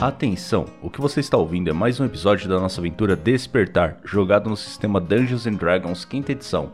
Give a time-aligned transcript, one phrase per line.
[0.00, 4.48] Atenção, o que você está ouvindo é mais um episódio da nossa aventura Despertar, jogado
[4.48, 6.70] no sistema Dungeons and Dragons quinta edição.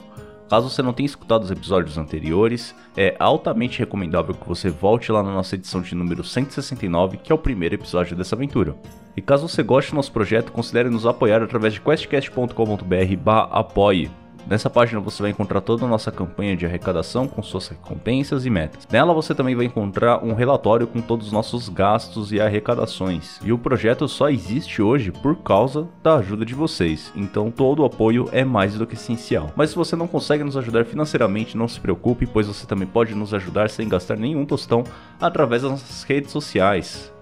[0.48, 5.24] Caso você não tenha escutado os episódios anteriores, é altamente recomendável que você volte lá
[5.24, 8.76] na nossa edição de número 169, que é o primeiro episódio dessa aventura.
[9.16, 14.08] E caso você goste do nosso projeto, considere nos apoiar através de questcast.com.br/apoie.
[14.48, 18.50] Nessa página você vai encontrar toda a nossa campanha de arrecadação com suas recompensas e
[18.50, 18.86] metas.
[18.90, 23.40] Nela você também vai encontrar um relatório com todos os nossos gastos e arrecadações.
[23.42, 27.84] E o projeto só existe hoje por causa da ajuda de vocês, então todo o
[27.84, 29.50] apoio é mais do que essencial.
[29.56, 33.14] Mas se você não consegue nos ajudar financeiramente, não se preocupe, pois você também pode
[33.16, 34.84] nos ajudar sem gastar nenhum tostão
[35.20, 37.15] através das nossas redes sociais.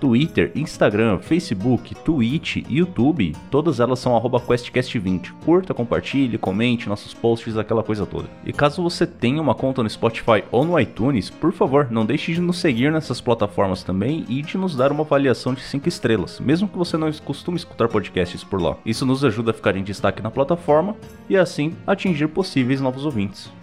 [0.00, 5.32] Twitter, Instagram, Facebook, Twitch, YouTube, todas elas são QuestCast20.
[5.44, 8.28] Curta, compartilhe, comente nossos posts, aquela coisa toda.
[8.44, 12.32] E caso você tenha uma conta no Spotify ou no iTunes, por favor, não deixe
[12.32, 16.40] de nos seguir nessas plataformas também e de nos dar uma avaliação de 5 estrelas,
[16.40, 18.76] mesmo que você não costume escutar podcasts por lá.
[18.86, 20.96] Isso nos ajuda a ficar em destaque na plataforma
[21.28, 23.59] e assim atingir possíveis novos ouvintes.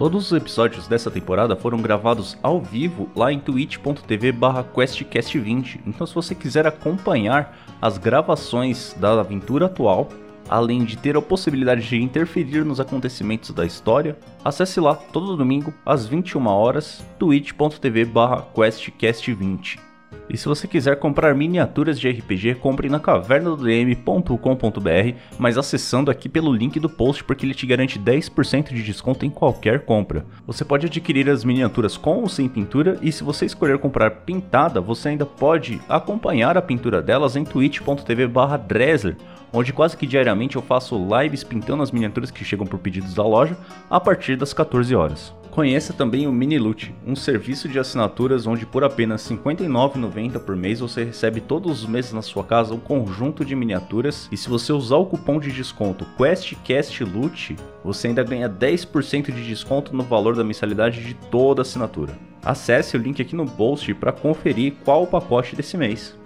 [0.00, 5.80] Todos os episódios dessa temporada foram gravados ao vivo lá em twitch.tv questcast20.
[5.86, 10.08] Então se você quiser acompanhar as gravações da aventura atual,
[10.48, 15.70] além de ter a possibilidade de interferir nos acontecimentos da história, acesse lá todo domingo
[15.84, 18.06] às 21 horas twitch.tv
[18.54, 19.89] questcast20.
[20.32, 26.52] E se você quiser comprar miniaturas de RPG, compre na cavernadodm.com.br, mas acessando aqui pelo
[26.52, 30.24] link do post porque ele te garante 10% de desconto em qualquer compra.
[30.46, 34.80] Você pode adquirir as miniaturas com ou sem pintura e se você escolher comprar pintada,
[34.80, 39.16] você ainda pode acompanhar a pintura delas em twitch.tv/dresler
[39.52, 43.22] onde quase que diariamente eu faço lives pintando as miniaturas que chegam por pedidos da
[43.22, 43.56] loja
[43.88, 45.34] a partir das 14 horas.
[45.50, 50.78] Conheça também o Miniloot, um serviço de assinaturas onde por apenas R$ 59,90 por mês
[50.78, 54.72] você recebe todos os meses na sua casa um conjunto de miniaturas e se você
[54.72, 60.44] usar o cupom de desconto QuestCastLoot, você ainda ganha 10% de desconto no valor da
[60.44, 62.16] mensalidade de toda assinatura.
[62.44, 66.19] Acesse o link aqui no post para conferir qual o pacote desse mês.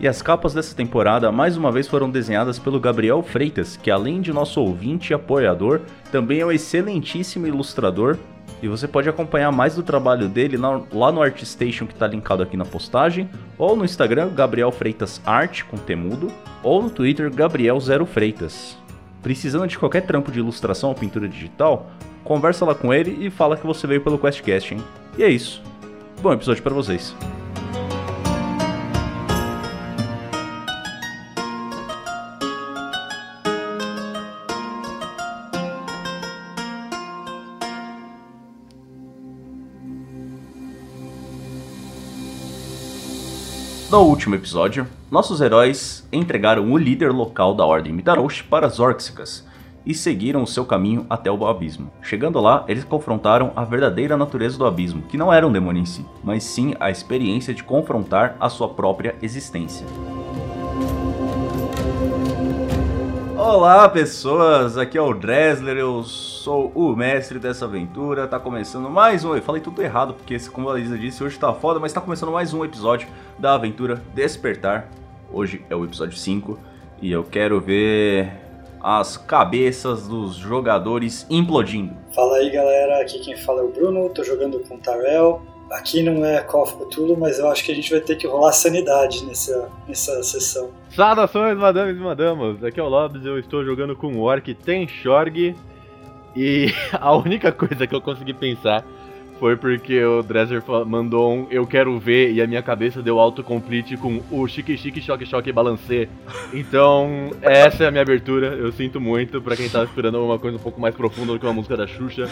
[0.00, 4.20] E as capas dessa temporada mais uma vez foram desenhadas pelo Gabriel Freitas, que além
[4.20, 5.80] de nosso ouvinte e apoiador,
[6.10, 8.18] também é um excelentíssimo ilustrador
[8.62, 12.56] e você pode acompanhar mais do trabalho dele lá no ArtStation que está linkado aqui
[12.56, 16.30] na postagem, ou no Instagram Gabriel Freitas Art com temudo,
[16.62, 18.78] ou no Twitter Gabriel Zero Freitas.
[19.20, 21.90] Precisando de qualquer trampo de ilustração ou pintura digital,
[22.22, 24.82] conversa lá com ele e fala que você veio pelo QuestCast, hein?
[25.18, 25.60] E é isso.
[26.20, 27.14] Bom episódio para vocês.
[43.92, 49.46] No último episódio, nossos heróis entregaram o líder local da Ordem Midarosh para Zorxikas
[49.84, 51.92] e seguiram o seu caminho até o abismo.
[52.00, 55.84] Chegando lá, eles confrontaram a verdadeira natureza do abismo, que não era um demônio em
[55.84, 59.86] si, mas sim a experiência de confrontar a sua própria existência.
[63.44, 69.24] Olá pessoas, aqui é o Dresler, eu sou o mestre dessa aventura, tá começando mais
[69.24, 72.00] um, eu falei tudo errado porque como a Lisa disse, hoje tá foda, mas tá
[72.00, 73.08] começando mais um episódio
[73.40, 74.88] da aventura Despertar,
[75.28, 76.56] hoje é o episódio 5
[77.02, 78.32] e eu quero ver
[78.80, 81.96] as cabeças dos jogadores implodindo.
[82.14, 85.42] Fala aí galera, aqui quem fala é o Bruno, tô jogando com o Tarell,
[85.72, 88.52] Aqui não é Call Cthulhu, mas eu acho que a gente vai ter que rolar
[88.52, 90.70] sanidade nessa, nessa sessão.
[90.94, 92.62] Saudações, madames e madamos!
[92.62, 95.56] Aqui é o Lobs, eu estou jogando com o Orc Tenshorg.
[96.36, 98.84] E a única coisa que eu consegui pensar
[99.42, 103.96] foi porque o Dresser mandou um Eu Quero Ver e a minha cabeça deu autocomplete
[103.96, 106.08] com o Chique Chique Choque Choque Balancê.
[106.52, 108.48] Então, essa é a minha abertura.
[108.48, 111.46] Eu sinto muito pra quem tava esperando uma coisa um pouco mais profunda do que
[111.46, 112.28] uma música da Xuxa.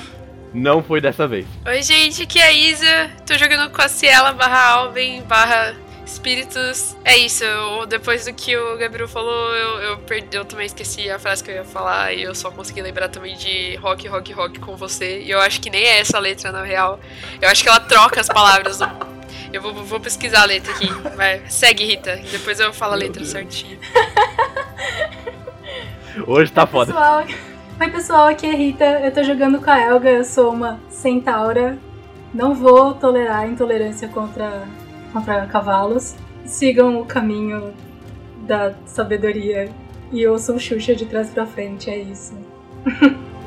[0.53, 1.47] Não foi dessa vez.
[1.65, 3.11] Oi, gente, aqui é a Isa.
[3.27, 6.97] Tô jogando com a Ciela barra Alben barra espíritos.
[7.05, 11.09] É isso, eu, depois do que o Gabriel falou, eu, eu, perdi, eu também esqueci
[11.09, 14.33] a frase que eu ia falar e eu só consegui lembrar também de rock, rock,
[14.33, 15.21] rock com você.
[15.21, 16.99] E eu acho que nem é essa a letra, na real.
[17.41, 18.81] Eu acho que ela troca as palavras.
[19.53, 20.89] Eu vou, vou pesquisar a letra aqui.
[21.17, 22.17] Vai, segue, Rita.
[22.31, 23.79] Depois eu falo a letra certinho.
[26.27, 26.93] Hoje tá foda.
[26.93, 27.25] Pessoal,
[27.81, 31.79] Oi pessoal, aqui é Rita, eu tô jogando com a Elga, eu sou uma centaura.
[32.35, 34.69] Não vou tolerar intolerância contra,
[35.15, 36.15] contra cavalos.
[36.45, 37.73] Sigam o caminho
[38.47, 39.71] da sabedoria
[40.13, 42.35] e ouçam Xuxa de trás pra frente, é isso.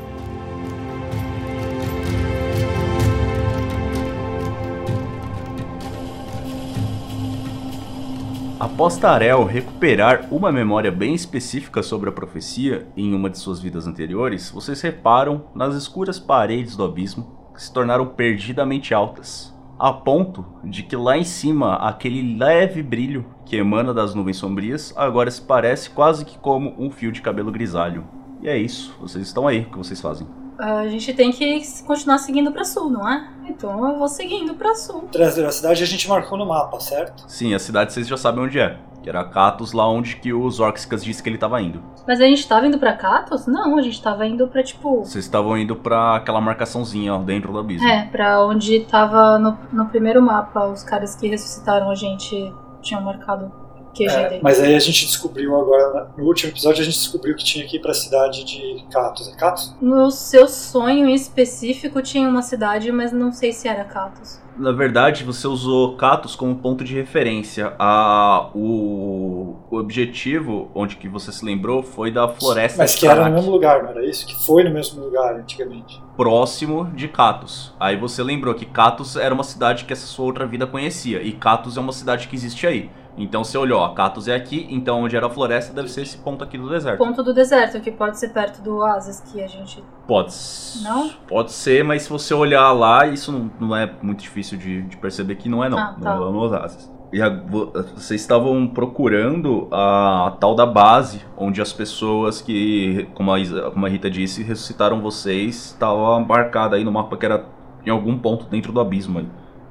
[8.63, 13.85] Após Tarel recuperar uma memória bem específica sobre a profecia em uma de suas vidas
[13.85, 20.45] anteriores, vocês reparam nas escuras paredes do abismo que se tornaram perdidamente altas, a ponto
[20.63, 25.41] de que lá em cima aquele leve brilho que emana das nuvens sombrias agora se
[25.41, 28.05] parece quase que como um fio de cabelo grisalho.
[28.41, 30.25] E é isso, vocês estão aí, o que vocês fazem?
[30.57, 33.29] A gente tem que continuar seguindo pra sul, não é?
[33.47, 35.07] Então eu vou seguindo pra sul.
[35.11, 37.25] Trazer a cidade a gente marcou no mapa, certo?
[37.27, 38.77] Sim, a cidade vocês já sabem onde é.
[39.01, 41.83] Que era Catos, lá onde que os Orcsicas disse que ele tava indo.
[42.07, 43.45] Mas a gente tava indo pra Catos?
[43.45, 45.03] Não, a gente tava indo pra tipo.
[45.03, 47.85] Vocês estavam indo pra aquela marcaçãozinha, ó, dentro do abismo.
[47.85, 50.67] É, pra onde tava no, no primeiro mapa.
[50.67, 53.51] Os caras que ressuscitaram a gente tinham marcado
[54.01, 57.65] É, mas aí a gente descobriu agora, no último episódio, a gente descobriu que tinha
[57.67, 59.27] que ir pra cidade de Catos.
[59.27, 59.75] É Catos?
[59.81, 64.41] No seu sonho em específico tinha uma cidade, mas não sei se era Catos.
[64.55, 67.73] Na verdade, você usou Catos como ponto de referência.
[67.79, 73.27] A, o, o objetivo, onde que você se lembrou, foi da floresta Mas que era
[73.27, 74.27] no mesmo lugar, não era isso?
[74.27, 75.99] Que foi no mesmo lugar antigamente.
[76.15, 77.73] próximo de Catos.
[77.79, 81.21] Aí você lembrou que Catos era uma cidade que essa sua outra vida conhecia.
[81.23, 82.91] E Catos é uma cidade que existe aí.
[83.15, 83.93] Então você olhou, ó,
[84.27, 86.97] é aqui, então onde era a floresta deve ser esse ponto aqui do deserto.
[86.97, 89.83] Ponto do deserto, que pode ser perto do Oasis que a gente.
[90.07, 90.33] Pode.
[90.81, 91.09] Não?
[91.27, 94.97] Pode ser, mas se você olhar lá, isso não, não é muito difícil de, de
[94.97, 95.77] perceber que não é não.
[95.77, 96.15] Ah, tá.
[96.15, 96.91] Não é no Oasis.
[97.11, 103.31] E a- vo- vocês estavam procurando a, tal da base, onde as pessoas que, como
[103.31, 107.45] a, Isa- como a Rita disse, ressuscitaram vocês, estava marcada aí no mapa que era
[107.85, 109.27] em algum ponto dentro do abismo aí.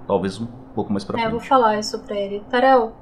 [0.07, 1.41] Talvez um pouco mais pra É, eu frente.
[1.41, 2.45] vou falar isso pra ele.
[2.49, 2.93] Tarel,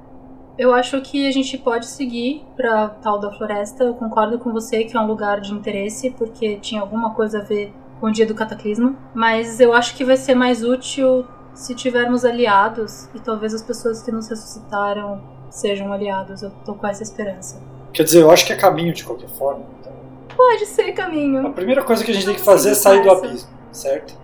[0.57, 3.83] eu acho que a gente pode seguir pra tal da floresta.
[3.83, 7.43] Eu concordo com você que é um lugar de interesse, porque tinha alguma coisa a
[7.43, 8.95] ver com o dia do cataclismo.
[9.13, 14.01] Mas eu acho que vai ser mais útil se tivermos aliados e talvez as pessoas
[14.01, 16.41] que nos ressuscitaram sejam aliados.
[16.41, 17.61] Eu tô com essa esperança.
[17.93, 19.65] Quer dizer, eu acho que é caminho de qualquer forma.
[19.79, 19.91] Então,
[20.35, 21.51] Pode ser a caminho.
[21.53, 24.17] primeira coisa que a gente tem que fazer é sair do abismo, certo?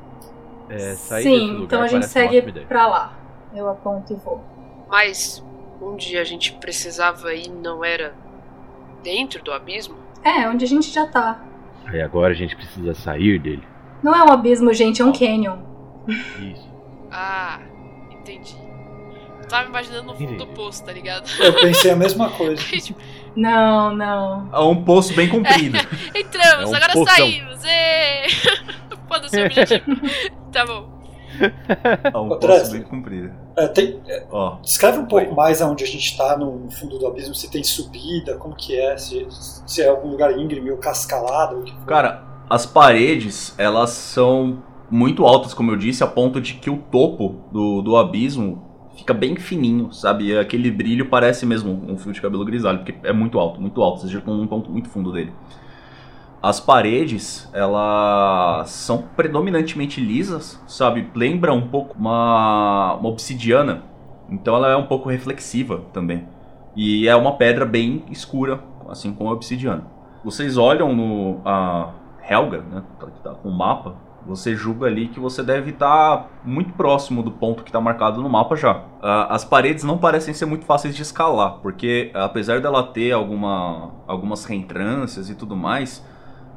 [0.69, 3.13] É, sair desse Sim, lugar então a gente segue pra lá.
[3.53, 4.41] Eu aponto e vou.
[4.89, 5.43] Mas
[5.81, 8.13] onde a gente precisava ir não era
[9.03, 9.95] dentro do abismo?
[10.23, 11.43] É, onde a gente já tá.
[11.85, 13.63] Aí agora a gente precisa sair dele.
[14.03, 15.57] Não é um abismo, gente, é um canyon.
[16.07, 16.69] Isso.
[17.11, 17.59] Ah,
[18.11, 18.55] entendi.
[19.41, 20.53] Eu tava imaginando no fundo do Entendi.
[20.55, 21.29] poço, tá ligado?
[21.39, 22.61] Eu pensei a mesma coisa.
[22.81, 22.99] Tipo,
[23.35, 24.49] Não, não.
[24.53, 25.77] É um poço bem comprido.
[26.13, 27.15] Entramos, É um agora poção.
[27.15, 27.61] saímos!
[29.07, 29.85] Foda-se o objetivo.
[30.51, 30.97] tá bom.
[32.13, 33.31] É um poço bem comprido.
[33.57, 33.99] É, tem-
[34.31, 37.63] Ó, descreve um pouco mais aonde a gente tá no, fundo do abismo, se tem
[37.63, 41.65] subida, como que é, se, se é algum lugar íngreme ou cascalado.
[41.87, 46.77] Cara, as paredes, elas são muito altas, como eu disse, a ponto de que o
[46.77, 48.63] topo do, do abismo
[48.95, 50.37] fica bem fininho, sabe?
[50.37, 54.01] Aquele brilho parece mesmo um fio de cabelo grisalho, porque é muito alto, muito alto.
[54.01, 55.33] Vocês já estão num ponto muito fundo dele.
[56.47, 61.05] As paredes, elas são predominantemente lisas, sabe?
[61.13, 63.83] Lembra um pouco uma, uma obsidiana.
[64.29, 66.25] Então ela é um pouco reflexiva também.
[66.73, 69.87] E é uma pedra bem escura, assim como a obsidiana.
[70.23, 71.89] Vocês olham no a
[72.29, 76.71] Helga, né, que tá com o mapa, você julga ali que você deve estar muito
[76.75, 78.83] próximo do ponto que está marcado no mapa já.
[79.01, 84.45] As paredes não parecem ser muito fáceis de escalar, porque apesar dela ter alguma, algumas
[84.45, 86.01] reentrâncias e tudo mais,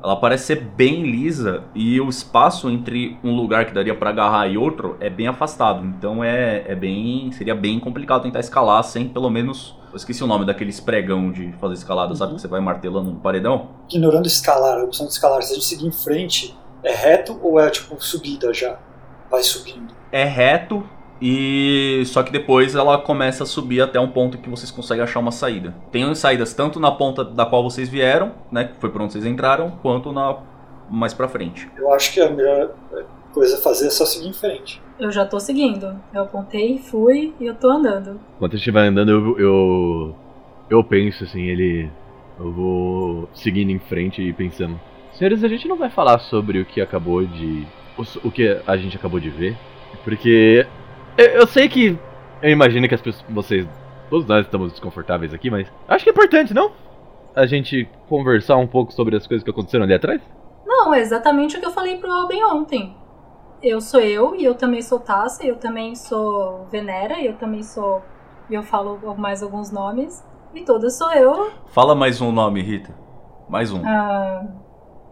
[0.02, 4.49] ela parece ser bem lisa e o espaço entre um lugar que daria para agarrar
[4.49, 5.85] e outro é bem afastado.
[5.85, 10.26] Então é, é bem seria bem complicado tentar escalar sem pelo menos eu esqueci o
[10.26, 12.30] nome daquele pregão de fazer escalada, sabe?
[12.30, 12.37] Uhum.
[12.37, 13.71] Que você vai martelando um paredão.
[13.90, 17.59] Ignorando escalar, a opção de escalar, se a gente seguir em frente, é reto ou
[17.59, 18.78] é tipo subida já?
[19.28, 19.92] Vai subindo.
[20.12, 20.85] É reto
[21.20, 25.20] e só que depois ela começa a subir até um ponto que vocês conseguem achar
[25.20, 25.74] uma saída.
[25.92, 28.64] Tem saídas tanto na ponta da qual vocês vieram, né?
[28.64, 30.38] Que foi por onde vocês entraram, quanto na
[30.90, 31.68] mais pra frente.
[31.76, 32.70] Eu acho que a melhor
[33.32, 34.82] coisa a fazer é só seguir em frente.
[34.98, 35.96] Eu já tô seguindo.
[36.12, 38.20] Eu apontei, fui e eu tô andando.
[38.36, 40.16] Enquanto a gente vai andando, eu, eu,
[40.68, 41.90] eu penso assim, ele.
[42.38, 44.80] Eu vou seguindo em frente e pensando.
[45.12, 47.66] Senhores, a gente não vai falar sobre o que acabou de.
[47.96, 49.56] O, o que a gente acabou de ver.
[50.04, 50.66] Porque.
[51.17, 51.99] Eu, eu sei que.
[52.43, 53.25] Eu imagino que as pessoas.
[53.29, 53.67] Vocês.
[54.09, 55.69] Todos nós estamos desconfortáveis aqui, mas.
[55.88, 56.73] Acho que é importante, não?
[57.35, 60.21] A gente conversar um pouco sobre as coisas que aconteceram ali atrás?
[60.67, 62.97] Não, é exatamente o que eu falei pro Alben ontem.
[63.62, 67.35] Eu sou eu, e eu também sou Tassa, e eu também sou Venera, e eu
[67.35, 68.02] também sou.
[68.49, 70.25] E eu falo mais alguns nomes.
[70.55, 72.93] E todas sou eu, Fala mais um nome, Rita.
[73.49, 73.81] Mais um.
[73.87, 74.43] ah,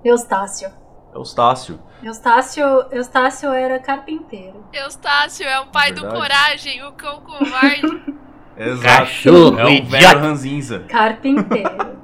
[0.05, 0.69] Eustácio.
[1.19, 1.79] Eustácio.
[2.03, 4.65] Eustácio, Eustácio era carpinteiro.
[4.73, 6.21] Eustácio é o pai do Verdade.
[6.21, 8.03] coragem, o cão covarde.
[8.57, 8.83] Exato.
[8.83, 9.91] Cachorro, é um idiota.
[9.91, 10.81] velho ranzinza.
[10.89, 11.99] Carpinteiro.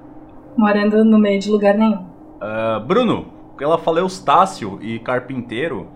[0.57, 2.07] morando no meio de lugar nenhum.
[2.41, 5.89] Ah, Bruno, ela fala Eustácio e carpinteiro.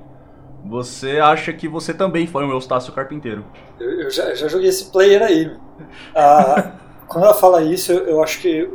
[0.65, 3.45] Você acha que você também foi um Eustácio carpinteiro?
[3.79, 5.57] Eu, eu já, já joguei esse player aí.
[6.15, 6.73] Ah,
[7.07, 8.69] quando ela fala isso, eu, eu acho que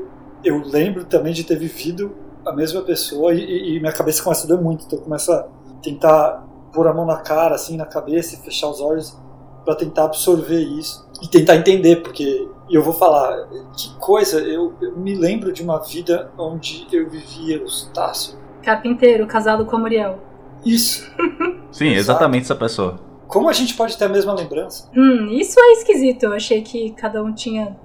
[0.43, 4.47] eu lembro também de ter vivido a mesma pessoa e, e- minha cabeça começa a
[4.47, 4.85] doer muito.
[4.85, 5.47] Então eu começo a
[5.81, 9.17] tentar pôr a mão na cara, assim, na cabeça e fechar os olhos
[9.63, 13.47] para tentar absorver isso e tentar entender, porque eu vou falar,
[13.77, 18.37] que coisa, eu, eu me lembro de uma vida onde eu vivia Eustácio.
[18.61, 20.19] Carpinteiro, casado com a Muriel.
[20.65, 21.09] Isso.
[21.71, 22.99] Sim, exatamente essa pessoa.
[23.27, 24.89] Como a gente pode ter a mesma lembrança?
[24.95, 26.23] Hum, isso é esquisito.
[26.23, 27.75] Eu achei que cada um tinha.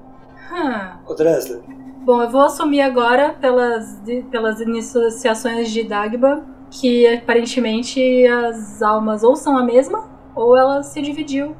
[0.52, 0.98] Hum.
[1.06, 1.60] Ô Dresler,
[2.08, 4.00] Bom, eu vou assumir agora, pelas,
[4.30, 11.02] pelas iniciações de Dagba, que aparentemente as almas ou são a mesma, ou ela se
[11.02, 11.54] dividiu.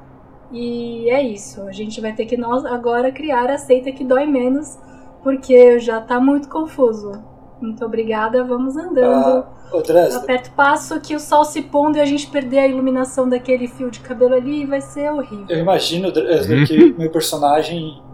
[0.51, 1.61] E é isso.
[1.65, 4.79] A gente vai ter que nós agora criar a seita que dói menos,
[5.23, 7.13] porque já tá muito confuso.
[7.61, 9.45] Muito obrigada, vamos andando.
[9.71, 12.67] ô Eu Dresler, aperto passo que o sol se pondo e a gente perder a
[12.67, 15.45] iluminação daquele fio de cabelo ali vai ser horrível.
[15.51, 18.08] Eu imagino, Dresler, que meu personagem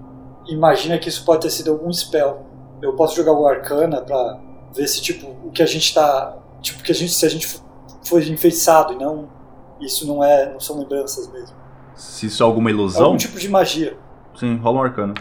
[0.47, 2.47] imagina que isso pode ter sido algum spell.
[2.83, 4.39] Eu posso jogar o Arcana pra
[4.75, 6.37] ver se, tipo, o que a gente tá.
[6.61, 7.61] Tipo, que a gente, se a gente
[8.05, 9.29] foi enfeitiçado e não.
[9.81, 10.51] Isso não é.
[10.53, 11.57] não são lembranças mesmo.
[11.95, 13.97] Se isso é alguma É ilusão, algum tipo de magia.
[14.39, 15.15] sim, rola um arcano.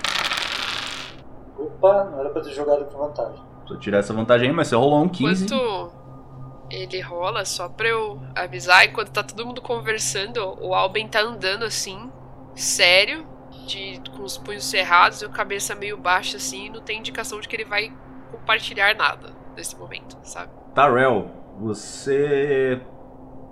[1.57, 3.41] Opa, não era pra ter jogado com vantagem.
[3.67, 5.45] Só tirar essa vantagem aí, mas você rolou um 15.
[5.45, 5.91] Enquanto
[6.69, 11.63] ele rola, só pra eu avisar, enquanto tá todo mundo conversando, o Alben tá andando
[11.65, 12.09] assim,
[12.55, 13.25] sério,
[13.65, 17.47] de, com os punhos cerrados e a cabeça meio baixa assim, não tem indicação de
[17.47, 17.91] que ele vai
[18.31, 20.51] compartilhar nada nesse momento, sabe?
[20.73, 22.81] Tarel, você.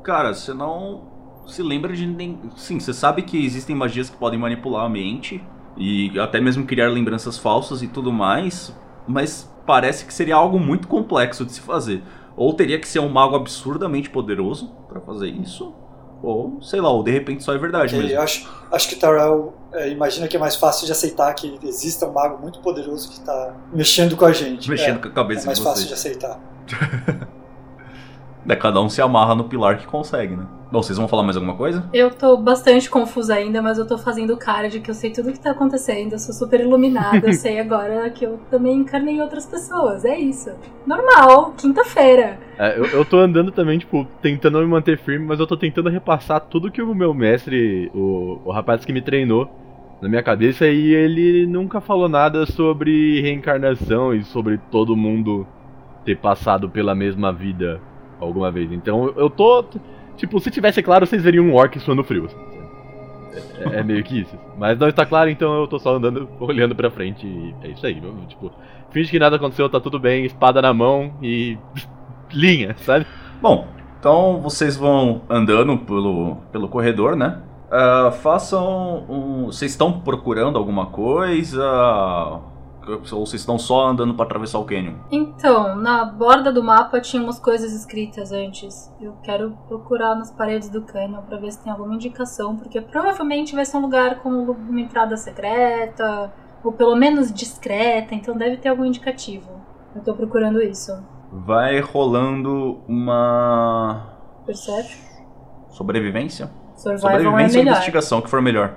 [0.03, 2.39] Cara, você não se lembra de nem.
[2.55, 5.43] Sim, você sabe que existem magias que podem manipular a mente
[5.77, 8.75] e até mesmo criar lembranças falsas e tudo mais,
[9.07, 12.03] mas parece que seria algo muito complexo de se fazer.
[12.35, 15.73] Ou teria que ser um mago absurdamente poderoso pra fazer isso,
[16.21, 18.15] ou sei lá, ou de repente só é verdade Ok, mesmo.
[18.17, 22.05] eu acho, acho que Tarell é, imagina que é mais fácil de aceitar que exista
[22.05, 24.69] um mago muito poderoso que tá mexendo com a gente.
[24.69, 25.99] Mexendo é, com a cabeça é mais de fácil de vocês.
[26.17, 26.39] aceitar.
[28.47, 30.45] É, cada um se amarra no pilar que consegue, né?
[30.71, 31.83] Bom, vocês vão falar mais alguma coisa?
[31.93, 35.29] Eu tô bastante confusa ainda, mas eu tô fazendo cara de que eu sei tudo
[35.29, 39.21] o que tá acontecendo, eu sou super iluminada, eu sei agora que eu também encarnei
[39.21, 40.49] outras pessoas, é isso.
[40.87, 42.39] Normal, quinta-feira.
[42.57, 45.89] É, eu, eu tô andando também, tipo, tentando me manter firme, mas eu tô tentando
[45.89, 49.49] repassar tudo que o meu mestre, o, o rapaz que me treinou,
[50.01, 55.45] na minha cabeça, e ele nunca falou nada sobre reencarnação e sobre todo mundo
[56.05, 57.79] ter passado pela mesma vida
[58.21, 58.71] alguma vez.
[58.71, 59.65] Então eu- tô.
[60.15, 62.27] Tipo, se tivesse claro, vocês veriam um orc suando frio.
[63.59, 64.35] É, é meio que isso.
[64.57, 67.85] Mas não está claro, então eu tô só andando, olhando pra frente e é isso
[67.85, 68.01] aí.
[68.01, 68.51] eu, Tipo,
[68.91, 71.57] finge que nada aconteceu, tá tudo bem, espada na mão e.
[72.31, 73.05] linha, sabe?
[73.41, 73.67] Bom,
[73.99, 77.39] então vocês vão andando pelo, pelo corredor, né?
[77.69, 79.45] Ah, façam um.
[79.47, 81.61] Vocês estão procurando alguma coisa?
[82.87, 84.95] Ou vocês estão só andando pra atravessar o canyon?
[85.11, 88.91] Então, na borda do mapa tinha umas coisas escritas antes.
[88.99, 93.53] Eu quero procurar nas paredes do cânion pra ver se tem alguma indicação, porque provavelmente
[93.53, 96.33] vai ser um lugar com uma entrada secreta,
[96.63, 99.49] ou pelo menos discreta, então deve ter algum indicativo.
[99.95, 100.91] Eu tô procurando isso.
[101.31, 104.17] Vai rolando uma.
[104.45, 104.89] Percebe?
[105.69, 106.51] Sobrevivência?
[106.75, 107.75] Survival é Sobrevivência ou melhor.
[107.77, 108.75] investigação, que for melhor.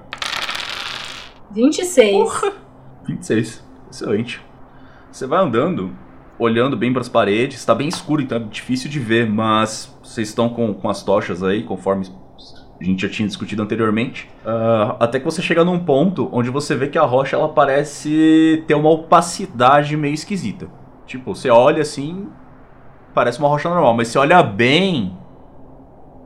[1.50, 2.52] 26.
[3.06, 3.64] 26.
[3.94, 4.40] Excelente.
[5.12, 5.96] Você vai andando,
[6.36, 10.48] olhando bem pras paredes, tá bem escuro, então é difícil de ver, mas vocês estão
[10.48, 12.04] com, com as tochas aí, conforme
[12.80, 14.28] a gente já tinha discutido anteriormente.
[14.44, 18.64] Ah, até que você chega num ponto onde você vê que a rocha ela parece
[18.66, 20.66] ter uma opacidade meio esquisita.
[21.06, 22.26] Tipo, você olha assim,
[23.14, 25.16] parece uma rocha normal, mas você olha bem,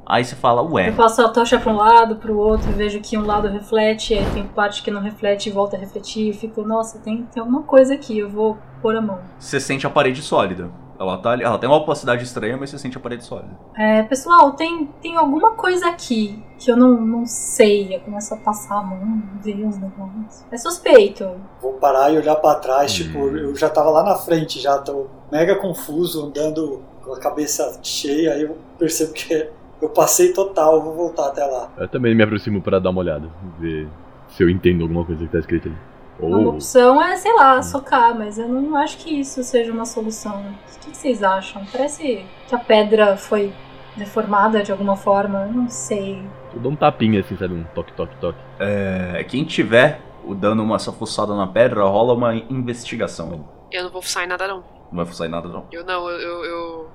[0.08, 0.88] aí você fala, ué.
[0.88, 4.24] Eu passo a tocha pra um lado, pro outro, vejo que um lado reflete, aí
[4.32, 6.28] tem parte que não reflete e volta a refletir.
[6.28, 9.18] Eu fico, nossa, tem, tem alguma coisa aqui, eu vou pôr a mão.
[9.38, 10.70] Você sente a parede sólida.
[11.00, 13.50] Ela, tá, ali- ela tem uma opacidade estranha, mas você sente a parede sólida.
[13.76, 17.94] É, pessoal, tem, tem alguma coisa aqui que eu não, não sei.
[17.94, 20.44] Eu começo a passar a mão, ver uns negócios.
[20.50, 21.24] É suspeito.
[21.62, 22.94] Vou parar e olhar pra trás, Hum.
[23.04, 27.78] tipo, eu já tava lá na frente, já tô mega confuso, andando com a cabeça
[27.80, 29.48] cheia, aí eu percebo que
[29.80, 31.70] eu passei total, vou voltar até lá.
[31.76, 33.88] Eu também me aproximo pra dar uma olhada, ver
[34.28, 35.78] se eu entendo alguma coisa que tá escrita ali.
[36.20, 36.48] Uma Ou.
[36.54, 40.40] opção é, sei lá, socar, mas eu não acho que isso seja uma solução.
[40.40, 41.64] O que vocês acham?
[41.70, 43.52] Parece que a pedra foi
[43.96, 45.42] deformada de alguma forma.
[45.46, 46.20] Eu não sei.
[46.52, 47.54] Eu dou um tapinha assim, sabe?
[47.54, 48.38] Um toque, toque, toque.
[48.58, 50.00] É, quem tiver
[50.34, 53.48] dando uma essa fuçada na pedra, rola uma investigação.
[53.70, 54.64] Eu não vou fuçar em nada, não.
[54.90, 55.66] Não vai fuçar em nada, não.
[55.70, 56.90] Eu não, eu, eu, eu,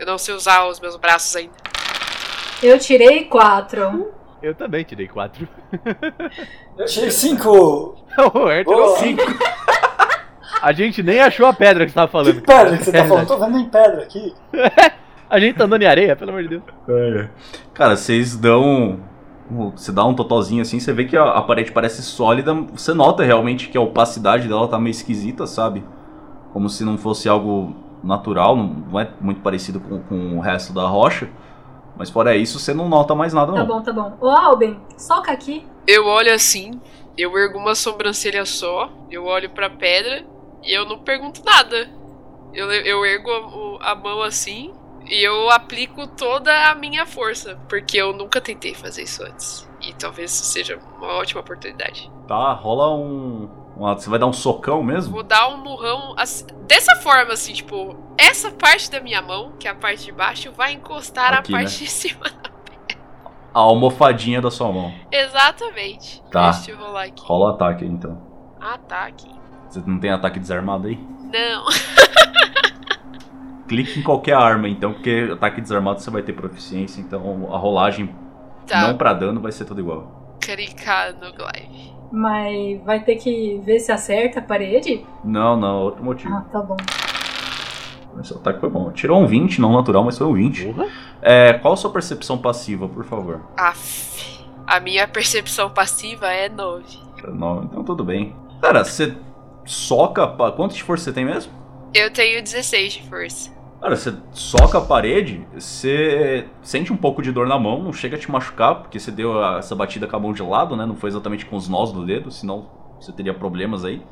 [0.00, 1.54] eu não sei usar os meus braços ainda.
[2.62, 4.12] Eu tirei quatro.
[4.42, 5.48] Eu também tirei 4.
[6.76, 7.96] Eu tirei cinco!
[8.16, 8.96] o tirou.
[8.96, 9.22] 5.
[10.62, 12.34] A gente nem achou a pedra que você tava falando.
[12.34, 13.26] Que pedra que você tá É falando?
[13.26, 14.34] Tô vendo em pedra aqui.
[15.30, 16.62] A gente tá andando em areia, pelo amor de Deus.
[17.74, 19.00] Cara, vocês dão.
[19.76, 22.54] Você dá um totalzinho assim, você vê que a, parede parece sólida.
[22.54, 25.84] Você nota realmente que a opacidade dela tá meio esquisita, sabe?
[26.52, 30.72] Como se não fosse algo natural, não não é muito parecido com, com o resto
[30.72, 31.28] da rocha.
[31.98, 33.66] Mas fora isso, você não nota mais nada, Tá não.
[33.66, 34.16] bom, tá bom.
[34.20, 35.66] Ô, Alben, soca aqui.
[35.86, 36.80] Eu olho assim,
[37.16, 40.24] eu ergo uma sobrancelha só, eu olho pra pedra
[40.62, 41.90] e eu não pergunto nada.
[42.54, 43.30] Eu, eu ergo
[43.80, 44.72] a, a mão assim
[45.06, 49.68] e eu aplico toda a minha força, porque eu nunca tentei fazer isso antes.
[49.80, 52.10] E talvez isso seja uma ótima oportunidade.
[52.26, 53.48] Tá, rola um.
[53.78, 55.12] Você vai dar um socão mesmo?
[55.12, 59.68] Vou dar um murrão assim- dessa forma, assim, tipo, essa parte da minha mão, que
[59.68, 61.62] é a parte de baixo, vai encostar Aqui, a né?
[61.64, 62.26] parte de cima.
[63.54, 64.92] A almofadinha da sua mão.
[65.10, 66.22] Exatamente.
[66.30, 66.50] Tá.
[66.50, 67.22] Deixa eu rolar aqui.
[67.24, 68.20] Rola ataque então.
[68.60, 69.28] Ataque.
[69.68, 70.98] Você não tem ataque desarmado aí?
[71.32, 71.64] Não.
[73.68, 78.14] Clique em qualquer arma, então, porque ataque desarmado você vai ter proficiência, então a rolagem
[78.66, 78.88] Tá.
[78.88, 80.36] não pra dano vai ser tudo igual.
[80.40, 81.92] Clicar no glaive.
[82.10, 85.04] Mas vai ter que ver se acerta a parede?
[85.24, 86.32] Não, não, outro motivo.
[86.34, 86.76] Ah, tá bom.
[88.20, 88.90] Esse ataque foi bom.
[88.90, 90.66] Tirou um 20, não natural, mas foi um 20.
[90.72, 90.86] Porra.
[91.22, 93.42] É, qual a sua percepção passiva, por favor?
[93.56, 94.44] Aff.
[94.66, 96.84] A minha percepção passiva é 9.
[97.32, 98.34] Não, então tudo bem.
[98.60, 99.14] Cara, você
[99.64, 100.26] soca.
[100.26, 101.52] pa- Quanto de força você tem mesmo?
[101.94, 103.50] Eu tenho 16 de força.
[103.80, 108.16] Cara, você soca a parede, você sente um pouco de dor na mão, não chega
[108.16, 110.84] a te machucar, porque você deu essa batida com a mão de lado, né?
[110.84, 112.66] Não foi exatamente com os nós do dedo, senão
[113.00, 114.02] você teria problemas aí.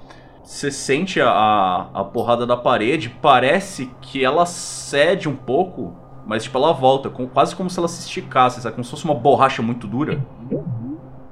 [0.45, 5.93] Você sente a, a, a porrada da parede, parece que ela cede um pouco,
[6.25, 8.77] mas tipo, ela volta, com- quase como se ela se esticasse, sabe?
[8.77, 10.25] Como se fosse uma borracha muito dura.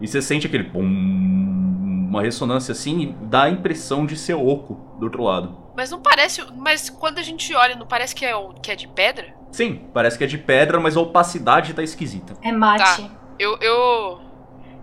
[0.00, 4.76] E você sente aquele pum, uma ressonância assim, e dá a impressão de ser oco
[4.98, 5.63] do outro lado.
[5.76, 6.42] Mas não parece.
[6.52, 9.34] Mas quando a gente olha, não parece que é, o- que é de pedra?
[9.52, 12.34] Sim, parece que é de pedra, mas a opacidade tá esquisita.
[12.42, 13.10] É mate.
[13.38, 13.56] Eu.
[13.60, 14.20] Eu.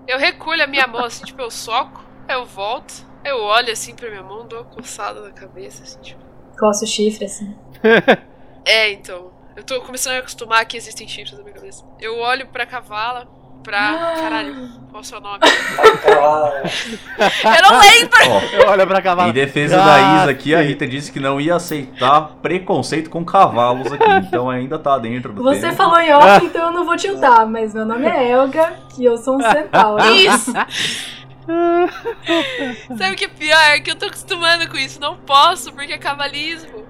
[0.07, 3.71] Eu recolho a minha mão assim, tipo, eu soco, aí eu volto, aí eu olho
[3.71, 6.21] assim pra minha mão, dou uma coçada na cabeça, assim, tipo.
[6.59, 7.55] Coça o chifre, assim.
[8.65, 9.31] É, então.
[9.55, 11.83] Eu tô começando a acostumar que existem chifres na minha cabeça.
[11.99, 13.27] Eu olho pra cavala,
[13.63, 14.13] pra.
[14.19, 15.39] Caralho, qual é o seu nome?
[17.17, 18.69] Eu não lembro!
[18.69, 19.29] Olho pra cavalo.
[19.29, 23.91] em defesa da Isa aqui, a Rita disse que não ia aceitar preconceito com cavalos
[23.91, 25.75] aqui, então ainda tá dentro do Você tempo.
[25.75, 29.17] falou em off, então eu não vou tiltar, mas meu nome é Elga e eu
[29.17, 30.03] sou um centauro.
[30.13, 30.51] Isso!
[32.97, 33.79] Sabe o que é pior?
[33.83, 34.99] Que eu tô acostumando com isso.
[35.01, 36.85] Não posso, porque é cavalismo.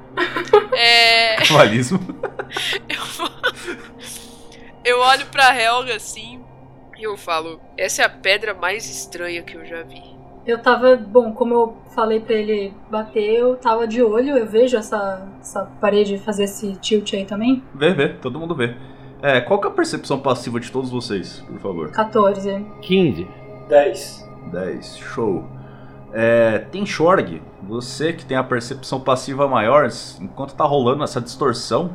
[0.74, 1.38] É.
[1.48, 2.00] Cavalismo.
[2.90, 3.32] Eu, vou-
[4.84, 6.40] eu olho pra Helga assim
[7.02, 10.02] e eu falo: Essa é a pedra mais estranha que eu já vi.
[10.46, 14.76] Eu tava, bom, como eu falei pra ele bater, eu tava de olho, eu vejo
[14.76, 17.64] essa, essa parede fazer esse tilt aí também.
[17.76, 18.76] Vê, vê, todo mundo vê.
[19.22, 21.92] É, qual que é a percepção passiva de todos vocês, por favor?
[21.92, 22.66] 14.
[22.82, 23.28] 15.
[23.70, 24.30] 10.
[24.52, 25.46] 10, show.
[26.12, 29.88] É, tem Shorg, você que tem a percepção passiva maior,
[30.20, 31.92] enquanto tá rolando essa distorção,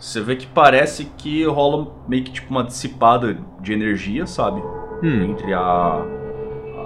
[0.00, 4.62] você vê que parece que rola meio que tipo uma dissipada de energia, sabe?
[5.02, 5.24] Hum.
[5.30, 6.02] Entre a,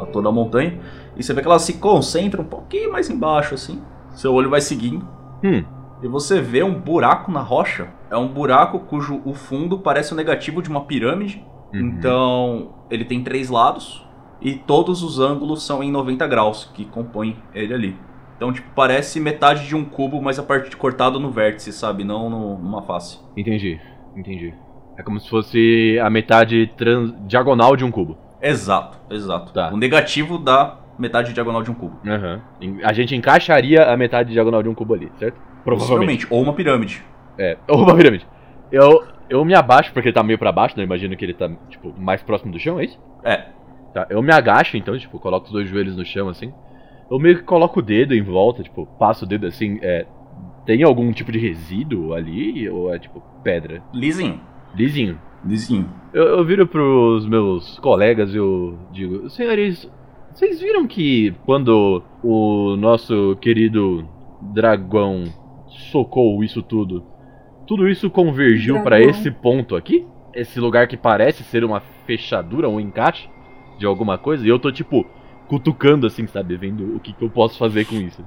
[0.03, 0.81] a toda a montanha.
[1.17, 3.81] E você vê que ela se concentra um pouquinho mais embaixo, assim.
[4.11, 5.07] Seu olho vai seguindo.
[5.45, 5.63] Hum.
[6.03, 7.89] E você vê um buraco na rocha.
[8.11, 11.45] É um buraco cujo o fundo parece o negativo de uma pirâmide.
[11.73, 11.81] Uhum.
[11.81, 14.05] Então, ele tem três lados
[14.41, 17.97] e todos os ângulos são em 90 graus que compõem ele ali.
[18.45, 22.05] Então, tipo, parece metade de um cubo, mas a parte cortada no vértice, sabe?
[22.05, 23.19] Não no- numa face.
[23.35, 23.81] Entendi,
[24.15, 24.53] entendi.
[24.99, 28.19] É como se fosse a metade trans- diagonal de um cubo.
[28.43, 29.51] Exato, exato.
[29.55, 29.71] Tá.
[29.73, 31.99] O negativo da metade diagonal de um cubo.
[32.61, 35.41] Em- A gente encaixaria a metade diagonal de um cubo ali, certo?
[35.65, 36.27] Provavelmente.
[36.29, 37.03] Ou uma pirâmide.
[37.39, 38.27] É, ou uma pirâmide.
[38.71, 40.83] Eu, eu me abaixo porque ele tá meio pra baixo, né?
[40.83, 43.01] Eu imagino que ele tá, tipo, mais próximo do chão, é isso?
[43.25, 43.47] É.
[43.95, 46.53] Tá, eu me agacho então, tipo, coloco os dois joelhos no chão, assim.
[47.11, 50.07] Eu meio que coloco o dedo em volta, tipo, passo o dedo assim, é...
[50.65, 52.67] Tem algum tipo de resíduo ali?
[52.71, 53.83] Ou é, tipo, pedra?
[53.93, 54.41] Lisinho.
[54.75, 55.19] Lisinho.
[55.45, 55.91] Lisinho.
[56.13, 59.91] Eu, eu viro pros meus colegas e eu digo, senhores,
[60.33, 64.09] vocês viram que quando o nosso querido
[64.41, 65.25] dragão
[65.93, 67.05] socou isso tudo,
[67.67, 69.11] tudo isso convergiu pra Dragão.
[69.11, 70.07] esse ponto aqui?
[70.35, 73.29] Esse lugar que parece ser uma fechadura, um encaixe
[73.79, 74.45] de alguma coisa?
[74.45, 75.07] E eu tô tipo
[75.49, 76.57] cutucando assim, sabe?
[76.57, 78.25] Vendo o que, que eu posso fazer com isso.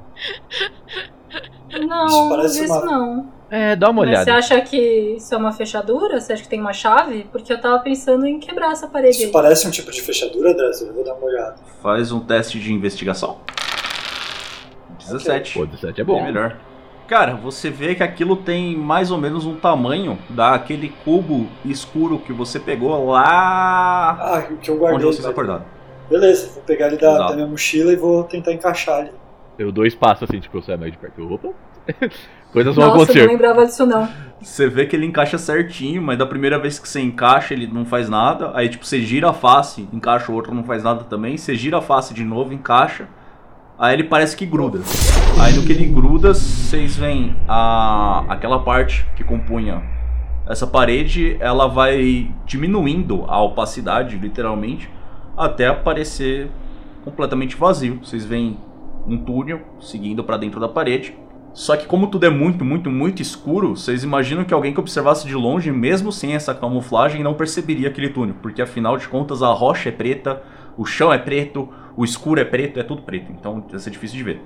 [1.87, 3.37] Não, Isso parece isso uma- não.
[3.49, 4.35] É, dá uma Mas você olhada.
[4.37, 4.77] acha que
[5.17, 6.19] isso é uma fechadura?
[6.19, 7.27] Você acha que tem uma chave?
[7.31, 9.31] Porque eu tava pensando em quebrar essa parede Isso aí.
[9.31, 10.87] parece um tipo de fechadura, Dresser?
[10.89, 11.55] Eu vou dar uma olhada.
[11.81, 13.37] Faz um teste de investigação.
[14.99, 15.53] 17.
[15.57, 16.21] Pô, 17 é bom.
[16.23, 16.57] melhor.
[17.07, 22.33] Cara, você vê que aquilo tem mais ou menos um tamanho daquele cubo escuro que
[22.33, 25.05] você pegou lá Ah, que eu onde guardei.
[25.07, 25.35] vocês velho.
[26.09, 29.11] Beleza, vou pegar ele da, da minha mochila e vou tentar encaixar ele.
[29.57, 31.33] Eu dou espaço assim, tipo, eu saio mais de perto.
[31.33, 31.49] Opa!
[32.51, 33.25] Coisas vão Nossa, eu acontecer.
[33.25, 34.07] não lembrava disso não.
[34.41, 37.85] Você vê que ele encaixa certinho, mas da primeira vez que você encaixa, ele não
[37.85, 38.51] faz nada.
[38.53, 41.35] Aí, tipo, você gira a face, encaixa o outro, não faz nada também.
[41.37, 43.07] Você gira a face de novo, encaixa.
[43.77, 44.79] Aí ele parece que gruda.
[45.39, 49.83] Aí no que ele gruda, vocês veem a, aquela parte que compunha
[50.47, 54.89] essa parede, ela vai diminuindo a opacidade, literalmente,
[55.37, 56.49] até aparecer
[57.03, 57.99] completamente vazio.
[58.03, 58.57] Vocês veem
[59.07, 61.15] um túnel seguindo pra dentro da parede.
[61.53, 65.25] Só que como tudo é muito, muito, muito escuro, vocês imaginam que alguém que observasse
[65.25, 69.51] de longe, mesmo sem essa camuflagem, não perceberia aquele túnel, porque afinal de contas a
[69.51, 70.43] rocha é preta,
[70.77, 74.17] o chão é preto, o escuro é preto, é tudo preto, então vai ser difícil
[74.17, 74.41] de ver.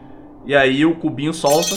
[0.46, 1.76] E aí o cubinho solta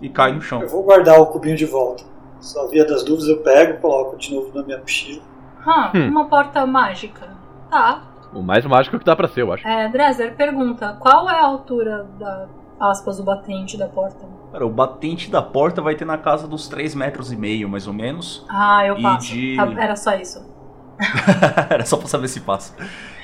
[0.00, 0.60] e cai no chão.
[0.60, 2.02] Eu vou guardar o cubinho de volta.
[2.40, 5.22] Só via das dúvidas eu pego, coloco de novo na minha mochila.
[5.64, 6.08] Ah, Hum.
[6.08, 7.28] uma porta mágica.
[7.70, 8.02] Tá.
[8.32, 9.66] O mais mágico que dá pra ser, eu acho.
[9.66, 12.48] É, Dresser, pergunta, qual é a altura da,
[12.80, 14.26] aspas, o batente da porta?
[14.50, 17.86] Cara, o batente da porta vai ter na casa dos 3 metros e meio, mais
[17.86, 18.44] ou menos.
[18.48, 19.26] Ah, eu E passo.
[19.32, 20.50] de- Tá, era só isso.
[21.70, 22.74] Era só pra saber se passa.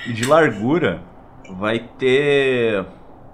[0.06, 1.00] E de largura
[1.50, 2.84] vai ter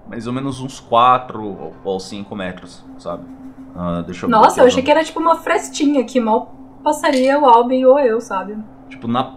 [0.07, 3.23] mais ou menos uns 4 ou 5 metros, sabe?
[3.75, 7.39] Ah, deixa eu ver Nossa, eu achei que era tipo uma frestinha que mal passaria
[7.39, 8.55] o Albin ou eu, sabe?
[8.89, 9.33] Tipo, na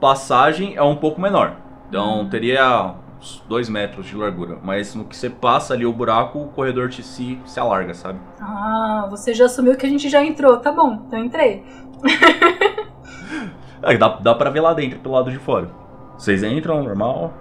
[0.00, 1.56] passagem é um pouco menor.
[1.92, 4.58] Então teria uns 2 metros de largura.
[4.62, 8.18] Mas no que você passa ali o buraco, o corredor te se, se alarga, sabe?
[8.40, 10.56] Ah, você já assumiu que a gente já entrou.
[10.56, 11.62] Tá bom, então entrei.
[13.82, 15.68] Aí dá, dá pra ver lá dentro, pelo lado de fora.
[16.16, 17.34] Vocês entram, normal.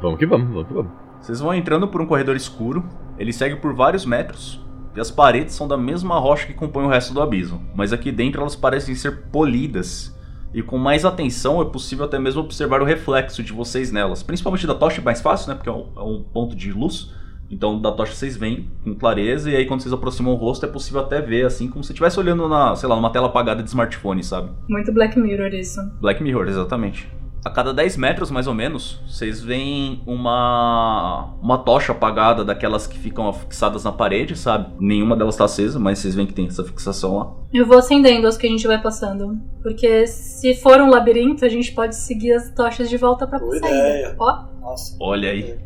[0.00, 0.92] Vamos que vamos, vamos que vamos.
[1.20, 4.64] Vocês vão entrando por um corredor escuro, ele segue por vários metros,
[4.96, 8.12] e as paredes são da mesma rocha que compõe o resto do abismo, mas aqui
[8.12, 10.16] dentro elas parecem ser polidas,
[10.52, 14.66] e com mais atenção é possível até mesmo observar o reflexo de vocês nelas, principalmente
[14.66, 17.12] da tocha é mais fácil, né, porque é um, é um ponto de luz,
[17.50, 20.68] então da tocha vocês veem com clareza, e aí quando vocês aproximam o rosto é
[20.68, 23.68] possível até ver, assim como se estivesse olhando na, sei lá, numa tela apagada de
[23.68, 24.50] smartphone, sabe?
[24.68, 25.80] Muito Black Mirror isso.
[26.00, 27.08] Black Mirror, exatamente.
[27.44, 32.98] A cada 10 metros, mais ou menos, vocês veem uma uma tocha apagada daquelas que
[32.98, 34.66] ficam fixadas na parede, sabe?
[34.80, 37.32] Nenhuma delas está acesa, mas vocês veem que tem essa fixação lá.
[37.54, 39.38] Eu vou acendendo as que a gente vai passando.
[39.62, 43.52] Porque se for um labirinto, a gente pode seguir as tochas de volta pra Boa
[43.58, 43.68] saída.
[43.68, 44.16] ideia.
[44.18, 44.96] Ó, Nossa.
[45.00, 45.58] Olha aí.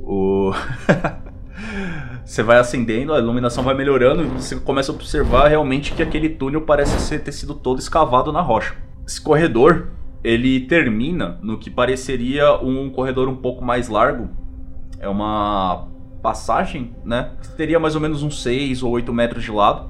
[0.00, 0.52] O
[2.24, 6.28] Você vai acendendo, a iluminação vai melhorando e você começa a observar realmente que aquele
[6.28, 8.74] túnel parece ser, ter sido todo escavado na rocha.
[9.06, 9.88] Esse corredor,
[10.22, 14.28] ele termina no que pareceria um corredor um pouco mais largo.
[14.98, 15.88] É uma
[16.22, 17.32] passagem, né?
[17.40, 19.88] Que teria mais ou menos uns 6 ou 8 metros de lado.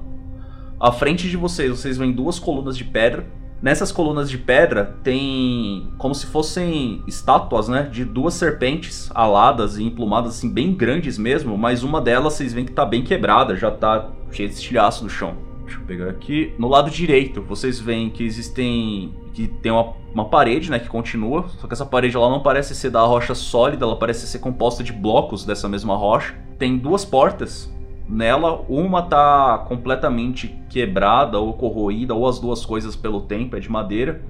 [0.79, 3.27] À frente de vocês, vocês veem duas colunas de pedra.
[3.61, 9.85] Nessas colunas de pedra tem como se fossem estátuas, né, de duas serpentes aladas e
[9.85, 13.71] emplumadas assim bem grandes mesmo, mas uma delas vocês veem que tá bem quebrada, já
[13.71, 15.50] tá cheia de estilhaço no chão.
[15.70, 16.52] Deixa eu pegar aqui.
[16.59, 21.48] No lado direito, vocês veem que existem que tem uma, uma parede, né, que continua,
[21.61, 24.83] só que essa parede ela não parece ser da rocha sólida, ela parece ser composta
[24.83, 26.37] de blocos dessa mesma rocha.
[26.59, 27.72] Tem duas portas
[28.09, 33.70] Nela, uma tá completamente quebrada ou corroída, ou as duas coisas pelo tempo, é de
[33.70, 34.20] madeira.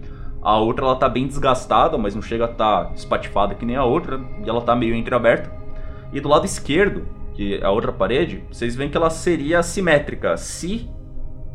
[0.42, 3.76] A outra ela tá bem desgastada, mas não chega a estar tá espatifada que nem
[3.76, 5.50] a outra, e ela tá meio entreaberta.
[6.12, 10.36] E do lado esquerdo, que é a outra parede, vocês veem que ela seria simétrica
[10.36, 10.86] se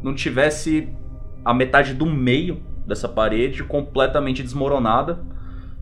[0.05, 0.87] não tivesse
[1.43, 5.25] a metade do meio dessa parede completamente desmoronada.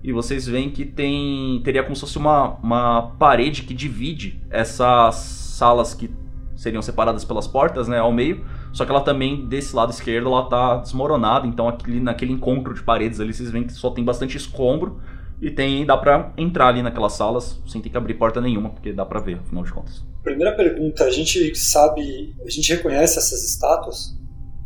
[0.02, 5.16] E vocês veem que tem teria como se fosse uma, uma parede que divide essas
[5.16, 6.10] salas que
[6.56, 8.46] seriam separadas pelas portas, né, ao meio.
[8.72, 11.46] Só que ela também, desse lado esquerdo, ela tá desmoronada.
[11.46, 15.02] Então, aquele, naquele encontro de paredes ali, vocês veem que só tem bastante escombro.
[15.42, 18.94] E tem, dá pra entrar ali naquelas salas sem ter que abrir porta nenhuma, porque
[18.94, 20.13] dá pra ver, afinal de contas.
[20.24, 24.16] Primeira pergunta, a gente sabe, a gente reconhece essas estátuas?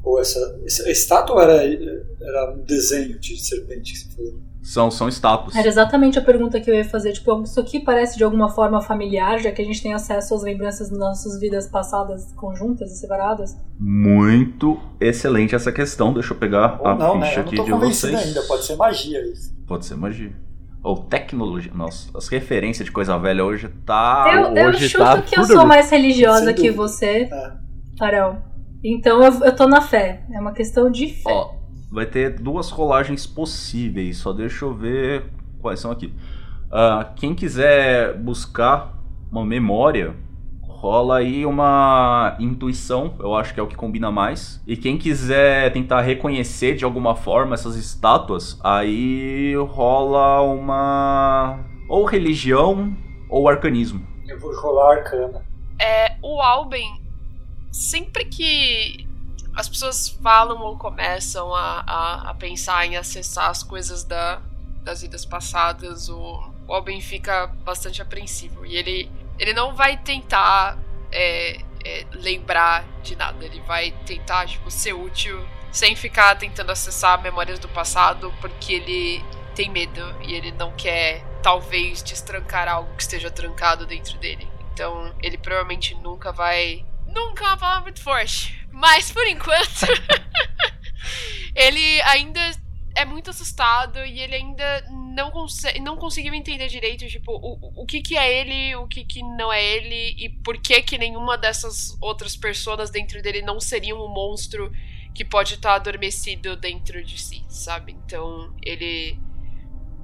[0.04, 4.48] Ou essa, essa estátua era, era um desenho de serpente que você falou?
[4.62, 5.56] São, são estátuas.
[5.56, 7.13] Era exatamente a pergunta que eu ia fazer.
[7.13, 10.43] Tipo, isso aqui parece de alguma forma familiar, já que a gente tem acesso às
[10.43, 13.58] lembranças das nossas vidas passadas conjuntas e separadas?
[13.80, 16.13] Muito excelente essa questão.
[16.13, 17.28] Deixa eu pegar Ou a não, né?
[17.28, 18.28] ficha Eu não aqui tô de convencido vocês.
[18.28, 19.56] ainda, pode ser magia isso.
[19.65, 20.32] Pode ser magia.
[20.88, 21.69] Ou tecnologia.
[21.76, 24.26] Nossa, as referências de coisa velha hoje tá.
[24.34, 27.52] eu, eu hoje chuto tá que eu sou mais religiosa que você, É.
[28.00, 28.38] Farel.
[28.82, 30.23] Então eu, eu tô na fé.
[30.32, 31.30] É uma questão de fé.
[31.30, 31.56] Ó,
[31.91, 35.26] vai ter duas rolagens possíveis, só deixa eu ver
[35.60, 36.13] quais são aqui.
[36.71, 38.97] Ah, quem quiser buscar
[39.30, 40.15] uma memória,
[40.78, 44.62] rola aí uma intuição, eu acho que é o que combina mais.
[44.68, 51.60] E quem quiser tentar reconhecer de alguma forma essas estátuas, aí rola uma.
[51.90, 52.96] ou religião
[53.28, 54.06] ou arcanismo.
[54.28, 55.44] Eu vou rolar arcana.
[55.80, 57.02] É, o Alben,
[57.72, 59.08] sempre que
[59.56, 64.40] as pessoas falam ou começam a, a, a pensar em acessar as coisas da,
[64.84, 68.63] das vidas passadas, o, o Alben fica bastante apreensivo.
[68.63, 70.78] E ele, ele não vai tentar
[71.12, 77.21] é, é, lembrar de nada, ele vai tentar tipo, ser útil sem ficar tentando acessar
[77.21, 79.23] memórias do passado, porque ele
[79.56, 84.47] tem medo e ele não quer, talvez, destrancar algo que esteja trancado dentro dele.
[84.73, 86.86] Então, ele provavelmente nunca vai.
[87.08, 88.67] Nunca é uma palavra muito forte.
[88.71, 89.88] Mas, por enquanto,
[91.56, 92.39] ele ainda
[92.98, 97.86] é muito assustado e ele ainda não, consegue, não conseguiu entender direito, tipo, o, o
[97.86, 101.38] que que é ele, o que que não é ele e por que que nenhuma
[101.38, 104.72] dessas outras pessoas dentro dele não seriam um monstro
[105.14, 107.96] que pode estar adormecido dentro de si, sabe?
[108.04, 109.20] Então, ele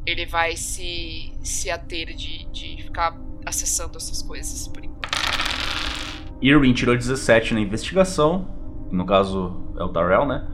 [0.06, 5.18] ele vai se, se ater de, de ficar acessando essas coisas por enquanto.
[6.42, 8.48] Irwin tirou 17 na investigação,
[8.92, 10.46] no caso é o Darrell, né?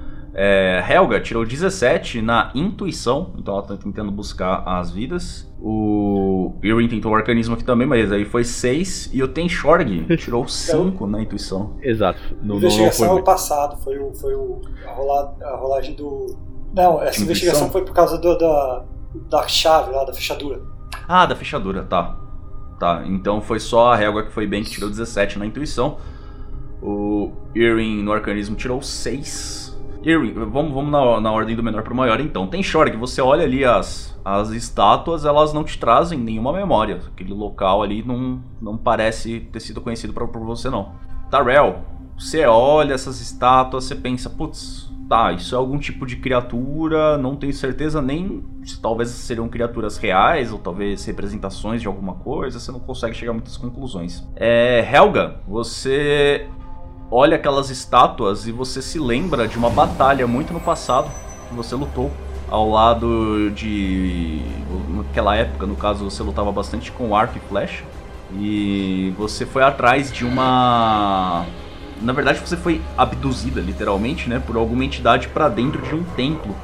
[0.42, 5.52] É, Helga tirou 17 na intuição, então ela tá tentando buscar as vidas.
[5.60, 9.10] O Irwin tentou o arcanismo aqui também, mas aí foi 6.
[9.12, 11.76] E o Tenshorg tirou 5 na intuição.
[11.82, 12.20] Exato.
[12.42, 16.38] Não investigação foi é o passado, foi, o, foi o, a, rola- a rolagem do.
[16.74, 18.86] Não, essa investigação foi por causa do- da,
[19.30, 20.62] da chave lá, da fechadura.
[21.06, 22.18] Ah, da fechadura, tá.
[22.80, 25.98] Tá, então foi só a Helga que foi bem, que tirou 17 na intuição.
[26.82, 29.69] O Irwin no arcanismo tirou 6.
[30.04, 32.48] Irwin, vamos, vamos na, na ordem do menor pro maior então.
[32.48, 37.02] Tem Shorg, você olha ali as, as estátuas, elas não te trazem nenhuma memória.
[37.08, 40.94] Aquele local ali não, não parece ter sido conhecido por você não.
[41.30, 41.84] Tarell,
[42.18, 47.36] você olha essas estátuas, você pensa, putz, tá, isso é algum tipo de criatura, não
[47.36, 52.72] tenho certeza nem se talvez seriam criaturas reais ou talvez representações de alguma coisa, você
[52.72, 54.28] não consegue chegar a muitas conclusões.
[54.36, 56.48] É, Helga, você
[57.12, 61.10] olha aquelas estátuas e você se lembra de uma batalha muito no passado
[61.48, 62.12] que você lutou
[62.50, 64.42] ao lado de
[64.90, 67.84] naquela época, no caso, você lutava bastante com arco e flecha
[68.34, 71.46] e você foi atrás de uma
[72.02, 76.56] na verdade você foi abduzida literalmente, né, por alguma entidade pra dentro de um templo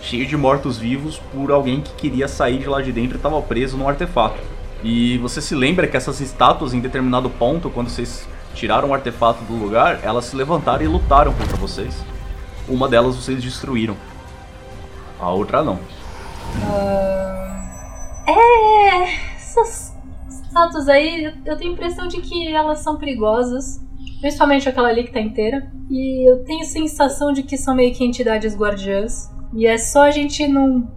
[0.00, 3.76] cheio de mortos-vivos por alguém que queria sair de lá de dentro e estava preso
[3.76, 4.38] num artefato.
[4.84, 9.44] E você se lembra que essas estátuas, em determinado ponto, quando vocês tiraram o artefato
[9.44, 12.02] do lugar, elas se levantaram e lutaram contra vocês.
[12.66, 13.96] Uma delas vocês destruíram.
[15.20, 15.78] A outra não.
[18.26, 19.36] É.
[19.36, 19.94] Essas
[20.28, 23.80] estátuas aí, eu tenho a impressão de que elas são perigosas.
[24.20, 25.70] Principalmente aquela ali que tá inteira.
[25.90, 29.30] E eu tenho a sensação de que são meio que entidades guardiãs.
[29.54, 30.90] E é só a gente não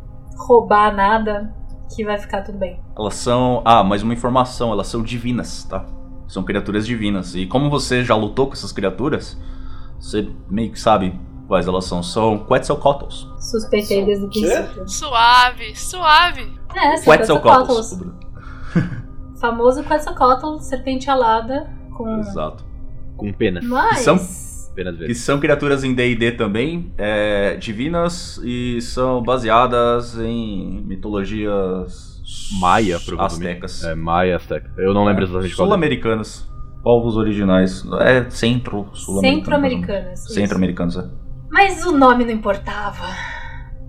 [0.47, 1.53] roubar nada
[1.93, 2.79] que vai ficar tudo bem.
[2.97, 3.61] Elas são.
[3.65, 5.85] Ah, mais uma informação, elas são divinas, tá?
[6.29, 7.35] São criaturas divinas.
[7.35, 9.37] E como você já lutou com essas criaturas,
[9.99, 12.01] você meio que sabe quais elas são.
[12.01, 13.27] São Quetzalcoatlus.
[13.39, 14.87] Suspeitei desde o princípio.
[14.87, 16.53] Suave, suave.
[16.75, 17.89] É, são Quetzalcoatlus.
[17.89, 18.99] Quetzalcoatlus.
[19.41, 22.19] Famoso Quetzalcoatl, serpente alada com.
[22.19, 22.63] Exato.
[23.17, 23.59] Com pena.
[23.63, 23.99] Mas.
[23.99, 24.19] São-
[24.75, 32.08] Penas Que são criaturas em D&D também, é, divinas e são baseadas em mitologias
[32.59, 33.63] Maia, provavelmente.
[33.65, 33.83] astecas.
[33.83, 34.71] É, Maia, Azteca.
[34.77, 35.65] Eu não lembro exatamente qual.
[35.65, 35.69] é.
[35.69, 36.49] Sul-americanas.
[36.83, 37.83] Povos originais.
[38.01, 39.37] É centro sul-americano.
[39.37, 40.19] Centro-americanas.
[40.19, 40.33] isso.
[40.33, 41.09] Centro-americanos, é.
[41.51, 43.05] Mas o nome não importava.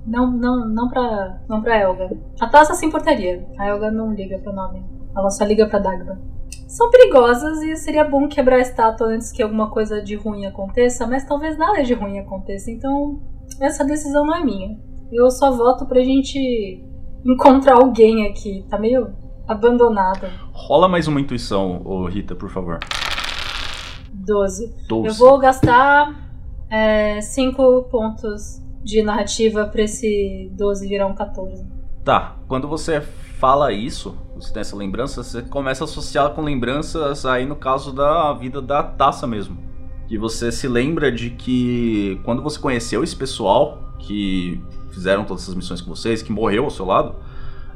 [0.06, 2.10] Não, não, não pra, não pra Elga.
[2.40, 3.46] A Tassa se importaria.
[3.58, 4.84] A Elga não liga pro nome.
[5.16, 6.18] Ela só liga pra Dagba.
[6.66, 11.06] São perigosas e seria bom quebrar a estátua antes que alguma coisa de ruim aconteça,
[11.06, 12.70] mas talvez nada de ruim aconteça.
[12.70, 13.20] Então,
[13.60, 14.78] essa decisão não é minha.
[15.12, 16.84] Eu só voto pra gente
[17.24, 18.64] encontrar alguém aqui.
[18.68, 19.12] Tá meio
[19.46, 20.30] abandonada.
[20.52, 22.78] Rola mais uma intuição, ô Rita, por favor.
[24.12, 24.74] 12.
[24.88, 25.08] 12.
[25.08, 26.14] Eu vou gastar
[27.20, 31.66] 5 pontos de narrativa pra esse 12 virar um 14.
[32.04, 37.26] Tá, quando você fala isso, você tem essa lembrança, você começa a associar com lembranças
[37.26, 39.58] aí no caso da vida da taça mesmo.
[40.08, 45.54] Que você se lembra de que quando você conheceu esse pessoal que fizeram todas essas
[45.54, 47.14] missões com vocês, que morreu ao seu lado,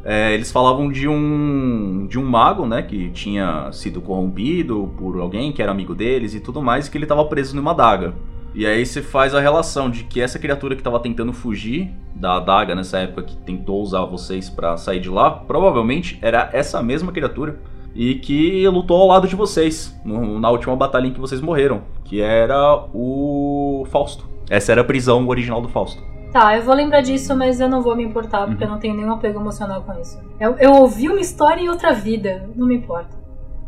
[0.04, 5.50] é, eles falavam de um de um mago, né, que tinha sido corrompido por alguém
[5.50, 8.14] que era amigo deles e tudo mais, e que ele estava preso numa adaga.
[8.54, 12.36] E aí você faz a relação de que essa criatura que estava tentando fugir da
[12.36, 17.10] adaga nessa época que tentou usar vocês para sair de lá, provavelmente era essa mesma
[17.10, 17.58] criatura
[17.94, 21.82] e que lutou ao lado de vocês no, na última batalha em que vocês morreram,
[22.04, 24.28] que era o Fausto.
[24.48, 26.13] Essa era a prisão original do Fausto.
[26.34, 28.96] Tá, eu vou lembrar disso, mas eu não vou me importar, porque eu não tenho
[28.96, 30.20] nenhum apego emocional com isso.
[30.40, 33.16] Eu, eu ouvi uma história em outra vida, não me importa.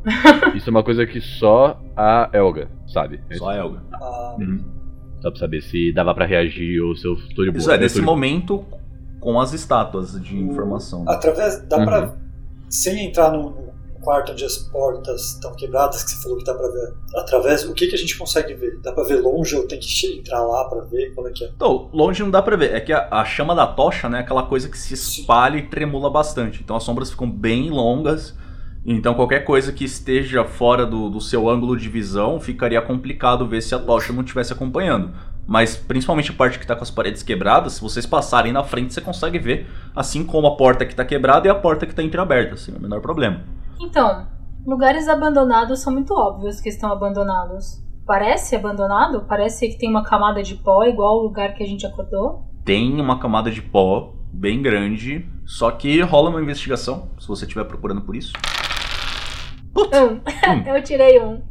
[0.55, 3.21] Isso é uma coisa que só a Elga sabe.
[3.35, 3.83] Só a Elga.
[3.93, 4.65] Ah, Uhum.
[5.21, 7.59] Só pra saber se dava pra reagir ou se eu estou de boa.
[7.61, 8.65] Isso é, Eu nesse tô de- momento
[9.21, 11.05] com as estátuas de informação.
[11.09, 11.61] através.
[11.69, 11.85] Dá Uhum.
[11.85, 12.15] pra.
[12.69, 13.66] Sem entrar no, no
[14.01, 16.95] quarto onde as portas estão quebradas, que você falou que dá pra ver.
[17.17, 18.79] Através, o que, que a gente consegue ver?
[18.83, 21.15] Dá pra ver longe ou tem que entrar lá pra ver?
[21.15, 21.51] Qual é que é?
[21.55, 22.75] Então, longe não dá pra ver.
[22.75, 25.69] É que a, a chama da tocha, né, é aquela coisa que se espalha e
[25.69, 26.61] tremula bastante.
[26.63, 28.35] Então as sombras ficam bem longas.
[28.85, 33.61] Então qualquer coisa que esteja fora do, do seu ângulo de visão ficaria complicado ver
[33.61, 35.13] se a tocha não estivesse acompanhando.
[35.47, 38.93] Mas principalmente a parte que está com as paredes quebradas, se vocês passarem na frente,
[38.93, 42.03] você consegue ver, assim como a porta que está quebrada e a porta que está
[42.03, 43.43] entreaberta, sem o menor problema.
[43.81, 44.27] Então,
[44.67, 47.83] lugares abandonados são muito óbvios que estão abandonados.
[48.07, 49.25] Parece abandonado?
[49.29, 52.45] Parece que tem uma camada de pó igual o lugar que a gente acordou?
[52.65, 57.65] Tem uma camada de pó bem grande, só que rola uma investigação, se você estiver
[57.65, 58.33] procurando por isso.
[59.77, 60.21] Um.
[60.67, 61.43] eu tirei um.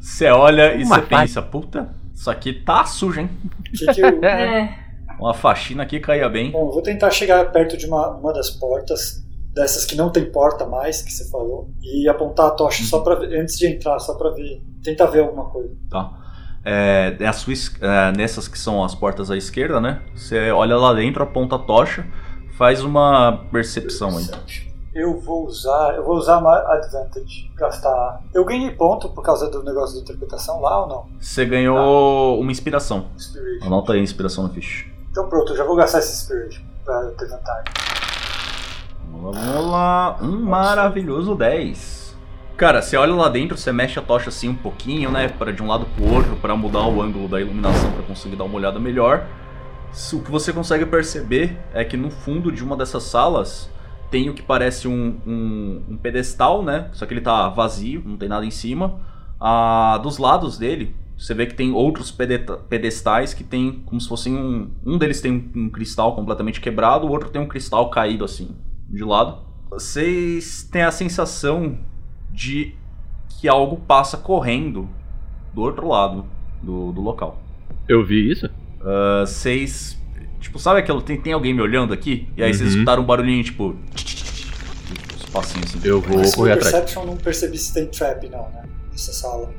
[0.00, 3.30] Você olha e você pensa, puta, isso aqui tá sujo, hein?
[3.72, 4.78] Que que eu- É.
[5.18, 6.50] Uma faxina aqui caía bem.
[6.50, 10.66] Bom, vou tentar chegar perto de uma, uma das portas, dessas que não tem porta
[10.66, 14.14] mais, que você falou, e apontar a tocha só pra ver, antes de entrar, só
[14.14, 15.74] pra ver, tentar ver alguma coisa.
[15.90, 16.18] Tá.
[16.64, 20.00] É, é a sua é, nessas que são as portas à esquerda, né?
[20.14, 22.06] Você olha lá dentro, aponta a tocha,
[22.56, 24.26] faz uma percepção aí.
[24.94, 28.22] Eu vou usar, eu vou usar uma advantage, gastar.
[28.34, 31.06] Eu ganhei ponto por causa do negócio de interpretação lá ou não?
[31.18, 33.06] Você ganhou uma inspiração.
[33.16, 33.66] Inspiration.
[33.66, 34.86] Anota aí a inspiração no ficha.
[35.10, 38.01] Então pronto, eu já vou gastar esse Inspiration pra ter vantagem.
[39.22, 40.18] Vamos lá.
[40.20, 42.16] Um maravilhoso 10.
[42.56, 45.28] Cara, você olha lá dentro, você mexe a tocha assim um pouquinho, né?
[45.28, 48.44] Para de um lado pro outro, para mudar o ângulo da iluminação para conseguir dar
[48.44, 49.26] uma olhada melhor.
[50.12, 53.70] O que você consegue perceber é que no fundo de uma dessas salas
[54.10, 56.88] tem o que parece um, um- um pedestal, né?
[56.92, 59.00] Só que ele tá vazio, não tem nada em cima.
[59.40, 62.10] Ah, dos lados dele, você vê que tem outros
[62.68, 64.70] pedestais que tem como se fossem um.
[64.84, 68.50] Um deles tem um, um cristal completamente quebrado, o outro tem um cristal caído assim,
[68.92, 69.38] de lado.
[69.70, 71.78] Vocês têm a sensação
[72.30, 72.74] de
[73.40, 74.88] que algo passa correndo
[75.54, 76.26] do outro lado
[76.62, 77.40] do, do local.
[77.88, 78.48] Eu vi isso?
[78.82, 79.98] Ah, Vocês.
[80.40, 81.00] Tipo, sabe aquilo?
[81.00, 82.28] Tem, tem alguém me olhando aqui?
[82.36, 82.76] E aí vocês Uhum.
[82.80, 83.76] escutaram um barulhinho, tipo.
[85.16, 85.80] Os passinhos assim.
[85.88, 86.70] Eu vou Mas correr atrás.
[86.72, 88.64] Perception não percebi se tem trap não, né?
[88.90, 89.52] Nessa sala.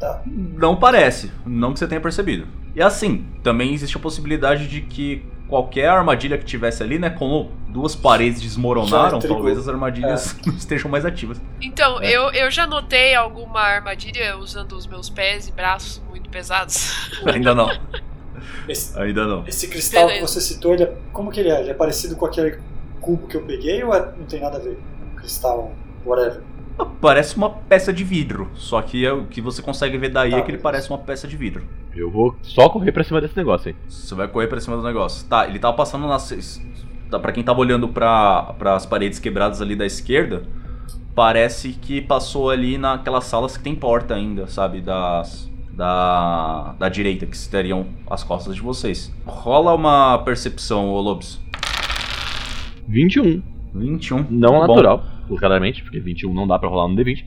[0.00, 0.22] Tá.
[0.26, 2.46] Não parece, não que você tenha percebido.
[2.74, 5.22] E assim, também existe a possibilidade de que
[5.54, 7.10] qualquer armadilha que tivesse ali, né?
[7.10, 9.36] Como duas paredes desmoronaram, trigou.
[9.36, 11.40] talvez as armadilhas não estejam mais ativas.
[11.62, 12.10] Então, É.
[12.10, 17.08] eu, eu já notei alguma armadilha usando os meus pés e braços muito pesados.
[17.24, 17.68] Ainda não,
[18.68, 19.44] Esse, ainda não.
[19.46, 20.26] esse cristal Beleza.
[20.26, 21.60] que você citou, ele é, como que ele é?
[21.60, 22.58] Ele é parecido com aquele
[23.00, 24.76] cubo que eu peguei ou é- não tem nada a ver?
[25.16, 25.70] Cristal,
[26.04, 26.40] whatever.
[27.00, 30.38] Parece uma peça de vidro, só que é o que você consegue ver daí Tá,
[30.38, 30.62] é que ele beleza.
[30.64, 31.62] parece uma peça de vidro.
[31.96, 33.76] Eu vou só correr pra cima desse negócio aí.
[33.88, 35.26] Você vai correr pra cima do negócio.
[35.28, 36.60] Tá, ele tava passando nas.
[37.10, 40.42] tá, Pra quem tava olhando pra, as paredes quebradas ali da esquerda,
[41.14, 44.80] parece que passou ali naquelas salas que tem porta ainda, sabe?
[44.80, 45.52] Das.
[45.72, 49.12] Da, da direita, que estariam as costas de vocês.
[49.26, 51.40] Rola uma percepção, ô Lobos.
[52.86, 53.42] 21.
[53.74, 54.26] 21.
[54.30, 54.60] Não bom.
[54.68, 55.04] natural,
[55.36, 57.24] claramente, porque 21 não dá pra rolar no D20.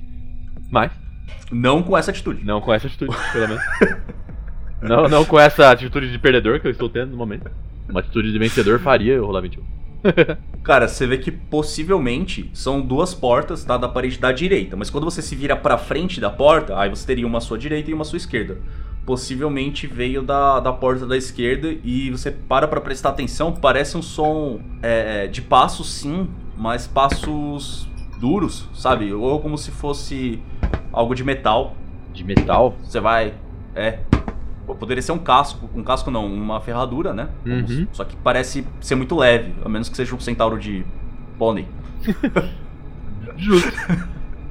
[0.72, 0.92] Mas,
[1.52, 2.46] Não com essa atitude.
[2.46, 3.64] não com essa atitude, pelo menos.
[4.82, 7.50] não, não com essa atitude de perdedor que eu estou tendo no momento.
[7.88, 9.64] Uma atitude de vencedor faria eu rolar 21.
[10.64, 13.78] Cara, você vê que possivelmente são duas portas, tá?
[13.78, 14.76] Da parede da direita.
[14.76, 17.58] Mas quando você se vira pra frente da porta, aí você teria uma à sua
[17.58, 18.58] direita e uma à sua esquerda.
[19.06, 24.02] Possivelmente veio da, da porta da esquerda e você para pra prestar atenção, parece um
[24.02, 26.28] som é, de passos sim,
[26.58, 27.88] mas passos
[28.20, 29.14] duros, sabe?
[29.14, 30.42] Ou como se fosse
[30.92, 31.76] algo de metal.
[32.14, 32.76] De metal?
[32.84, 33.34] Você vai.
[33.74, 34.00] É.
[34.76, 35.70] Poderia ser um casco.
[35.76, 37.30] Um casco não, uma ferradura, né?
[37.46, 37.88] Uhum.
[37.92, 40.86] Só que parece ser muito leve, a menos que seja um centauro de
[41.38, 41.66] pônei.
[43.38, 43.72] Justo.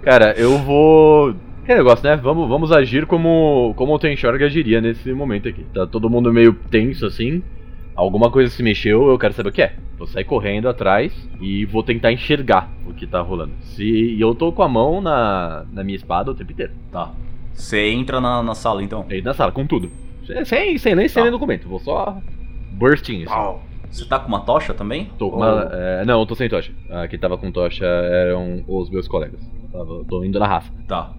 [0.03, 1.35] Cara, eu vou.
[1.65, 2.17] Que negócio, né?
[2.17, 5.65] Vamos, vamos agir como, como o Tenshorg agiria nesse momento aqui.
[5.75, 7.43] Tá todo mundo meio tenso assim.
[7.95, 9.75] Alguma coisa se mexeu, eu quero saber o que é.
[9.99, 13.53] Vou sair correndo atrás e vou tentar enxergar o que tá rolando.
[13.63, 16.73] Se e eu tô com a mão na, na minha espada o tempo inteiro.
[16.93, 17.11] Tá.
[17.53, 19.07] Você entra na, na sala então.
[19.11, 19.91] Aí na sala, com tudo.
[20.45, 21.23] Sem, sem nem sem Tá.
[21.23, 21.69] nem documento.
[21.69, 22.19] Vou só
[22.73, 23.25] bursting assim.
[23.27, 23.63] Pau.
[23.91, 25.11] Você tá com uma tocha também?
[25.19, 26.73] Tô com uma, é, não, eu tô sem tocha.
[26.91, 29.41] Ah, quem tava com tocha eram os meus colegas.
[29.73, 30.71] Eu tava, tô indo na raça.
[30.89, 31.13] Tá.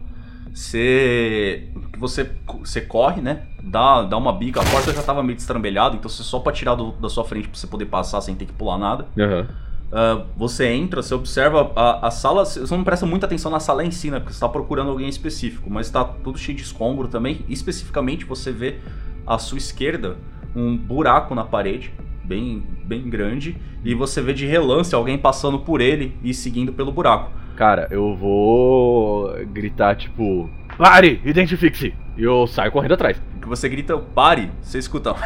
[0.53, 1.63] Você.
[1.97, 2.29] Você,
[2.59, 3.43] você corre, né?
[3.63, 4.59] Dá, dá uma bica.
[4.61, 7.47] A porta já tava meio destrambelhada, então você só pra tirar do- da sua frente
[7.47, 9.05] pra você poder passar sem ter que pular nada.
[9.17, 9.47] Aham.
[9.91, 12.45] Ah, você entra, você observa a, a sala.
[12.45, 14.19] Você não presta muita atenção na sala em si, né?
[14.19, 15.69] Porque você tá procurando alguém específico.
[15.69, 17.45] Mas tá tudo cheio de escombro também.
[17.47, 18.79] Especificamente, você vê
[19.25, 20.17] à sua esquerda
[20.55, 21.93] um buraco na parede.
[22.23, 23.55] Bem, bem grande.
[23.83, 27.31] E você vê de relance alguém passando por ele e seguindo pelo buraco.
[27.55, 30.49] Cara, eu vou gritar tipo.
[30.77, 31.21] Pare!
[31.25, 31.95] Identifique-se!
[32.15, 33.19] E eu saio correndo atrás.
[33.41, 35.15] Que você grita, pare, você escuta.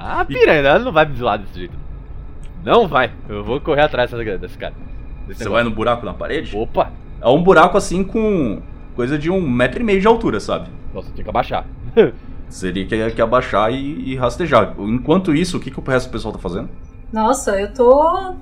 [0.00, 1.76] Ah, piranha, ela não vai me zoar desse jeito.
[2.64, 3.12] Não vai.
[3.28, 4.74] Eu vou correr atrás dessa- desse cara.
[5.26, 5.50] Desse Você negócio.
[5.52, 6.56] vai no buraco na parede?
[6.56, 6.92] Opa!
[7.20, 8.60] É um buraco assim com
[8.94, 10.68] coisa de um metro e meio de altura, sabe?
[10.94, 11.66] Nossa, tem que abaixar.
[12.48, 14.74] Seria que, que abaixar e, e rastejar.
[14.78, 16.68] Enquanto isso, o que, que o resto do pessoal tá fazendo?
[17.12, 18.34] Nossa, eu tô,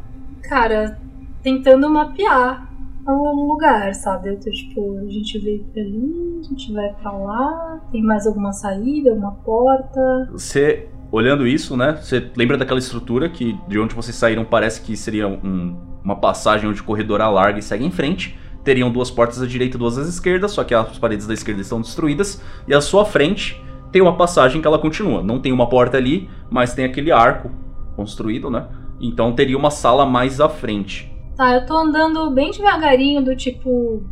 [0.42, 0.96] cara,
[1.42, 2.68] tentando mapear
[3.06, 4.28] o lugar, sabe?
[4.30, 8.26] Eu tô tipo, a gente veio pra ali, a gente vai pra lá, tem mais
[8.26, 10.28] alguma saída, uma porta.
[10.30, 11.98] Você, olhando isso, né?
[12.00, 16.68] Você lembra daquela estrutura que de onde vocês saíram parece que seria um- uma passagem
[16.68, 18.38] onde o corredor alarga e segue em frente.
[18.62, 21.60] Teriam duas portas à direita e duas à esquerda, só que as paredes da esquerda
[21.60, 22.42] estão destruídas.
[22.68, 23.60] E à sua frente
[23.90, 25.22] tem uma passagem que ela continua.
[25.22, 27.50] Não tem uma porta ali, mas tem aquele arco
[27.96, 28.66] construído, né?
[29.00, 31.12] Então teria uma sala mais à frente.
[31.36, 34.02] Tá, eu tô andando bem devagarinho, do tipo,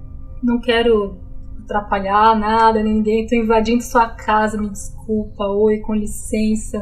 [0.42, 1.18] não quero
[1.64, 6.80] atrapalhar nada, ninguém, tô invadindo sua casa, me desculpa, oi, com licença.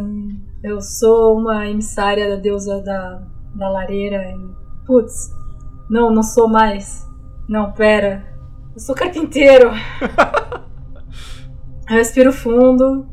[0.63, 3.23] Eu sou uma emissária da deusa da,
[3.55, 4.63] da lareira e.
[4.87, 5.31] Putz,
[5.89, 7.07] não, não sou mais.
[7.49, 8.25] Não, pera.
[8.75, 9.71] Eu sou carpinteiro.
[11.89, 13.07] eu respiro fundo,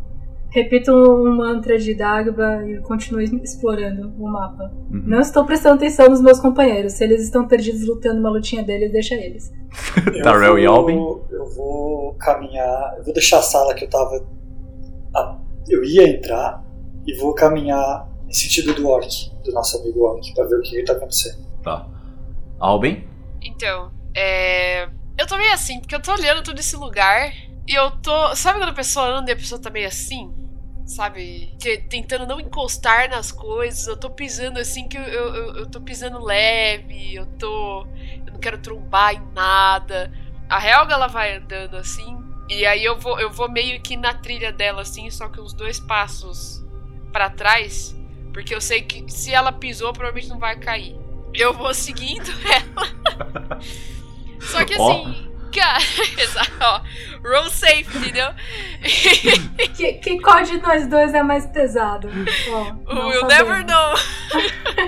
[0.52, 4.72] repito um mantra de Dagba e continuo explorando o mapa.
[4.92, 5.04] Uhum.
[5.06, 6.94] Não estou prestando atenção nos meus companheiros.
[6.94, 9.52] Se eles estão perdidos lutando uma lutinha deles, deixa eles.
[10.24, 10.98] Darrell e Albin?
[11.32, 12.96] Eu vou caminhar.
[12.98, 14.26] Eu vou deixar a sala que eu tava.
[15.16, 15.38] a-
[15.70, 16.64] Eu ia entrar
[17.06, 19.08] e vou caminhar em sentido do orc,
[19.44, 21.46] do nosso amigo orc, pra ver o que, que tá acontecendo.
[21.64, 21.88] Tá.
[22.60, 23.04] Alben?
[23.42, 24.88] Então, é.
[25.18, 27.32] Eu tô meio assim, porque eu tô olhando todo esse lugar
[27.68, 28.36] e eu tô.
[28.36, 30.32] Sabe quando a pessoa anda e a pessoa tá meio assim?
[30.90, 31.54] Sabe?
[31.60, 33.86] Que- Tentando não encostar nas coisas.
[33.86, 37.14] Eu tô pisando assim que eu, eu, eu- tô pisando leve.
[37.16, 37.86] Eu tô.
[38.26, 40.12] Eu não quero trombar em nada.
[40.50, 42.18] A Helga ela vai andando assim.
[42.50, 45.54] E aí eu vou, eu vou meio que na trilha dela assim, só que uns
[45.54, 46.66] dois passos
[47.14, 47.96] pra trás.
[48.34, 50.96] Porque eu sei que se ela pisou, provavelmente não vai cair.
[51.36, 53.60] Eu vou seguindo ela.
[54.40, 55.80] Só que assim, cara,
[56.18, 56.82] exato, ó,
[57.28, 58.30] roll safe, entendeu?
[59.76, 62.10] Que, que qual de nós dois é mais pesado?
[62.50, 63.28] Ó, We'll sabemos.
[63.28, 63.94] never know.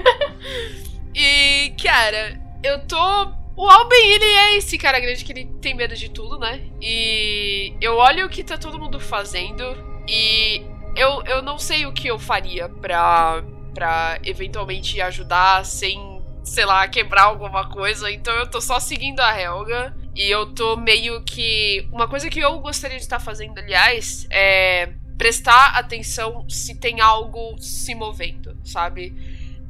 [1.16, 3.42] e, cara, eu tô.
[3.56, 6.62] O Alben, ele é esse cara grande que ele tem medo de tudo, né?
[6.82, 9.64] E eu olho o que tá todo mundo fazendo
[10.08, 13.44] e eu, eu não sei o que eu faria pra,
[13.74, 18.10] pra eventualmente ajudar sem, sei lá, quebrar alguma coisa.
[18.12, 19.96] Então eu tô só seguindo a Helga.
[20.16, 21.88] E eu tô meio que.
[21.92, 27.56] Uma coisa que eu gostaria de estar fazendo, aliás, é prestar atenção se tem algo
[27.60, 29.14] se movendo, sabe?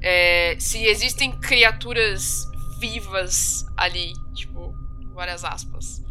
[0.02, 2.46] É, se existem criaturas
[2.80, 4.74] vivas ali, tipo,
[5.14, 6.02] várias aspas.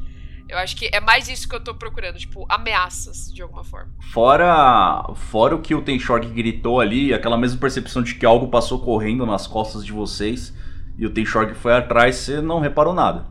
[0.48, 3.92] Eu acho que é mais isso que eu tô procurando, tipo, ameaças de alguma forma.
[4.12, 8.80] Fora, fora o que o Tenshorg gritou ali, aquela mesma percepção de que algo passou
[8.80, 10.52] correndo nas costas de vocês
[10.98, 13.26] e o Tenshorg foi atrás, você não reparou nada.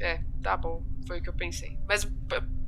[0.00, 0.82] É, tá bom.
[1.08, 1.76] Foi o que eu pensei.
[1.88, 2.04] Mas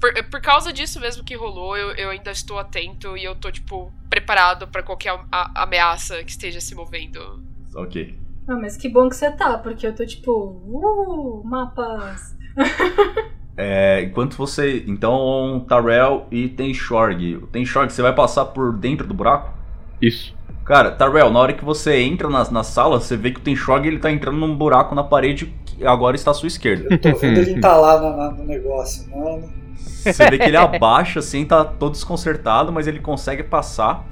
[0.00, 3.50] por, por causa disso mesmo que rolou, eu, eu ainda estou atento e eu tô,
[3.52, 7.42] tipo, preparado pra qualquer a- a- ameaça que esteja se movendo.
[7.74, 8.18] Ok.
[8.48, 12.34] Ah, mas que bom que você tá, porque eu tô tipo, uh, mapas.
[13.58, 14.84] É, enquanto você.
[14.86, 17.36] Então, Tarel e Tenshorg.
[17.36, 19.50] O Tenshorg, você vai passar por dentro do buraco?
[20.00, 20.36] Isso.
[20.62, 23.86] Cara, Tarel, na hora que você entra na, na sala, você vê que o Tenshorg
[23.88, 25.54] ele tá entrando num buraco na parede
[25.84, 26.88] agora está à sua esquerda.
[26.90, 29.44] Eu tô vendo ele entalar na- no negócio, mano.
[30.08, 34.04] Você vê que ele abaixa, assim, tá todo desconcertado, mas ele consegue passar.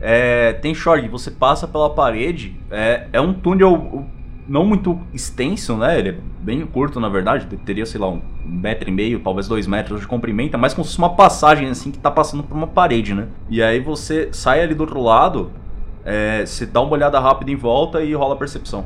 [0.00, 2.56] É, tem Shorg, você passa pela parede.
[2.70, 4.06] É, é um túnel
[4.46, 5.98] não muito extenso, né?
[5.98, 7.46] Ele é bem curto, na verdade.
[7.58, 10.58] Teria, sei lá, um metro e meio, talvez dois metros de comprimento.
[10.58, 13.28] Mas como se fosse uma passagem, assim, que tá passando por uma parede, né?
[13.48, 15.50] E aí você sai ali do outro lado
[16.04, 18.84] É, você dá uma olhada rápida em volta e rola a percepção.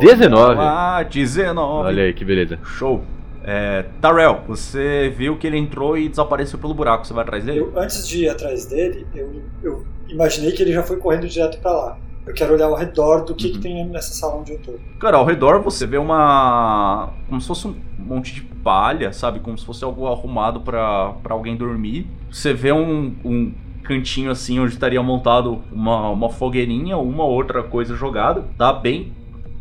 [0.00, 0.56] 19.
[0.60, 1.86] Ah, 19.
[1.88, 2.58] Olha aí, que beleza.
[2.64, 3.02] Show.
[3.44, 7.06] É, Tarel, você viu que ele entrou e desapareceu pelo buraco.
[7.06, 7.60] Você vai atrás dele?
[7.60, 11.60] Eu, antes de ir atrás dele, eu, eu imaginei que ele já foi correndo direto
[11.60, 11.98] pra lá.
[12.26, 13.52] Eu quero olhar ao redor do que, Uhum.
[13.52, 14.72] que tem nessa sala onde eu tô.
[14.98, 17.10] Cara, ao redor você vê uma.
[17.28, 19.38] Como se fosse um monte de palha, sabe?
[19.38, 22.08] Como se fosse algo arrumado pra pra alguém dormir.
[22.28, 23.52] Você vê um, um
[23.84, 28.44] cantinho assim onde estaria montado uma, uma fogueirinha, uma outra coisa jogada.
[28.58, 29.12] Tá bem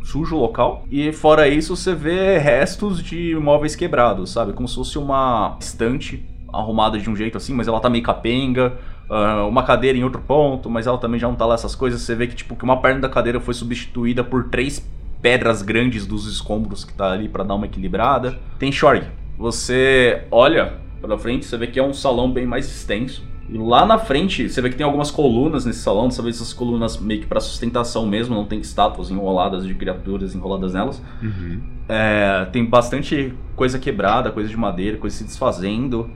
[0.06, 0.86] sujo o local.
[0.89, 4.53] E fora isso, você vê restos de móveis quebrados, sabe?
[4.53, 8.74] Como se fosse uma estante arrumada de um jeito assim, mas ela tá meio capenga.
[9.10, 12.01] ah, uma cadeira em outro ponto, mas ela também já não tá lá essas coisas.
[12.01, 14.88] Você vê que tipo que uma perna da cadeira foi substituída por três
[15.22, 18.38] pedras grandes dos escombros que tá ali pra dar uma equilibrada.
[18.60, 19.08] Tem Shorg.
[19.38, 23.24] Você olha pra frente, você vê que é um salão bem mais extenso.
[23.48, 26.52] E lá na frente, você vê que tem algumas colunas nesse salão, dessa vez essas
[26.52, 31.02] colunas meio que pra sustentação mesmo, não tem estátuas enroladas de criaturas enroladas nelas.
[31.22, 31.62] Uhum.
[31.88, 36.10] É, tem bastante coisa quebrada, coisa de madeira, coisa se desfazendo.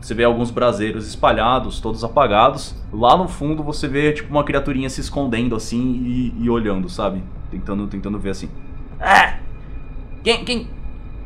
[0.00, 2.74] Você vê alguns braseiros espalhados, todos apagados.
[2.90, 7.22] Lá no fundo você vê tipo uma criaturinha se escondendo assim e, e olhando, sabe?
[7.50, 8.48] Tentando, tentando ver assim.
[8.98, 9.36] Ah!
[10.24, 10.66] Quem, quem,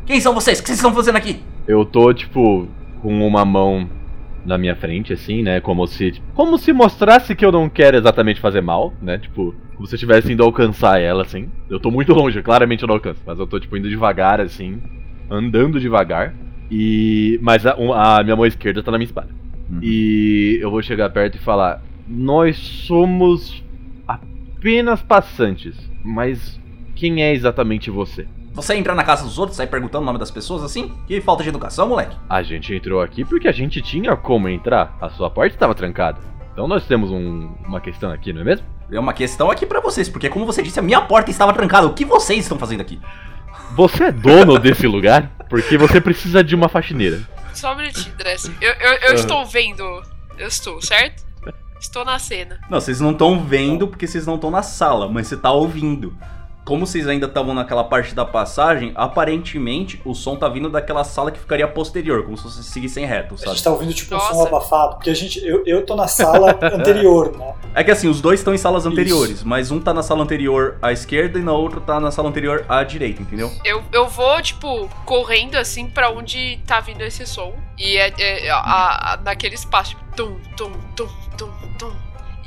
[0.04, 0.58] quem são vocês?
[0.58, 1.40] O que vocês estão fazendo aqui?
[1.68, 2.66] Eu tô, tipo,
[3.00, 3.88] com uma mão
[4.44, 5.60] na minha frente, assim, né?
[5.60, 6.22] Como se.
[6.34, 9.18] Como se mostrasse que eu não quero exatamente fazer mal, né?
[9.18, 11.48] Tipo, como se eu estivesse indo alcançar ela, assim.
[11.68, 13.22] Eu tô muito longe, claramente eu não alcanço.
[13.26, 14.80] Mas eu tô, tipo, indo devagar, assim.
[15.30, 16.34] Andando devagar.
[16.70, 17.38] E.
[17.42, 19.28] Mas a, a minha mão esquerda tá na minha espada.
[19.70, 19.78] Uhum.
[19.82, 23.64] E eu vou chegar perto e falar: Nós somos
[24.06, 26.60] apenas passantes, mas
[26.94, 28.26] quem é exatamente você?
[28.54, 30.94] Você entra na casa dos outros, sai perguntando o nome das pessoas assim?
[31.06, 32.16] Que falta de educação, moleque.
[32.28, 34.96] A gente entrou aqui porque a gente tinha como entrar.
[35.00, 36.20] A sua porta estava trancada.
[36.52, 38.64] Então nós temos um- uma questão aqui, não é mesmo?
[38.92, 41.86] É uma questão aqui pra vocês, porque como você disse, a minha porta estava trancada.
[41.86, 43.00] O que vocês estão fazendo aqui?
[43.74, 45.30] Você é dono desse lugar?
[45.50, 47.20] Porque você precisa de uma faxineira.
[47.52, 48.50] Só um minutinho, Dress.
[48.60, 49.82] Eu, eu, eu estou vendo.
[50.38, 51.24] Eu estou, certo?
[51.80, 52.60] Estou na cena.
[52.70, 56.16] Não, vocês não estão vendo porque vocês não estão na sala, mas você tá ouvindo.
[56.64, 61.30] Como vocês ainda estavam naquela parte da passagem, aparentemente o som tá vindo daquela sala
[61.30, 63.50] que ficaria posterior, como se vocês seguissem reto, A sabe?
[63.52, 64.48] gente tá ouvindo tipo um som Nossa.
[64.48, 67.54] abafado, porque a gente, eu, eu tô na sala anterior, né?
[67.74, 68.92] É que assim, os dois estão em salas Isso.
[68.92, 72.28] anteriores, mas um tá na sala anterior à esquerda e na outra tá na sala
[72.30, 73.50] anterior à direita, entendeu?
[73.64, 77.52] Eu, eu vou, tipo, correndo assim pra onde tá vindo esse som.
[77.76, 81.92] E é, é- a- a- naquele espaço, tipo, tum, tum, tum, tum, tum.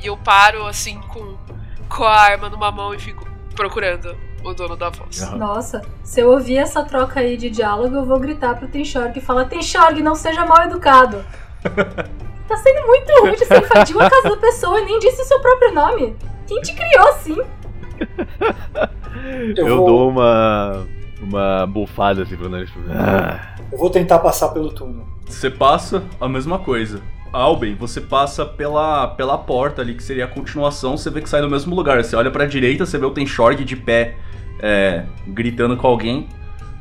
[0.02, 1.36] E eu paro assim com,
[1.88, 3.27] com a arma numa mão e fico
[3.58, 5.20] procurando o dono da voz.
[5.20, 5.36] Aham.
[5.36, 9.20] Nossa, se eu ouvir essa troca aí de diálogo, eu vou gritar pro Tenshorg e
[9.20, 11.24] falar: Tenshorg, não seja mal educado.
[12.46, 15.40] tá sendo muito rude, você invadiu a casa da pessoa e nem disse o seu
[15.40, 16.16] próprio nome.
[16.46, 17.36] Quem te criou assim?
[19.56, 20.86] Eu, Eu, vou, dou uma.
[21.20, 22.70] uma bufada assim pro nariz.
[22.88, 23.56] Ah.
[23.72, 25.04] eu vou tentar passar pelo túnel.
[25.26, 27.02] Você passa a mesma coisa.
[27.32, 31.40] Alben, você passa pela, pela porta ali, que seria a continuação, você vê que sai
[31.40, 32.02] do mesmo lugar.
[32.02, 34.16] Você olha pra direita, você vê o Tenshorg de pé,
[34.60, 36.28] é, gritando com alguém.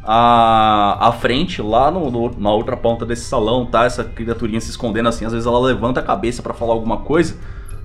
[0.04, 4.70] À, à frente, lá no- no- na outra ponta desse salão, tá essa criaturinha se
[4.70, 5.26] escondendo assim.
[5.26, 7.36] Às vezes ela levanta a cabeça pra falar alguma coisa.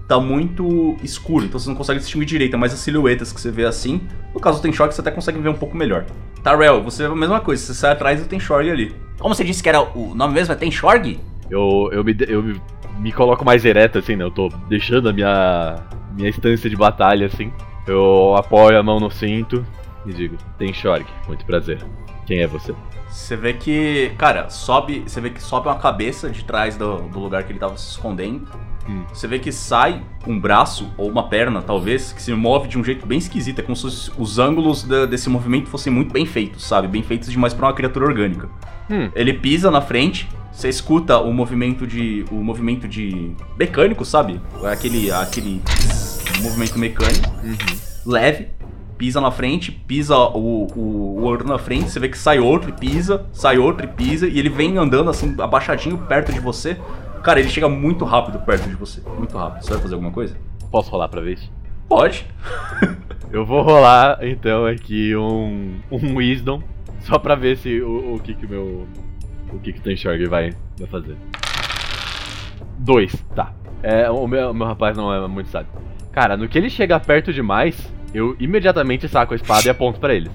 [0.07, 3.65] Tá muito escuro, então você não consegue distinguir direito, mas as silhuetas que você vê
[3.65, 4.01] assim.
[4.33, 6.05] No caso do Tenshorg, você até consegue ver um pouco melhor.
[6.43, 8.95] Tarel, você vê a mesma coisa, você sai atrás do Tenshorg ali.
[9.19, 10.53] Como você disse que era o nome mesmo?
[10.53, 11.19] É Tenshorg?
[11.51, 12.61] Eu, eu, me, eu me-
[12.99, 14.25] me coloco mais ereto, assim, né?
[14.25, 15.77] Eu tô deixando a minha,
[16.15, 17.53] minha instância de batalha, assim.
[17.87, 19.65] Eu apoio a mão no cinto
[20.07, 21.79] e digo: Tem Shorg, muito prazer.
[22.27, 22.75] Quem é você?
[23.09, 25.03] Você vê que, cara, sobe.
[25.07, 27.91] Você vê que sobe uma cabeça de trás do, do lugar que ele tava se
[27.91, 28.47] escondendo.
[28.89, 29.05] Hum.
[29.13, 32.83] Você vê que sai um braço ou uma perna, talvez, que se move de um
[32.83, 33.59] jeito bem esquisito.
[33.59, 36.89] É como se os, os ângulos da- desse movimento fossem muito bem feitos, sabe?
[36.89, 38.49] Bem feitos demais pra uma criatura orgânica.
[38.91, 39.11] Hum.
[39.15, 42.25] Ele pisa na frente, você escuta o movimento de.
[42.31, 43.33] o movimento de.
[43.59, 44.41] mecânico, sabe?
[44.65, 45.11] Aquele.
[45.11, 45.63] aquele
[46.43, 47.31] movimento mecânico
[48.05, 48.49] leve,
[48.99, 50.81] pisa na frente, pisa o, o,
[51.19, 54.29] o outro na frente, você vê que sai outro e pisa, sai outro e pisa,
[54.29, 56.77] e ele vem andando assim, abaixadinho perto de você.
[57.23, 59.01] Cara, ele chega muito rápido perto de você.
[59.17, 59.63] Muito rápido.
[59.63, 60.37] Você vai fazer alguma coisa?
[60.71, 61.53] Posso rolar pra ver isso?
[61.89, 62.27] Pode.
[63.33, 66.63] Eu vou rolar então aqui um, um Wisdom,
[67.01, 68.87] só pra ver se o, o que que o meu.
[69.53, 71.17] O que que o Tenshorg vai, vai fazer.
[72.79, 73.53] Dois, tá.
[73.83, 75.71] É, o meu, o meu rapaz não é muito sábio.
[76.11, 80.15] Cara, no que ele chega perto demais, eu imediatamente saco a espada e aponto pra
[80.15, 80.33] eles.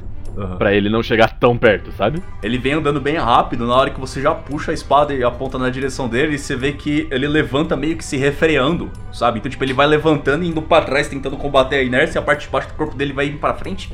[0.60, 2.22] Pra ele não chegar tão perto, sabe?
[2.44, 5.58] Ele vem andando bem rápido, na hora que você já puxa a espada e aponta
[5.58, 9.40] na direção dele, você vê que ele levanta meio que se refreando, sabe?
[9.40, 12.22] Então, tipo, ele vai levantando e indo pra trás, tentando combater a inércia, e a
[12.22, 13.92] parte de baixo do corpo dele vai indo pra frente.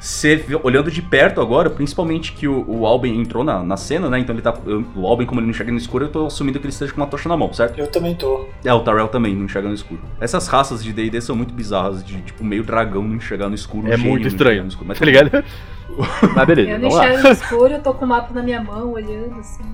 [0.00, 4.18] Você olhando de perto agora, principalmente que o, o Alben entrou na, na cena, né?
[4.18, 4.54] Então ele tá.
[4.64, 6.90] eu- O Alben, como ele não enxerga no escuro, eu tô assumindo que ele esteja
[6.92, 7.78] com uma tocha na mão, certo?
[7.78, 8.46] Eu também tô.
[8.64, 10.00] É, o Tarell também não enxerga no escuro.
[10.18, 13.92] Essas raças de DD são muito bizarras, de tipo, meio dragão não enxergar no escuro.
[13.92, 15.30] É muito estranho, no escuro, mas tá ligado?
[16.36, 18.92] Mas beleza, Eu não enxergo no escuro, eu tô com o mapa na minha mão,
[18.92, 19.64] olhando assim.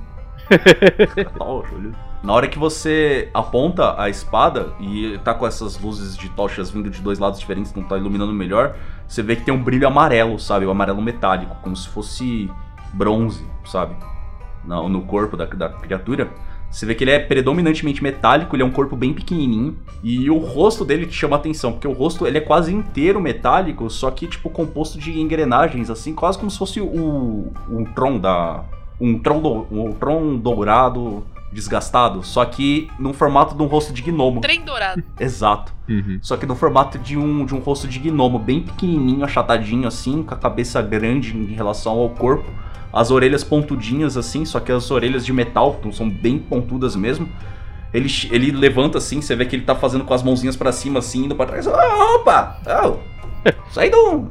[2.23, 6.91] Na hora que você aponta a espada e tá com essas luzes de tochas vindo
[6.91, 8.77] de dois lados diferentes, não tá iluminando melhor,
[9.07, 10.67] você vê que tem um brilho amarelo, sabe?
[10.67, 12.51] Um amarelo metálico, como se fosse
[12.93, 13.95] bronze, sabe?
[14.65, 16.31] No, no corpo da, da criatura.
[16.69, 20.39] Você vê que ele é predominantemente metálico, ele é um corpo bem pequenininho e o
[20.39, 24.27] rosto dele te chama atenção, porque o rosto ele é quase inteiro metálico, só que
[24.27, 28.65] tipo composto de engrenagens assim, quase como se fosse o um tron da
[29.01, 34.03] um tron do, um tron dourado desgastado, só que no formato de um rosto de
[34.03, 34.41] gnomo.
[34.41, 35.03] Trem dourado.
[35.19, 35.73] Exato.
[35.89, 36.19] Uhum.
[36.21, 40.23] Só que no formato de um, de um rosto de gnomo, bem pequenininho, achatadinho assim,
[40.23, 42.45] com a cabeça grande em relação ao corpo.
[42.93, 47.29] As orelhas pontudinhas assim, só que as orelhas de metal, então são bem pontudas mesmo.
[47.95, 50.99] Ele, ele levanta assim, você vê que ele tá fazendo com as mãozinhas pra cima
[50.99, 51.67] assim, indo pra trás.
[51.67, 52.59] Ah, opa!
[52.85, 52.97] Oh,
[53.71, 54.29] isso aí não...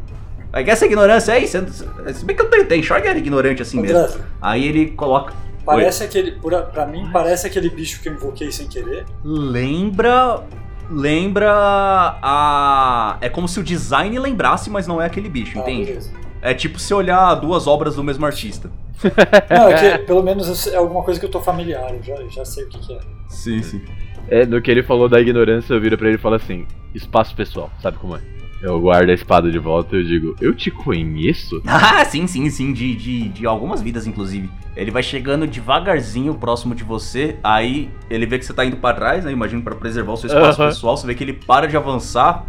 [0.55, 1.65] Aí que essa ignorância aí, você-
[2.13, 3.97] se bem que eu tenho, tem era ignorante assim mesmo.
[3.97, 5.33] André, Aí ele coloca...
[5.65, 6.31] parece aquele.
[6.31, 9.05] Pra, pra mim, parece aquele bicho que eu invoquei sem querer.
[9.21, 10.43] Lembra.
[10.89, 11.51] Lembra
[12.21, 13.17] a.
[13.19, 15.85] É como se o design lembrasse, mas não é aquele bicho, Ah, entende?
[15.87, 16.11] beleza.
[16.41, 18.71] É tipo se olhar duas obras do mesmo artista.
[19.49, 22.45] Não, é que pelo menos é alguma coisa que eu tô familiar, eu já, já
[22.45, 22.99] sei o que, que é.
[23.27, 23.81] Sim, sim.
[24.29, 27.35] É, no que ele falou da ignorância, eu viro pra ele e falo assim: espaço
[27.35, 28.21] pessoal, sabe como é?
[28.65, 31.61] Eu guardo a espada de volta e eu digo: Eu te conheço?
[31.67, 32.73] Ah, sim, sim, sim.
[32.73, 34.49] De, de, de algumas vidas, inclusive.
[34.75, 37.37] Ele vai chegando devagarzinho próximo de você.
[37.43, 39.31] Aí ele vê que você tá indo pra trás, né?
[39.31, 40.97] Imagino pra preservar o seu espaço pessoal.
[40.97, 42.45] Você vê que ele para de avançar.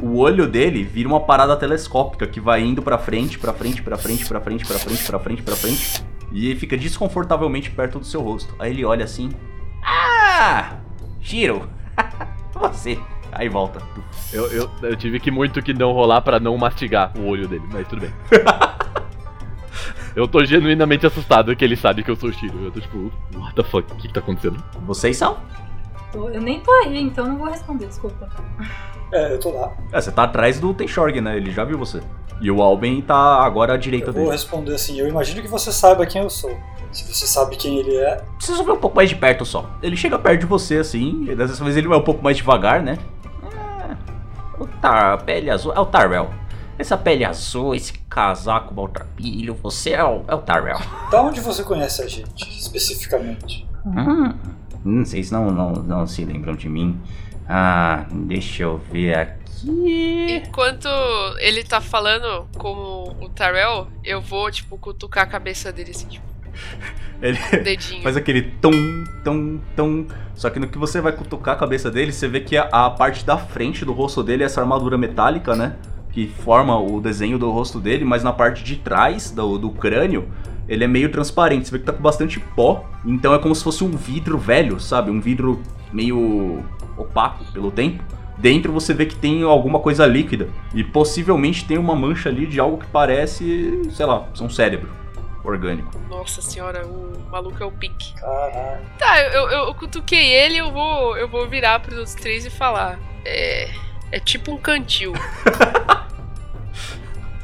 [0.00, 3.96] O olho dele vira uma parada telescópica que vai indo pra frente, pra frente, pra
[3.98, 6.02] frente, pra frente, pra frente, pra frente, pra frente.
[6.32, 8.54] E fica desconfortavelmente perto do seu rosto.
[8.58, 9.30] Aí ele olha assim.
[9.84, 10.78] Ah!
[11.20, 11.68] Shiro!
[12.54, 12.98] você!
[13.32, 13.80] Aí volta.
[14.32, 17.64] Eu, eu, eu tive que muito que não rolar pra não mastigar o olho dele,
[17.72, 18.12] mas tudo bem.
[20.14, 22.64] eu tô genuinamente assustado que ele sabe que eu sou o Shiro.
[22.64, 23.90] Eu tô tipo, what the fuck?
[23.90, 24.62] O que, que tá acontecendo?
[24.86, 25.38] Vocês são?
[26.14, 28.28] Eu nem tô aí, então não vou responder, desculpa.
[29.10, 29.72] É, eu tô lá.
[29.90, 31.36] É, você tá atrás do Tenshorg, né?
[31.36, 32.02] Ele já viu você.
[32.40, 34.32] E o Alben tá agora à direita Eu vou dele.
[34.32, 36.54] responder assim, eu imagino que você saiba quem eu sou.
[36.90, 39.70] Se você sabe quem ele é, Precisa ver um pouco mais de perto só.
[39.82, 42.82] Ele chega perto de você, assim, e dessa vez ele vai um pouco mais devagar,
[42.82, 42.98] né?
[44.62, 46.30] É, o Tar, pele azul, é o Tarrell.
[46.78, 50.78] Essa pele azul, esse casaco maltrapilho, você é o, é o Tarrell.
[51.10, 53.68] da onde você conhece a gente, especificamente?
[53.84, 54.32] Hum,
[54.84, 57.00] hum, vocês não, não, não se lembram de mim.
[57.48, 60.42] Ah, deixa eu ver aqui.
[60.44, 60.88] Enquanto
[61.38, 66.31] ele tá falando com o Tarell, eu vou, tipo, cutucar a cabeça dele assim, tipo,
[67.22, 68.02] Ele dedinho.
[68.02, 70.06] faz aquele tum, tum, tum.
[70.34, 72.90] Só que no que você vai cutucar a cabeça dele, você vê que a, a
[72.90, 75.76] parte da frente do rosto dele é essa armadura metálica, né?
[76.10, 80.28] Que forma o desenho do rosto dele, mas na parte de trás do, do crânio,
[80.68, 81.68] ele é meio transparente.
[81.68, 82.84] Você vê que tá com bastante pó.
[83.06, 85.10] Então é como se fosse um vidro velho, sabe?
[85.10, 86.64] Um vidro meio
[86.96, 88.02] opaco pelo tempo.
[88.36, 90.48] Dentro você vê que tem alguma coisa líquida.
[90.74, 95.01] E possivelmente tem uma mancha ali de algo que parece, sei lá, um cérebro
[95.44, 95.98] orgânico.
[96.08, 98.14] Nossa senhora, o maluco é o Pink.
[98.14, 98.80] Caralho.
[98.98, 102.50] Tá, eu, eu, eu cutuquei ele, eu vou, eu vou virar pros outros três e
[102.50, 102.98] falar.
[103.24, 103.68] É.
[104.10, 105.12] É tipo um cantil.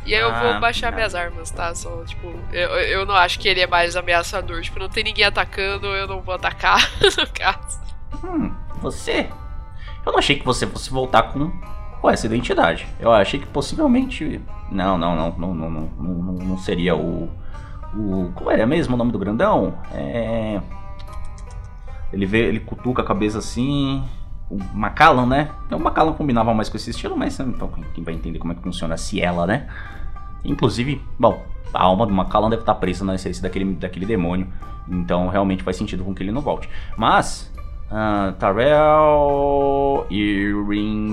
[0.06, 0.96] E aí eu Ah, vou baixar não.
[0.96, 1.74] minhas armas, tá?
[1.74, 4.62] Só, tipo, eu, eu não acho que ele é mais ameaçador.
[4.62, 6.80] Tipo, não tem ninguém atacando, eu não vou atacar,
[7.18, 7.78] no caso.
[8.24, 9.28] Hum, você?
[10.06, 11.50] Eu não achei que você fosse voltar com,
[12.00, 12.86] com essa identidade.
[12.98, 14.40] Eu achei que possivelmente.
[14.72, 17.30] Não, não, não, não, não, não, não, não seria o.
[17.94, 18.30] O.
[18.34, 19.74] Como era mesmo o nome do grandão?
[19.92, 20.60] É.
[22.12, 24.02] Ele vê, ele cutuca a cabeça assim.
[24.50, 25.50] O Macallan, né?
[25.70, 28.62] O Macallan combinava mais com esse estilo, mas então quem vai entender como é que
[28.62, 29.68] funciona a Ciela, né?
[30.42, 34.48] Inclusive, bom, a alma do Macallan deve estar presa na essência daquele, daquele demônio.
[34.88, 36.68] Então realmente faz sentido com que ele não volte.
[36.96, 37.52] Mas.
[37.90, 40.06] ah, Tarell.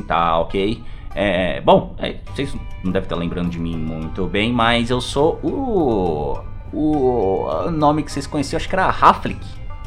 [0.07, 0.83] Tá ok.
[1.13, 2.53] É, bom, é, vocês
[2.83, 6.54] não devem estar lembrando de mim muito bem, mas eu sou o.
[6.75, 9.39] O nome que vocês conheciam, acho que era Haflik.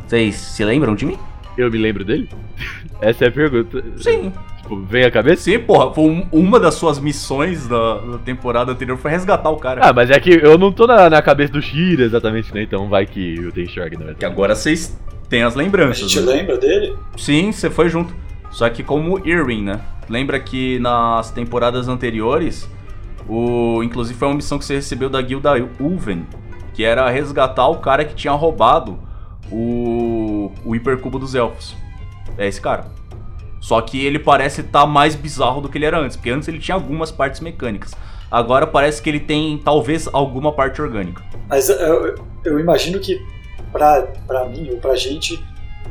[0.06, 1.18] Vocês se lembram de mim?
[1.56, 2.28] Eu me lembro dele?
[3.00, 3.84] Essa é a pergunta.
[3.98, 4.32] Sim.
[4.62, 5.42] Tipo, vem a cabeça?
[5.42, 9.56] Sim, porra, foi um- uma das suas missões da, da temporada anterior foi resgatar o
[9.56, 9.80] cara.
[9.84, 12.62] Ah, mas é que eu não tô na, na cabeça do Shira exatamente, né?
[12.62, 14.24] Então vai que eu tenho Shorg, na Que verdade.
[14.26, 16.10] agora vocês têm as A lembranças.
[16.10, 16.32] gente né?
[16.32, 16.96] lembra dele?
[17.16, 18.14] Sim, você foi junto.
[18.50, 19.80] Só que como Irwin, né?
[20.08, 22.68] Lembra que nas temporadas anteriores,
[23.28, 26.26] o inclusive foi uma missão que você recebeu da guilda Ulven,
[26.78, 29.00] que era resgatar o cara que tinha roubado
[29.50, 31.74] o o hipercubo dos elfos.
[32.38, 32.86] É esse cara.
[33.60, 36.60] Só que ele parece estar mais bizarro do que ele era antes, porque antes ele
[36.60, 37.96] tinha algumas partes mecânicas.
[38.30, 41.20] Agora parece que ele tem talvez alguma parte orgânica.
[41.48, 42.14] Mas eu,
[42.44, 43.20] eu imagino que
[43.72, 45.44] pra, pra mim ou pra gente,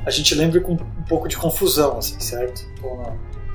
[0.05, 2.65] a gente lembra com um pouco de confusão, assim, certo?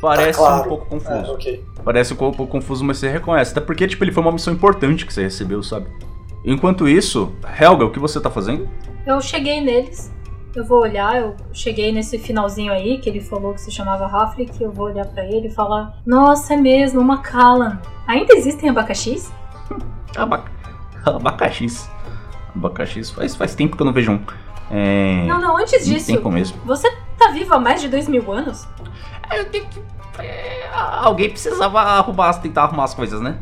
[0.03, 0.65] Parece Tá claro.
[0.65, 1.15] um pouco confuso.
[1.15, 1.65] É, ok.
[1.83, 3.53] Parece um pouco confuso, mas você reconhece.
[3.53, 5.87] Até porque, tipo, ele foi uma missão importante que você recebeu, sabe?
[6.45, 8.69] Enquanto isso, Helga, o que você tá fazendo?
[9.07, 10.13] Eu cheguei neles.
[10.55, 14.63] Eu vou olhar, eu cheguei nesse finalzinho aí, que ele falou que se chamava Rafrik,
[14.63, 17.81] eu vou olhar pra ele e falar: Nossa, é mesmo, uma Callan.
[18.07, 19.33] Ainda existem abacaxis?
[20.15, 20.45] Aba...
[21.07, 21.89] Abacaxis.
[22.55, 23.11] Abacaxis.
[23.11, 24.21] Faz, faz tempo que eu não vejo um.
[24.71, 25.25] É.
[25.27, 26.59] Não, não, antes disso, tempo mesmo.
[26.65, 28.69] você tá vivo há mais de dois mil anos?
[29.35, 29.81] Eu tenho que.
[30.19, 30.69] é,
[31.03, 33.39] alguém precisava arrumar, tentar arrumar as coisas, né?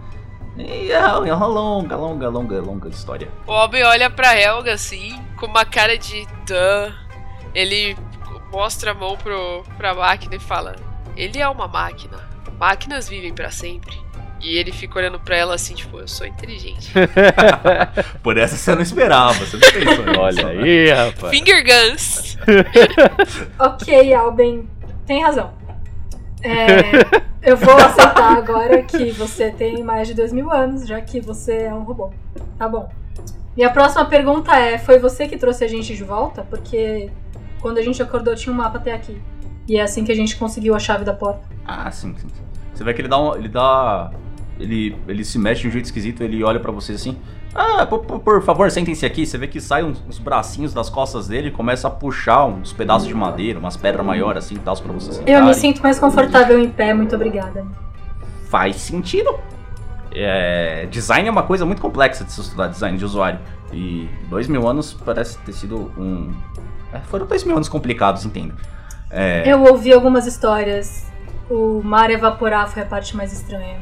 [0.57, 3.29] E é uma longa, longa, longa, longa história.
[3.47, 6.93] O Albin olha pra Helga assim, com uma cara de duh.
[7.55, 7.97] Ele
[8.53, 10.77] mostra a mão pro, pra máquina e fala:
[11.17, 12.19] Ele é uma máquina.
[12.59, 13.99] Máquinas vivem pra sempre.
[14.43, 16.91] E ele fica olhando pra ela assim, tipo, eu sou inteligente.
[18.23, 20.63] Por essa você não esperava, você não pensou nisso, Olha né?
[20.63, 21.31] aí, rapaz.
[21.31, 22.39] Finger guns!
[23.59, 24.67] Ok, Alben,
[25.07, 25.53] tem razão.
[26.43, 27.21] É,
[27.51, 31.65] eu vou aceitar agora que você tem mais de dois mil anos, já que você
[31.65, 32.11] é um robô.
[32.59, 32.89] Tá bom.
[33.57, 36.43] E a próxima pergunta é: foi você que trouxe a gente de volta?
[36.43, 37.11] Porque
[37.61, 39.21] quando a gente acordou tinha um mapa até aqui.
[39.69, 41.43] E é assim que a gente conseguiu a chave da porta.
[41.65, 42.29] Ah, sim, sim.
[42.29, 42.43] sim.
[42.75, 44.11] Você vê que ele dá um, ele dá
[44.59, 47.19] ele ele se mexe de um jeito esquisito, ele olha pra vocês assim.
[47.55, 49.27] Ah, por, por- favor, sentem-se aqui.
[49.27, 52.73] Você vê que sai uns, uns bracinhos das costas dele e começa a puxar uns
[52.73, 55.45] pedaços de madeira, umas pedras maiores assim e tal pra vocês Eu sentarem.
[55.49, 57.67] me sinto mais confortável em pé, muito obrigada.
[58.49, 59.35] Faz sentido.
[60.13, 63.39] É, design é uma coisa muito complexa de se estudar, design de usuário.
[63.73, 66.33] E dois mil anos parece ter sido um.
[66.93, 68.55] é, foram dois mil anos complicados, entendo.
[69.11, 71.07] É, Eu ouvi algumas histórias.
[71.49, 73.79] O mar evaporar foi a parte mais estranha.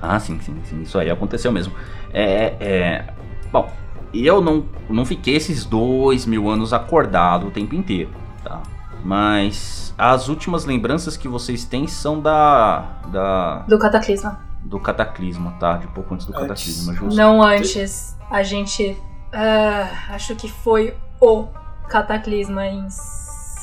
[0.00, 1.72] Ah, sim, sim, sim, isso aí aconteceu mesmo.
[2.12, 3.04] É, é.
[3.50, 3.70] Bom,
[4.12, 8.10] eu não, não fiquei esses dois mil anos acordado o tempo inteiro,
[8.44, 8.62] tá?
[9.04, 12.80] Mas as últimas lembranças que vocês têm são da.
[13.08, 14.40] da Do cataclisma.
[14.64, 15.76] do cataclisma, tá?
[15.76, 16.42] De pouco antes do Antes.
[16.42, 17.16] cataclisma, justo.
[17.16, 18.16] Não antes.
[18.30, 18.96] A gente.
[19.32, 21.46] ah, acho que foi o
[21.88, 22.88] cataclisma em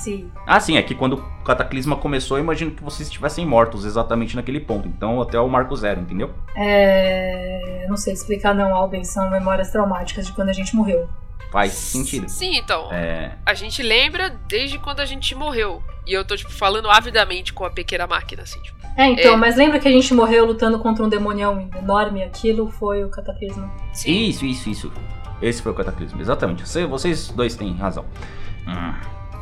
[0.04, 0.32] si.
[0.46, 4.36] Ah, sim, é que quando o cataclisma começou, eu imagino que vocês estivessem mortos exatamente
[4.36, 4.88] naquele ponto.
[4.88, 6.32] Então, até o marco zero, entendeu?
[6.88, 7.86] É.
[7.90, 9.04] Não sei explicar, não, Alben.
[9.04, 11.08] São memórias traumáticas de quando a gente morreu.
[11.52, 12.28] Faz sentido.
[12.30, 12.92] Sim, então.
[12.92, 13.34] É.
[13.46, 15.84] A gente lembra desde quando a gente morreu.
[16.08, 18.78] E eu tô, tipo, falando avidamente com a pequena máquina, assim, tipo.
[18.98, 19.38] É, então, É.
[19.38, 22.24] mas lembra que a gente morreu lutando contra um demonião enorme?
[22.24, 23.72] Aquilo foi o cataclisma.
[23.94, 24.12] Sim.
[24.30, 24.92] Isso, isso, isso.
[25.42, 26.68] Esse foi o cataclismo, exatamente.
[26.68, 28.06] Você- vocês dois têm razão.
[28.68, 28.94] Hum,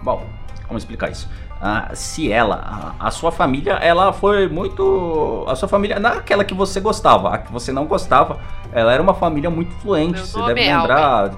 [0.04, 0.26] Bom,
[0.72, 1.30] como explicar isso?
[1.62, 5.44] Ah, se ela, a, a sua família, ela foi muito.
[5.48, 8.40] A sua família, não aquela que você gostava, a que você não gostava,
[8.72, 10.16] ela era uma família muito influente.
[10.16, 11.32] Meu você deve é lembrar.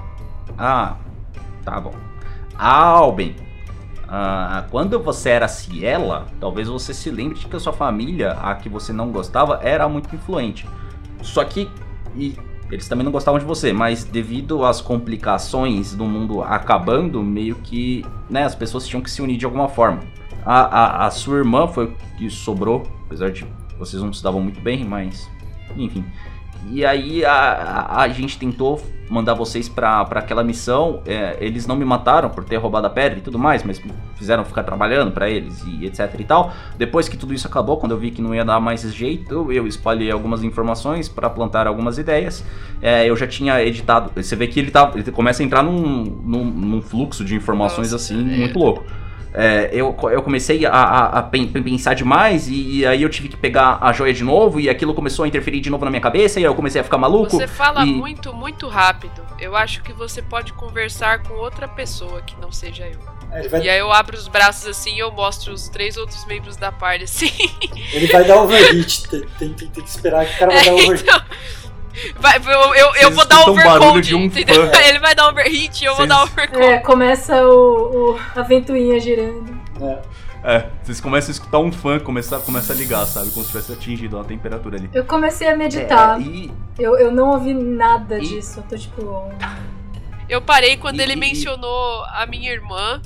[0.56, 0.94] Ah,
[1.64, 1.92] tá bom.
[2.56, 3.34] Alben.
[4.08, 8.54] Ah, quando você era Ciela, talvez você se lembre de que a sua família, a
[8.54, 10.68] que você não gostava, era muito influente.
[11.22, 11.68] Só que
[12.14, 12.38] e
[12.74, 18.04] eles também não gostavam de você, mas devido às complicações do mundo acabando, meio que
[18.28, 20.00] né, as pessoas tinham que se unir de alguma forma.
[20.44, 23.46] A, a, a sua irmã foi o que sobrou, apesar de
[23.78, 25.30] vocês não se davam muito bem, mas
[25.76, 26.04] enfim.
[26.70, 31.02] E aí a, a, a gente tentou mandar vocês pra, pra aquela missão.
[31.06, 33.80] é, eles não me mataram por ter roubado a pedra e tudo mais, mas
[34.16, 36.52] fizeram ficar trabalhando pra eles e etc e tal.
[36.76, 39.66] Depois que tudo isso acabou, quando eu vi que não ia dar mais jeito, eu
[39.66, 42.44] espalhei algumas informações pra plantar algumas ideias.
[42.80, 44.10] É, eu já tinha editado.
[44.14, 47.92] Você vê que ele, tá, ele começa a entrar num, num, num fluxo de informações
[47.92, 48.36] Nossa, assim, é.
[48.36, 48.84] muito louco.
[49.36, 53.28] É, eu, eu comecei a, a- a pen- pensar demais e, e aí eu tive
[53.28, 56.00] que pegar a joia de novo e aquilo começou a interferir de novo na minha
[56.00, 57.30] cabeça e aí eu comecei a ficar maluco.
[57.36, 59.22] Você fala e- muito, muito rápido.
[59.40, 62.98] Eu acho que você pode conversar com outra pessoa que não seja eu.
[63.32, 66.24] É, vai, E aí eu abro os braços assim e eu mostro os três outros
[66.26, 67.32] membros da party, assim.
[67.92, 69.08] ele vai dar overhit.
[69.08, 71.02] Tem, tem, tem, tem que esperar que o cara vai É, dar overhit.
[71.02, 71.22] então,
[72.18, 74.70] vai, eu, eu, eu vou dar overcode, de um entendeu?
[74.70, 74.78] fã.
[74.82, 76.62] Ele vai dar overhit e eu vou Vocês- dar overcode.
[76.64, 79.42] É, começa o, o- a ventoinha girando.
[79.78, 80.02] né?
[80.46, 83.30] É, vocês começam a escutar um fã começar, começa a ligar, sabe?
[83.30, 84.90] Como se tivesse atingido uma temperatura ali.
[84.92, 86.20] Eu comecei a meditar.
[86.20, 88.58] É, e Eu, eu não ouvi nada E- disso.
[88.60, 89.32] Eu tô tipo.
[90.28, 93.00] Eu parei quando E- ele mencionou a minha irmã.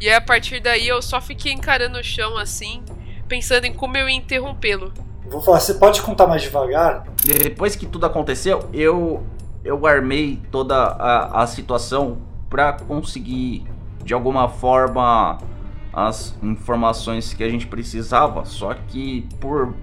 [0.00, 2.82] E aí, a partir daí eu só fiquei encarando o chão assim,
[3.28, 4.92] pensando em como eu ia interrompê-lo.
[5.30, 7.04] Vou falar, você pode contar mais devagar?
[7.24, 9.22] depois que tudo aconteceu, eu
[9.64, 12.18] eu armei toda a, a situação
[12.48, 13.66] pra conseguir
[14.02, 15.38] de alguma forma
[15.92, 18.44] as informações que a gente precisava.
[18.44, 19.74] Só que por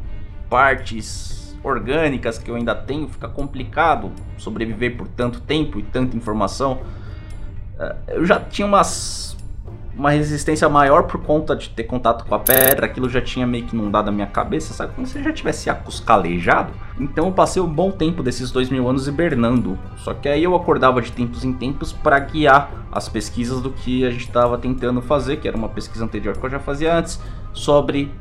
[0.50, 6.80] partes orgânicas que eu ainda tenho, fica complicado sobreviver por tanto tempo e tanta informação.
[7.80, 9.35] Eh, Eu já tinha umas
[9.98, 13.66] uma resistência maior por conta de ter contato com a pedra, aquilo já tinha meio
[13.66, 14.94] que inundado a minha cabeça, sabe?
[14.94, 16.74] Como se eu já tivesse acuscalejado.
[17.00, 19.80] Então eu passei um bom tempo desses dois mil anos hibernando.
[19.98, 24.06] Só que aí eu acordava de tempos em tempos para guiar as pesquisas do que
[24.06, 27.20] a gente estava tentando fazer, que era uma pesquisa anterior que eu já fazia antes,
[27.54, 28.12] sobre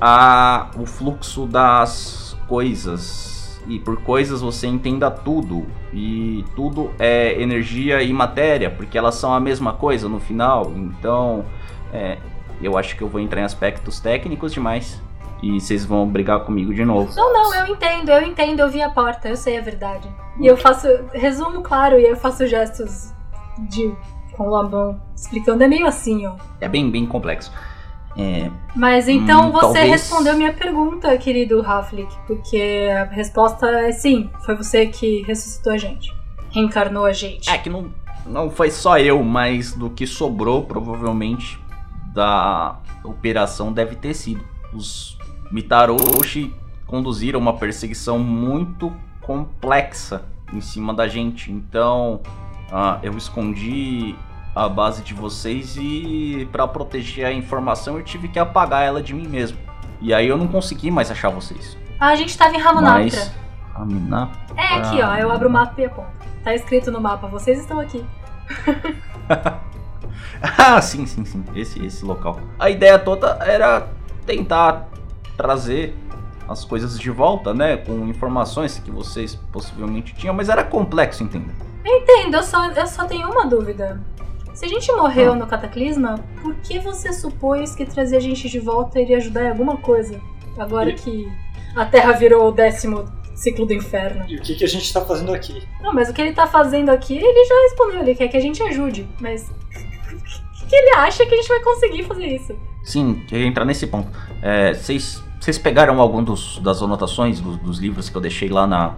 [0.00, 3.33] a, o fluxo das coisas.
[3.66, 5.66] E por coisas você entenda tudo.
[5.92, 10.72] E tudo é energia e matéria, porque elas são a mesma coisa no final.
[10.74, 11.44] Então,
[11.92, 12.18] é,
[12.62, 15.02] eu acho que eu vou entrar em aspectos técnicos demais.
[15.42, 17.14] E vocês vão brigar comigo de novo.
[17.14, 20.08] Não, não, eu entendo, eu entendo, eu vi a porta, eu sei a verdade.
[20.40, 20.88] E eu faço.
[21.12, 23.12] Resumo claro, e eu faço gestos
[23.58, 23.94] de.
[24.32, 25.62] com a mão explicando.
[25.62, 26.36] É meio assim, ó.
[26.60, 27.52] É bem, bem complexo.
[28.16, 33.90] É, Mas então Hum, você talvez- respondeu minha pergunta, querido Raflik, porque a resposta é
[33.92, 36.14] sim, foi você que ressuscitou a gente.
[36.50, 37.50] Reencarnou a gente.
[37.50, 37.90] É que não,
[38.24, 41.58] não foi só eu, mas do que sobrou, provavelmente,
[42.14, 44.44] da operação deve ter sido.
[44.72, 45.18] Os
[45.50, 46.54] Mitaroshi
[46.86, 48.92] conduziram uma perseguição muito
[49.22, 51.50] complexa em cima da gente.
[51.50, 52.20] Então,
[52.70, 54.14] ah, eu escondi
[54.54, 59.12] a base de vocês e para proteger a informação eu tive que apagar ela de
[59.12, 59.58] mim mesmo.
[60.00, 61.76] E aí eu não consegui mais achar vocês.
[61.98, 63.02] Ah, a gente tava em Ramunaptra.
[63.02, 63.32] Mas
[63.72, 66.08] Ramunaptra É aqui, ó, eu abro o mapa e aponto.
[66.42, 68.04] Tá escrito no mapa, vocês estão aqui.
[70.58, 71.42] Ah, sim, sim, sim.
[71.54, 72.38] Esse, esse local.
[72.58, 73.88] A ideia toda era
[74.26, 74.88] tentar
[75.36, 75.96] trazer
[76.48, 77.78] as coisas de volta, né?
[77.78, 81.52] Com informações que vocês possivelmente tinham, mas era complexo, entenda.
[81.84, 84.00] Entendo, eu só, eu só tenho uma dúvida.
[84.54, 88.58] Se a gente morreu no cataclisma, por que você supôs que trazer a gente de
[88.60, 90.20] volta iria ajudar em alguma coisa?
[90.56, 91.28] Agora E- que
[91.74, 94.24] a Terra virou o décimo ciclo do inferno.
[94.28, 95.60] E o que, que a gente tá fazendo aqui?
[95.82, 98.40] Não, mas o que ele tá fazendo aqui, ele já respondeu, ele quer que a
[98.40, 99.08] gente ajude.
[99.20, 99.50] Mas
[100.62, 102.56] o que ele acha que a gente vai conseguir fazer isso?
[102.84, 104.08] Sim, queria entrar nesse ponto.
[104.40, 108.66] É, Vocês vocês pegaram algum dos, das anotações dos, dos livros que eu deixei lá
[108.66, 108.94] na,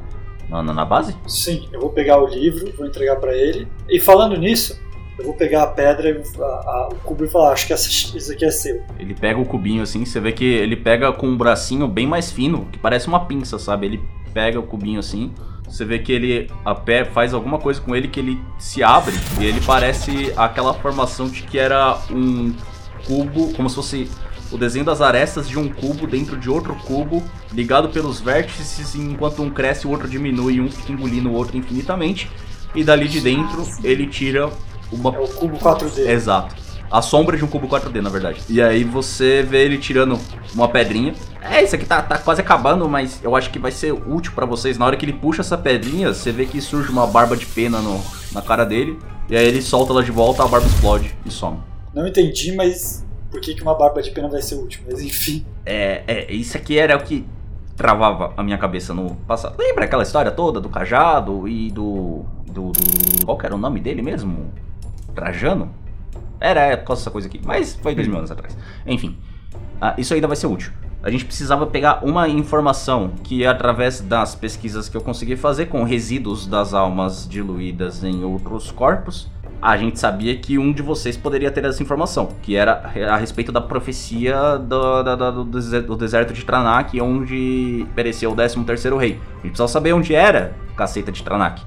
[0.49, 1.17] na, na base?
[1.27, 3.67] Sim, eu vou pegar o livro, vou entregar pra ele.
[3.89, 4.79] E falando nisso,
[5.19, 8.33] eu vou pegar a pedra, a- a- o cubo e falar: acho que essa, isso
[8.33, 8.83] aqui é seu.
[8.99, 12.31] Ele pega o cubinho assim, você vê que ele pega com um bracinho bem mais
[12.31, 13.87] fino, que parece uma pinça, sabe?
[13.87, 14.01] Ele
[14.35, 15.33] pega o cubinho assim,
[15.67, 19.15] você vê que ele a pé faz alguma coisa com ele que ele se abre
[19.41, 22.55] e ele parece aquela formação de que era um
[23.07, 24.11] cubo, como se fosse
[24.53, 29.43] o desenho das arestas de um cubo dentro de outro cubo, ligado pelos vértices, enquanto
[29.43, 32.31] um cresce, o outro diminui, um fica engolindo o outro infinitamente.
[32.75, 34.49] E dali de dentro ele tira
[34.93, 36.09] uma É o cubo 4D.
[36.09, 36.55] Exato.
[36.91, 38.41] A sombra de um cubo 4D, na verdade.
[38.49, 40.19] E aí você vê ele tirando
[40.55, 41.15] uma pedrinha.
[41.43, 44.47] É, isso aqui tá, tá quase acabando, mas eu acho que vai ser útil pra
[44.47, 44.79] vocês.
[44.79, 47.81] Na hora que ele puxa essa pedrinha, você vê que surge uma barba de pena
[47.81, 48.01] no,
[48.33, 48.99] na cara dele.
[49.29, 51.59] E aí ele solta ela de volta, a barba explode e some.
[51.93, 54.83] Não entendi, mas por que, que uma barba de pena vai ser útil?
[54.89, 55.45] Mas enfim.
[55.65, 57.27] É, é, isso aqui era o que
[57.77, 59.57] travava a minha cabeça no passado.
[59.59, 62.25] Lembra aquela história toda do cajado e do.
[62.47, 62.71] do.
[62.71, 64.53] do qual que era o nome dele mesmo?
[65.17, 65.75] Trajano?
[66.39, 68.57] Era é, causa dessa coisa aqui, mas foi dois mil anos atrás.
[68.87, 69.17] Enfim,
[69.81, 70.71] ah, isso ainda vai ser útil.
[71.03, 75.85] A gente precisava pegar uma informação que, através das pesquisas que eu consegui fazer com
[75.85, 79.31] resíduos das almas diluídas em outros corpos,
[79.63, 83.53] a gente sabia que um de vocês poderia ter essa informação, que era a respeito
[83.53, 89.13] da profecia do, do, do deserto de Tranak, onde pereceu o 13º rei.
[89.13, 91.63] A gente precisava saber onde era a caceta de Tranak.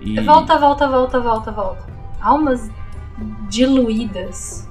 [0.00, 0.20] E...
[0.20, 1.86] Volta, volta, volta, volta, volta.
[2.20, 2.70] Almas
[3.48, 4.68] diluídas.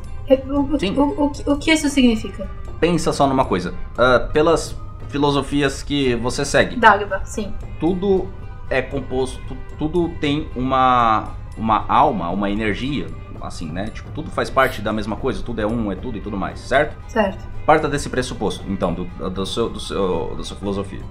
[0.48, 0.96] O, o- Sim.
[0.98, 2.50] o- o que- o que isso significa?
[2.80, 3.74] Pensa só numa coisa.
[3.98, 4.76] ah, pelas
[5.10, 7.52] filosofias que você segue, Dagba, sim.
[7.80, 8.28] tudo
[8.70, 9.40] é composto,
[9.80, 13.08] tudo tem uma, uma alma, uma energia,
[13.42, 13.88] assim, né?
[13.88, 16.60] Tipo, tudo faz parte da mesma coisa, tudo é um, é tudo e tudo mais,
[16.60, 16.96] certo?
[17.08, 17.44] Certo.
[17.66, 21.02] Parta desse pressuposto, então, do, do seu, do seu, da sua filosofia.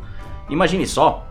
[0.49, 1.27] Imagine só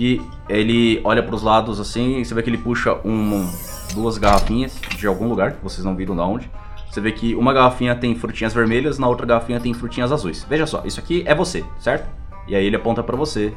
[0.00, 3.46] que ele olha para os lados assim, e você vê que ele puxa um,
[3.92, 6.50] duas garrafinhas de algum lugar, que vocês não viram de onde,
[6.90, 10.46] Você vê que uma garrafinha tem frutinhas vermelhas, na outra garrafinha tem frutinhas azuis.
[10.48, 12.08] Veja só, isso aqui é você, certo?
[12.48, 13.52] E aí ele aponta pra você,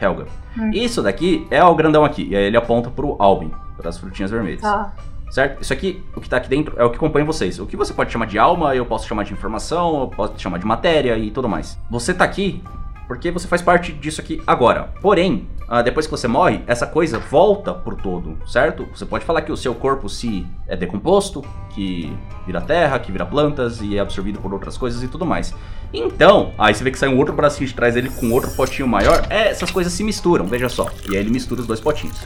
[0.00, 0.26] Helga.
[0.56, 0.70] Hum.
[0.72, 4.30] Isso daqui é o grandão aqui, e aí ele aponta pro Albin, para as frutinhas
[4.30, 4.60] vermelhas.
[4.60, 4.94] Tá.
[5.30, 5.60] Certo?
[5.60, 7.58] Isso aqui, o que tá aqui dentro, é o que compõe vocês.
[7.58, 10.58] O que você pode chamar de alma, eu posso chamar de informação, eu posso chamar
[10.58, 11.76] de matéria e tudo mais.
[11.90, 12.62] Você tá aqui
[13.08, 14.92] porque você faz parte disso aqui agora.
[15.00, 18.86] Porém, ah, depois que você morre, essa coisa volta pro todo, certo?
[18.94, 22.14] Você pode falar que o seu corpo se é decomposto, que
[22.46, 25.54] vira terra, que vira plantas e é absorvido por outras coisas e tudo mais.
[25.92, 28.86] Então, aí você vê que sai um outro bracinho de trás dele com outro potinho
[28.86, 29.26] maior.
[29.30, 30.90] É, essas coisas se misturam, veja só.
[31.10, 32.18] E aí ele mistura os dois potinhos.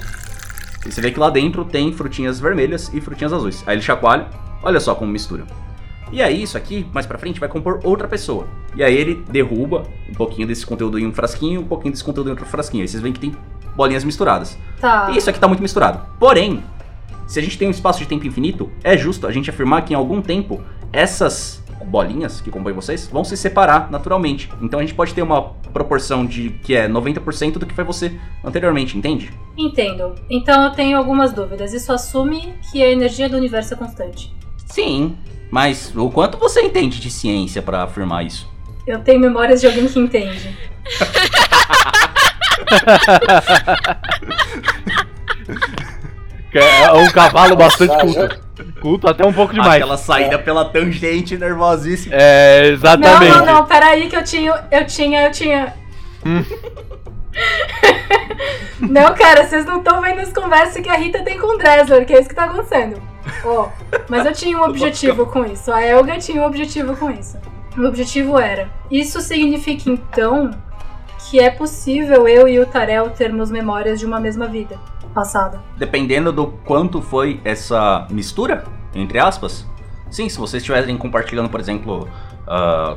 [0.84, 3.62] E você vê que lá dentro tem frutinhas vermelhas e frutinhas azuis.
[3.66, 4.26] Aí ele chacoalha,
[4.64, 5.44] olha só como mistura.
[6.12, 8.46] E aí isso aqui, mais pra frente, vai compor outra pessoa.
[8.76, 12.28] E aí ele derruba um pouquinho desse conteúdo em um frasquinho, um pouquinho desse conteúdo
[12.28, 12.82] em outro frasquinho.
[12.82, 13.34] Aí vocês veem que tem
[13.74, 14.58] bolinhas misturadas.
[14.80, 15.10] Tá.
[15.10, 16.06] E isso aqui tá muito misturado.
[16.20, 16.62] Porém,
[17.26, 19.94] se a gente tem um espaço de tempo infinito, é justo a gente afirmar que
[19.94, 20.60] em algum tempo
[20.92, 24.50] essas bolinhas que compõem vocês vão se separar naturalmente.
[24.60, 25.42] Então a gente pode ter uma
[25.72, 28.12] proporção de que é 90% do que foi você
[28.44, 29.32] anteriormente, entende?
[29.56, 30.14] Entendo.
[30.30, 31.72] Então eu tenho algumas dúvidas.
[31.72, 34.34] Isso assume que a energia do universo é constante.
[34.66, 35.16] Sim,
[35.52, 38.50] mas o quanto você entende de ciência pra afirmar isso?
[38.86, 40.56] Eu tenho memórias de alguém que entende.
[46.54, 48.40] É um cavalo bastante culto.
[48.80, 49.74] Culto até um pouco demais.
[49.74, 52.14] Aquela saída pela tangente nervosíssima.
[52.16, 53.36] É, Não, exatamente.
[53.36, 54.64] não, não, peraí que eu tinha.
[54.70, 55.74] Eu tinha, eu tinha.
[58.80, 62.06] não, cara, vocês não estão vendo as conversas que a Rita tem com o Dressler,
[62.06, 63.11] que é isso que tá acontecendo.
[63.44, 63.68] Ó,
[64.08, 65.72] mas eu tinha um objetivo com isso.
[65.72, 67.38] A Elga tinha um objetivo com isso.
[67.76, 68.70] O objetivo era.
[68.90, 70.50] Isso significa então
[71.30, 74.78] que é possível eu e o Tarel termos memórias de uma mesma vida
[75.14, 75.60] passada.
[75.76, 78.64] Dependendo do quanto foi essa mistura,
[78.94, 79.66] entre aspas.
[80.10, 82.06] Sim, se vocês estiverem compartilhando, por exemplo,
[82.46, 82.96] ah,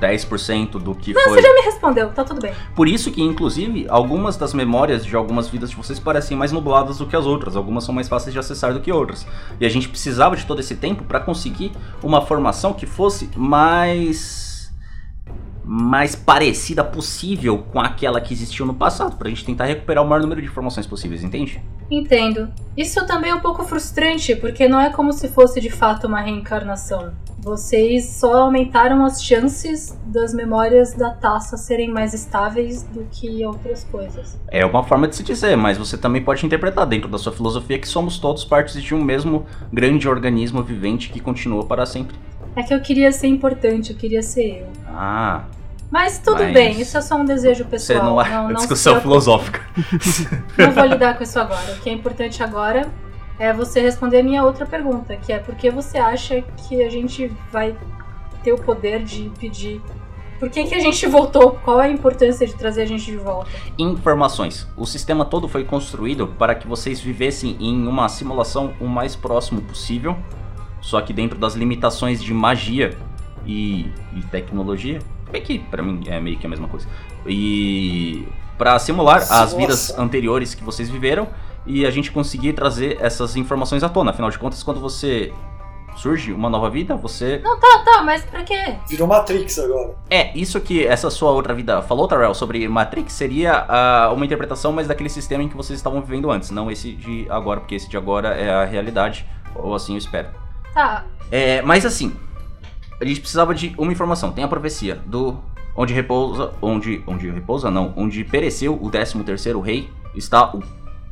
[0.00, 1.34] 10% do que Não, foi.
[1.34, 2.52] você já me respondeu, tá tudo bem.
[2.74, 6.98] Por isso que, inclusive, algumas das memórias de algumas vidas de vocês parecem mais nubladas
[6.98, 7.56] do que as outras.
[7.56, 9.26] Algumas são mais fáceis de acessar do que outras.
[9.60, 11.72] E a gente precisava de todo esse tempo para conseguir
[12.02, 14.45] uma formação que fosse mais
[15.66, 20.22] mais parecida possível com aquela que existiu no passado, pra gente tentar recuperar o maior
[20.22, 21.60] número de informações possíveis, entende?
[21.90, 22.48] Entendo.
[22.76, 26.20] Isso também é um pouco frustrante, porque não é como se fosse de fato uma
[26.20, 27.12] reencarnação.
[27.38, 33.84] Vocês só aumentaram as chances das memórias da taça serem mais estáveis do que outras
[33.84, 34.38] coisas.
[34.48, 37.78] É uma forma de se dizer, mas você também pode interpretar dentro da sua filosofia
[37.78, 42.16] que somos todos partes de um mesmo grande organismo vivente que continua para sempre.
[42.56, 44.66] É que eu queria ser importante, eu queria ser eu.
[44.88, 45.44] Ah,
[45.90, 48.04] Mas tudo Mas bem, isso é só um desejo você pessoal.
[48.04, 49.60] não é não, não discussão filosófica.
[50.58, 51.72] Não vou lidar com isso agora.
[51.72, 52.90] O que é importante agora
[53.38, 56.90] é você responder a minha outra pergunta, que é por que você acha que a
[56.90, 57.76] gente vai
[58.42, 59.80] ter o poder de pedir.
[60.38, 61.52] Por que, que a gente voltou?
[61.64, 63.50] Qual é a importância de trazer a gente de volta?
[63.78, 64.68] Informações.
[64.76, 69.62] O sistema todo foi construído para que vocês vivessem em uma simulação o mais próximo
[69.62, 70.16] possível,
[70.80, 72.96] só que dentro das limitações de magia
[73.46, 74.98] e, e tecnologia.
[75.30, 76.86] Bem que pra mim é meio que a mesma coisa.
[77.26, 79.58] E para simular as Simulação.
[79.58, 81.28] vidas anteriores que vocês viveram
[81.66, 84.10] e a gente conseguir trazer essas informações à tona.
[84.12, 85.32] Afinal de contas, quando você
[85.96, 88.76] surge uma nova vida, você Não, tá, tá, mas pra quê?
[88.88, 89.94] Virou Matrix agora.
[90.10, 94.72] é, isso que essa sua outra vida falou, Tarell, sobre Matrix, seria ah, uma interpretação
[94.72, 97.88] mais daquele sistema em que vocês estavam vivendo antes, não esse de agora, porque esse
[97.88, 100.28] de agora é a realidade, ou assim eu espero.
[100.74, 102.14] Tá, É, mas assim,
[103.00, 104.32] a gente precisava de uma informação.
[104.32, 105.38] Tem a profecia do
[105.76, 110.62] onde repousa, onde, onde repousa não, onde pereceu o 13 terceiro rei, está o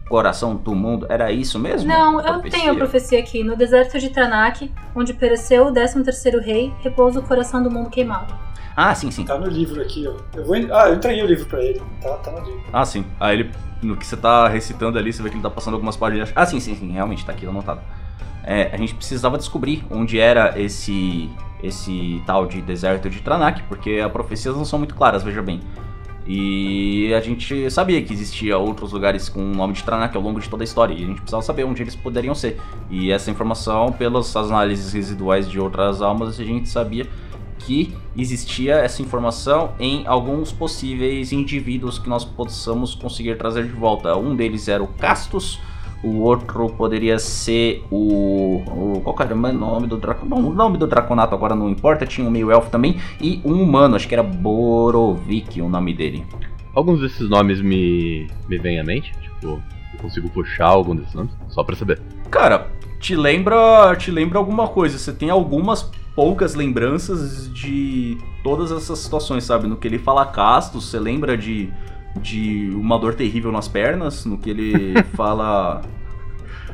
[0.08, 1.06] coração do mundo.
[1.08, 1.88] Era isso mesmo?
[1.88, 3.42] Não, A eu tenho a profecia aqui.
[3.42, 8.34] No deserto de Tranak, onde pereceu o 13º rei, repousa o coração do mundo queimado.
[8.76, 9.24] Ah, sim, sim.
[9.24, 10.14] Tá no livro aqui, ó.
[10.36, 10.56] Eu vou.
[10.72, 11.80] Ah, eu entreguei o livro pra ele.
[12.02, 12.64] Tá, tá no livro.
[12.72, 13.04] Ah, sim.
[13.20, 15.96] Aí ele, no que você tá recitando ali, você vê que ele tá passando algumas
[15.96, 16.32] páginas.
[16.34, 17.80] Ah, sim, sim, sim, realmente tá aqui anotado.
[18.42, 21.30] É, a gente precisava descobrir onde era esse
[21.64, 25.60] esse tal de deserto de Tranak, porque as profecias não são muito claras, veja bem.
[26.26, 30.40] E a gente sabia que existia outros lugares com o nome de Tranak ao longo
[30.40, 32.58] de toda a história, e a gente precisava saber onde eles poderiam ser.
[32.90, 37.06] E essa informação, pelas análises residuais de outras almas, a gente sabia
[37.58, 44.16] que existia essa informação em alguns possíveis indivíduos que nós possamos conseguir trazer de volta.
[44.16, 45.60] Um deles era o Castus,
[46.04, 48.62] o outro poderia ser o.
[48.66, 50.28] o qual que era o nome do Draconato?
[50.28, 53.62] Bom, o nome do Draconato agora não importa, tinha um meio elfo também, e um
[53.62, 56.24] humano, acho que era Borovik o nome dele.
[56.74, 59.62] Alguns desses nomes me, me vêm à mente, tipo, eu
[60.00, 62.00] consigo puxar algum desses nomes, só pra saber.
[62.30, 64.98] Cara, te lembra, te lembra alguma coisa.
[64.98, 69.66] Você tem algumas poucas lembranças de todas essas situações, sabe?
[69.66, 71.72] No que ele fala castos, você lembra de
[72.20, 75.82] de uma dor terrível nas pernas, no que ele fala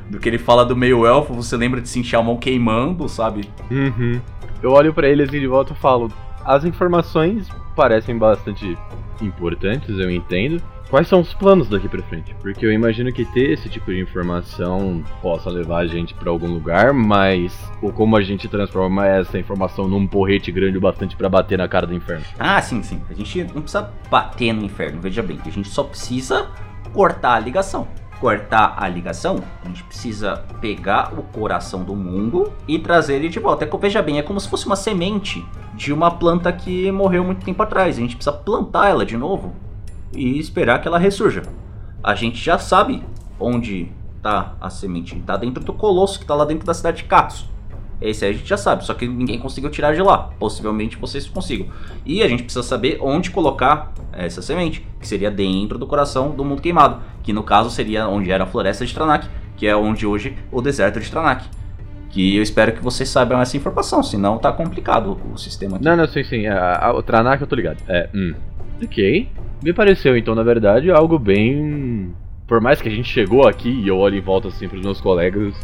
[0.09, 3.49] do que ele fala do meio elfo, você lembra de sentir a mão queimando, sabe?
[3.71, 4.21] Uhum.
[4.61, 6.11] Eu olho pra ele assim de volta e falo:
[6.45, 8.77] as informações parecem bastante
[9.23, 10.61] importantes, eu entendo.
[10.91, 12.35] Quais são os planos daqui pra frente?
[12.43, 16.49] Porque eu imagino que ter esse tipo de informação possa levar a gente pra algum
[16.49, 21.29] lugar, mas ou como a gente transforma essa informação num porrete grande o bastante pra
[21.29, 22.25] bater na cara do inferno.
[22.37, 23.01] Ah, sim, sim.
[23.09, 25.39] A gente não precisa bater no inferno, veja bem.
[25.47, 26.49] A gente só precisa
[26.93, 27.87] cortar a ligação.
[28.19, 33.39] Cortar a ligação, a gente precisa pegar o coração do mundo e trazer ele de
[33.39, 33.65] volta.
[33.65, 37.23] É que, veja bem, é como se fosse uma semente de uma planta que morreu
[37.23, 37.97] muito tempo atrás.
[37.97, 39.70] A gente precisa plantar ela de novo
[40.15, 41.43] e esperar que ela ressurja.
[42.03, 43.03] A gente já sabe
[43.39, 43.89] onde
[44.23, 45.15] tá a semente.
[45.27, 47.49] Tá dentro do colosso que tá lá dentro da cidade de Katsu.
[48.01, 50.31] Esse aí a gente já sabe, só que ninguém conseguiu tirar de lá.
[50.39, 51.67] Possivelmente vocês consigam.
[52.07, 56.43] E a gente precisa saber onde colocar essa semente, que seria dentro do coração do
[56.43, 60.07] mundo queimado, que no caso seria onde era a floresta de Tranak, que é onde
[60.07, 61.45] hoje o deserto de Tranak.
[62.09, 65.85] Que eu espero que vocês saibam essa informação, senão tá complicado o sistema aqui.
[65.85, 66.47] Não, não, sim, sim.
[66.47, 67.79] A, a, o Tranak eu tô ligado.
[67.87, 68.35] É, hum.
[68.83, 69.29] Ok.
[69.63, 72.15] Me pareceu, então, na verdade, algo bem.
[72.47, 75.01] Por mais que a gente chegou aqui e eu olho em volta assim pros meus
[75.01, 75.55] colegas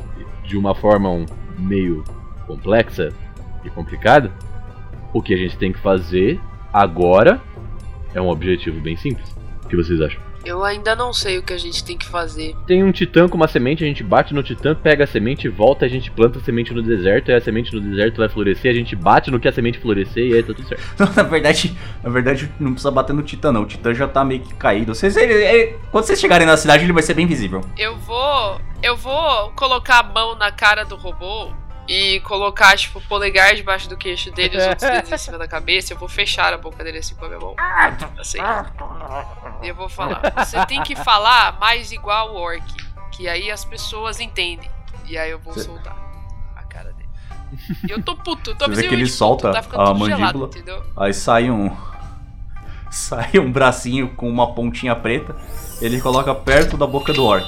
[0.45, 1.27] de uma forma um,
[1.59, 2.05] meio
[2.47, 3.09] complexa
[3.65, 4.31] e complicada,
[5.13, 6.39] o que a gente tem que fazer
[6.73, 7.41] agora
[8.15, 9.35] é um objetivo bem simples.
[9.65, 10.26] O que vocês acham?
[10.47, 12.55] Eu ainda não sei o que a gente tem que fazer.
[12.67, 15.85] Tem um titã com uma semente, a gente bate no titã, pega a semente, volta,
[15.85, 18.75] a gente planta a semente no deserto, e a semente no deserto vai florescer, a
[18.75, 20.85] gente bate no que a semente florescer e aí tá tudo certo.
[21.17, 23.63] na verdade, na verdade, não precisa bater no Titã, não.
[23.63, 24.95] O Titã já tá meio que caído.
[24.95, 27.61] Vocês, ele- ele- quando vocês chegarem na cidade, ele vai ser bem visível.
[27.77, 28.61] Eu vou.
[28.83, 31.51] Eu vou colocar a mão na cara do robô
[31.89, 35.39] e colocar, tipo, o polegar debaixo do queixo dele e os outros dedos em cima
[35.39, 35.93] da cabeça.
[35.93, 37.55] Eu vou fechar a boca dele assim com a minha mão.
[38.19, 38.39] Assim.
[39.63, 40.21] Eu vou falar.
[40.45, 42.63] Você tem que falar mais igual o orc.
[43.13, 44.71] Que aí as pessoas entendem.
[45.07, 45.97] E aí eu vou Cê- soltar
[46.55, 47.09] a cara dele.
[47.89, 49.87] E eu tô puto, eu tô Você vê que ele puto, solta tá ficando a
[50.07, 50.47] gelado, mandíbula.
[50.49, 50.83] entendeu?
[50.97, 51.75] Aí sai um.
[52.91, 55.37] Sai um bracinho com uma pontinha preta.
[55.83, 57.45] Ele coloca perto da boca do orc.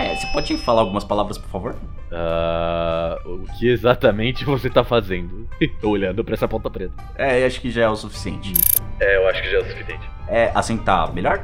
[0.00, 1.76] É, você pode falar algumas palavras, por favor?
[2.10, 5.46] Ah, o que exatamente você tá fazendo?
[5.80, 6.92] Tô olhando pra essa ponta preta.
[7.16, 8.52] É, acho que já é o suficiente.
[8.98, 10.10] É, eu acho que já é o suficiente.
[10.28, 11.42] É, assim tá melhor?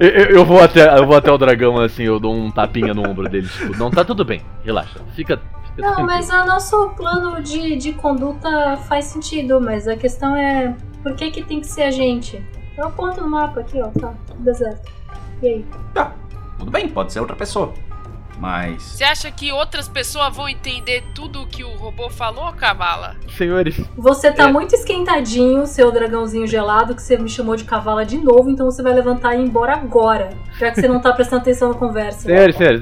[0.00, 2.92] Eu, eu- eu vou até, eu vou até o dragão assim, eu dou um tapinha
[2.92, 5.00] no ombro dele, tipo, não tá tudo bem, relaxa.
[5.14, 5.40] Fica.
[5.74, 10.74] fica Não, mas o nosso plano de, de conduta faz sentido, mas a questão é
[11.02, 12.44] por que, que tem que ser a gente?
[12.76, 14.90] Eu aponto no mapa aqui, ó, tá, deserto.
[15.42, 15.66] E aí?
[16.58, 17.72] Tudo bem, pode ser outra pessoa.
[18.38, 18.82] Mas.
[18.82, 23.14] Você acha que outras pessoas vão entender tudo o que o robô falou, Cavala?
[23.36, 24.52] Senhores, Você tá É.
[24.52, 28.82] muito esquentadinho, seu dragãozinho gelado, que você me chamou de cavala de novo, então você
[28.82, 30.30] vai levantar e ir embora agora.
[30.58, 32.20] Já que você não tá prestando atenção na conversa.
[32.22, 32.80] senhores, senhores,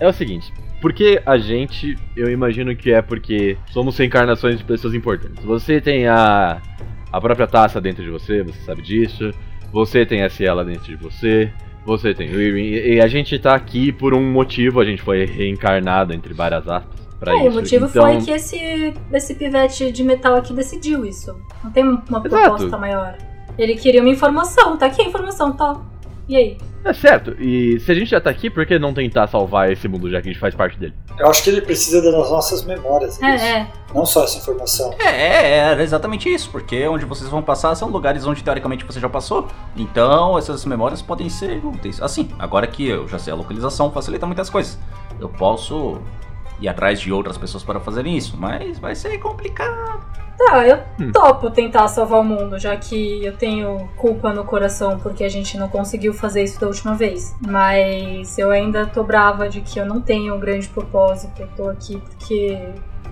[0.00, 0.52] é o seguinte.
[0.80, 5.44] Porque a gente, eu imagino que é porque somos reencarnações de pessoas importantes.
[5.44, 6.60] Você tem a,
[7.12, 9.30] a própria taça dentro de você, você sabe disso.
[9.72, 11.52] Você tem a Ciela dentro de você.
[11.84, 12.62] Você tem o Irwin.
[12.62, 17.00] E, a gente tá aqui por um motivo, a gente foi reencarnado, entre várias aspas,
[17.18, 17.48] pra É, isso.
[17.48, 21.36] o motivo então, foi que esse, esse pivete de metal aqui decidiu isso.
[21.62, 22.28] Não tem uma Exato.
[22.28, 23.16] proposta maior.
[23.58, 25.80] Ele queria uma informação, tá aqui a informação, tá.
[26.28, 26.58] E aí?
[26.84, 29.86] É certo, e se a gente já tá aqui, por que não tentar salvar esse
[29.86, 30.94] mundo já que a gente faz parte dele?
[31.18, 33.22] Eu acho que ele precisa das nossas memórias.
[33.22, 33.44] É, isso.
[33.44, 33.68] é.
[33.94, 34.92] Não só essa informação.
[34.98, 38.98] É, é, era exatamente isso, porque onde vocês vão passar são lugares onde teoricamente você
[38.98, 39.46] já passou.
[39.76, 42.02] Então essas memórias podem ser úteis.
[42.02, 44.78] Assim, agora que eu já sei a localização, facilita muitas coisas.
[45.20, 46.00] Eu posso
[46.62, 50.00] ir atrás de outras pessoas para fazerem isso, mas vai ser complicado.
[50.38, 51.12] Tá, eu Hum.
[51.12, 55.58] topo tentar salvar o mundo, já que eu tenho culpa no coração porque a gente
[55.58, 57.34] não conseguiu fazer isso da última vez.
[57.46, 61.40] Mas eu ainda tô brava de que eu não tenho um grande propósito.
[61.42, 62.58] Eu tô aqui porque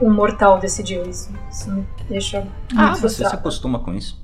[0.01, 1.31] um mortal decidiu isso.
[1.51, 4.19] Isso me deixa muito Ah, você se acostuma com isso.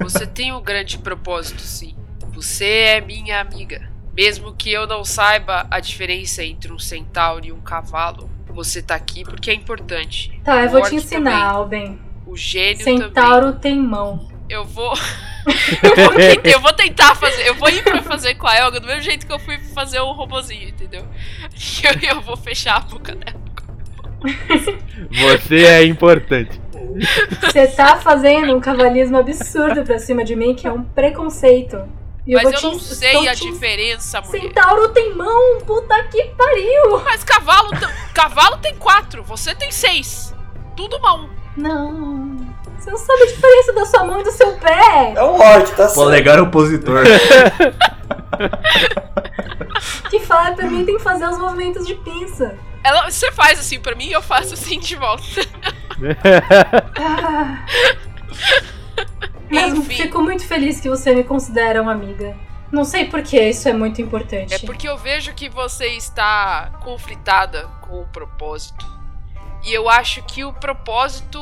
[0.00, 1.94] Você tem um grande propósito, sim.
[2.32, 3.92] Você é minha amiga.
[4.16, 8.94] Mesmo que eu não saiba a diferença entre um centauro e um cavalo, você tá
[8.94, 10.40] aqui porque é importante.
[10.44, 11.44] Tá, eu O vou te ensinar, também.
[11.44, 11.98] Alben.
[12.26, 12.98] O gênio também.
[12.98, 14.28] Centauro tem mão.
[14.48, 14.94] Eu vou.
[15.82, 17.48] eu, vou tentar, eu vou tentar fazer.
[17.48, 19.98] Eu vou ir pra fazer com a Elga do mesmo jeito que eu fui fazer
[20.00, 21.04] o robozinho, entendeu?
[21.84, 23.44] Eu, eu vou fechar a boca dela.
[25.10, 26.60] Você é importante.
[27.42, 31.86] Você tá fazendo um cavalismo absurdo pra cima de mim, que é um preconceito.
[32.26, 34.40] E eu Mas eu te- não sei estou a te- diferença, mulher.
[34.40, 37.00] Centauro tem mão, puta que pariu!
[37.04, 37.70] Mas cavalo,
[38.14, 40.34] cavalo tem quatro, você tem seis.
[40.76, 41.28] Tudo mão.
[41.56, 42.36] Não.
[42.78, 45.12] Você não sabe a diferença da sua mão e do seu pé.
[45.16, 45.94] É um orc, tá certo.
[45.94, 47.04] Polegar opositor.
[50.10, 52.56] Que fala pra mim tem que fazer os movimentos de pinça.
[52.82, 55.22] Ela, você faz assim pra mim e eu faço assim de volta.
[56.98, 57.64] Ah.
[59.50, 59.94] Mas Enfim.
[59.94, 62.36] fico muito feliz que você me considera uma amiga.
[62.72, 64.54] Não sei por que isso é muito importante.
[64.54, 68.84] É porque eu vejo que você está conflitada com o propósito.
[69.64, 71.40] E eu acho que o propósito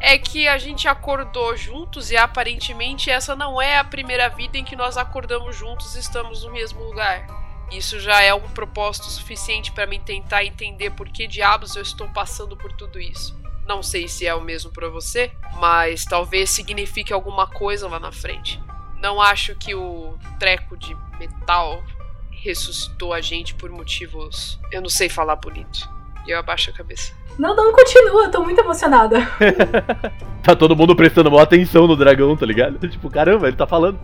[0.00, 4.64] é que a gente acordou juntos e aparentemente essa não é a primeira vida em
[4.64, 7.26] que nós acordamos juntos e estamos no mesmo lugar.
[7.70, 12.08] Isso já é um propósito suficiente para mim tentar entender por que diabos eu estou
[12.08, 13.41] passando por tudo isso.
[13.66, 18.12] Não sei se é o mesmo para você, mas talvez signifique alguma coisa lá na
[18.12, 18.60] frente.
[19.00, 21.82] Não acho que o treco de metal
[22.30, 24.58] ressuscitou a gente por motivos.
[24.70, 25.88] Eu não sei falar bonito.
[26.26, 27.12] E eu abaixo a cabeça.
[27.38, 29.18] Não, não, continua, eu tô muito emocionada.
[30.42, 32.76] Tá todo mundo prestando boa atenção no dragão, tá ligado?
[32.90, 33.96] Tipo, caramba, ele tá falando.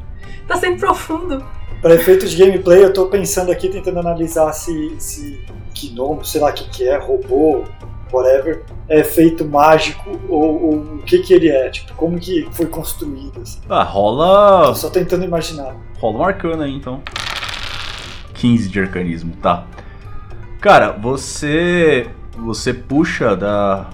[0.47, 1.45] Tá sendo profundo.
[1.83, 5.45] Para efeitos de gameplay, eu tô pensando aqui, tentando analisar se, se
[5.75, 7.65] gnomo, sei lá o que, que é, robô,
[8.17, 12.67] whatever, é efeito mágico ou, ou o que que ele é, tipo, como que foi
[12.67, 13.61] construído, assim.
[13.69, 14.67] Ah, rola.
[14.69, 15.75] Tô só tentando imaginar.
[15.99, 17.03] Rola um arcano aí então.
[18.35, 19.65] 15 de arcanismo, tá.
[20.61, 22.09] Cara, você.
[22.45, 23.91] Você puxa da,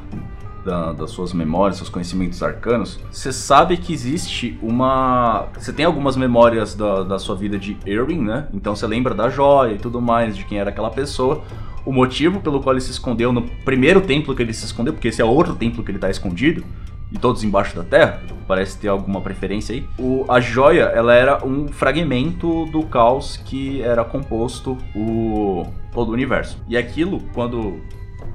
[0.65, 3.01] da- das suas memórias, seus conhecimentos arcanos.
[3.11, 5.47] Você sabe que existe uma.
[5.59, 8.49] Você tem algumas memórias da, da sua vida de Erwin, né?
[8.53, 11.43] Então você lembra da joia e tudo mais, de quem era aquela pessoa.
[11.85, 15.09] O motivo pelo qual ele se escondeu no primeiro templo que ele se escondeu, porque
[15.09, 16.65] esse é outro templo que ele tá escondido
[17.13, 19.87] e todos embaixo da terra, parece ter alguma preferência aí.
[19.99, 26.13] O, a joia, ela era um fragmento do caos que era composto o todo o
[26.13, 26.59] universo.
[26.69, 27.81] E aquilo, quando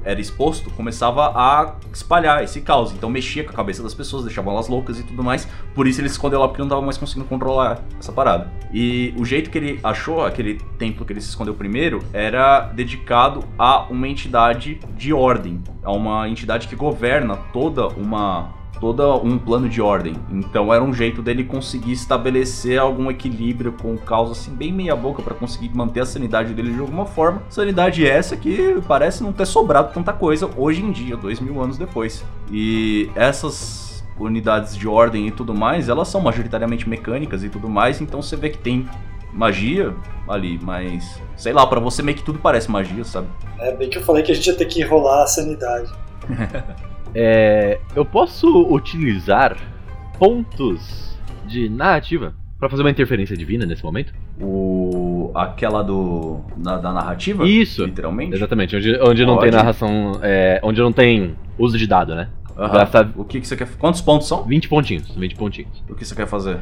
[0.04, 2.92] era exposto, começava a espalhar esse caos.
[2.92, 5.48] Então mexia com a cabeça das pessoas, deixava elas loucas e tudo mais.
[5.74, 8.52] Por isso ele se escondeu lá porque não tava mais conseguindo controlar essa parada.
[8.74, 13.44] E o jeito que ele achou, aquele templo que ele se escondeu primeiro, era dedicado
[13.58, 15.62] a uma entidade de ordem.
[15.84, 20.16] A uma entidade que governa toda uma todo um plano de ordem.
[20.32, 24.96] Então era um jeito dele conseguir estabelecer algum equilíbrio com o caos assim bem meia
[24.96, 27.44] boca para conseguir manter a sanidade dele de alguma forma.
[27.50, 31.78] Sanidade essa que parece não ter sobrado tanta coisa hoje em dia, dois mil anos
[31.78, 32.24] depois.
[32.52, 38.02] E essas unidades de ordem e tudo mais, elas são majoritariamente mecânicas e tudo mais,
[38.02, 38.88] então você vê que tem
[39.34, 39.96] magia
[40.28, 43.28] ali, mas sei lá, para você meio que tudo parece magia, sabe?
[43.60, 45.92] É bem que eu falei que a gente ia ter que rolar a sanidade.
[47.14, 49.58] É, eu posso utilizar
[50.18, 54.14] pontos de narrativa pra fazer uma interferência divina nesse momento?
[54.40, 57.48] O aquela do da, da narrativa?
[57.48, 57.86] Isso.
[57.86, 58.36] literalmente.
[58.36, 62.30] Exatamente, onde, onde não tem narração, é, onde não tem uso de dado, né?
[62.56, 63.70] Gastar O que, que você quer?
[63.78, 64.44] Quantos pontos são?
[64.44, 65.84] 20 pontinhos, 20 pontinhos.
[65.90, 66.58] O que você quer fazer?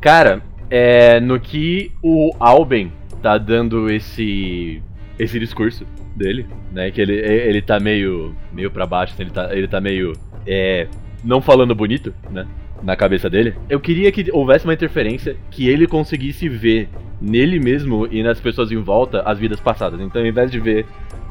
[0.00, 2.92] Cara, é, no que o Alben
[3.22, 4.82] tá dando esse
[5.18, 5.84] esse discurso
[6.14, 6.90] dele, né?
[6.90, 10.12] Que ele, ele tá meio meio para baixo, assim, ele tá ele tá meio
[10.46, 10.86] é,
[11.24, 12.46] não falando bonito, né?
[12.82, 13.54] Na cabeça dele.
[13.68, 16.88] Eu queria que houvesse uma interferência que ele conseguisse ver
[17.20, 20.00] nele mesmo e nas pessoas em volta as vidas passadas.
[20.00, 20.86] Então, ao invés de ver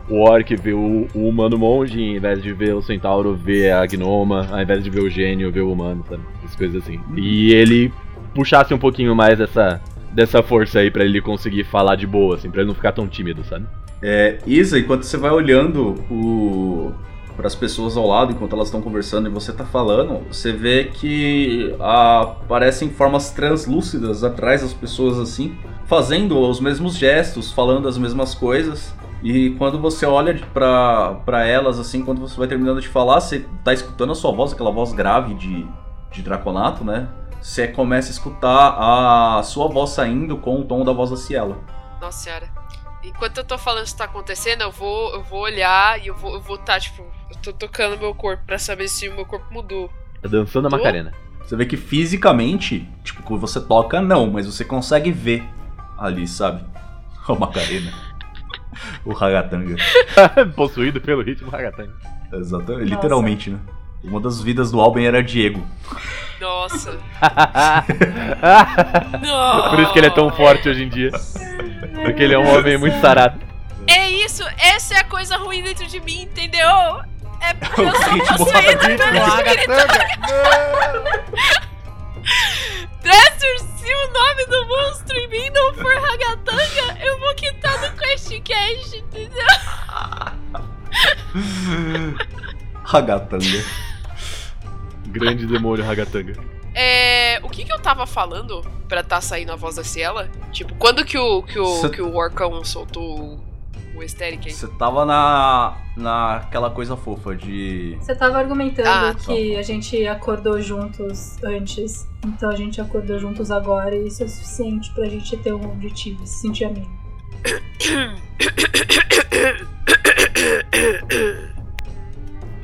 [0.10, 3.86] o orc ver o, o humano monge, ao invés de ver o centauro ver a
[3.86, 6.22] gnoma, ao invés de ver o gênio ver o humano, sabe?
[6.44, 7.00] Essas coisas assim.
[7.16, 7.92] E ele
[8.34, 9.82] puxasse um pouquinho mais dessa,
[10.14, 13.08] dessa força aí pra ele conseguir falar de boa, assim, pra ele não ficar tão
[13.08, 13.66] tímido, sabe?
[14.02, 16.94] É, Isa, enquanto você vai olhando o
[17.36, 20.86] para as pessoas ao lado enquanto elas estão conversando e você tá falando, você vê
[20.86, 25.56] que aparecem formas translúcidas atrás das pessoas assim,
[25.86, 28.92] fazendo os mesmos gestos, falando as mesmas coisas.
[29.24, 33.72] E quando você olha pra elas assim, quando você vai terminando de falar, você tá
[33.72, 35.66] escutando a sua voz, aquela voz grave de,
[36.12, 37.08] de Draconato, né?
[37.42, 41.58] Você começa a escutar a sua voz saindo com o tom da voz da Ciela.
[42.02, 42.50] Nossa senhora.
[43.04, 46.34] Enquanto eu tô falando isso tá acontecendo, eu vou, eu vou olhar e eu vou,
[46.34, 49.46] eu vou tá, tipo, eu tô tocando meu corpo pra saber se o meu corpo
[49.54, 49.90] mudou.
[50.22, 50.72] Tá dançando a?
[50.72, 51.14] Macarena.
[51.42, 55.44] Você vê que fisicamente, tipo, quando você toca, não, mas você consegue ver
[55.98, 56.64] ali, sabe?
[57.28, 57.92] O Macarena.
[59.04, 59.76] o Ragatanga.
[60.56, 61.94] Possuído pelo ritmo ragatanga.
[62.32, 63.60] Exatamente, literalmente, né?
[64.04, 65.66] Uma das vidas do Alben era Diego.
[66.40, 66.92] Nossa.
[69.70, 71.12] Por isso que ele é tão forte hoje em dia.
[72.04, 73.40] Porque ele é um homem muito sarado.
[73.88, 76.68] É isso, essa é a coisa ruim dentro de mim, entendeu?
[77.40, 79.72] É porque eu sou possuída pelo espírito.
[83.02, 89.48] Dresser, se o nome do streaming não for ragatanga, eu vou quitar do QuestCast, entendeu?
[92.92, 93.64] Ragatanga.
[95.08, 96.34] Grande demônio Ragatanga.
[96.74, 100.30] É, o que que eu tava falando pra tá saindo a voz da Ciela?
[100.54, 103.40] Tipo, quando que o, que o, Cê- que o Orcão soltou
[103.94, 104.54] o Esteric aí?
[104.54, 105.76] Você tava na.
[105.98, 107.98] naquela coisa fofa de.
[108.00, 113.52] Você tava argumentando Ah, que a gente acordou juntos antes, então a gente acordou juntos
[113.52, 116.90] agora e isso é suficiente pra gente ter um objetivo, se sentir amigo.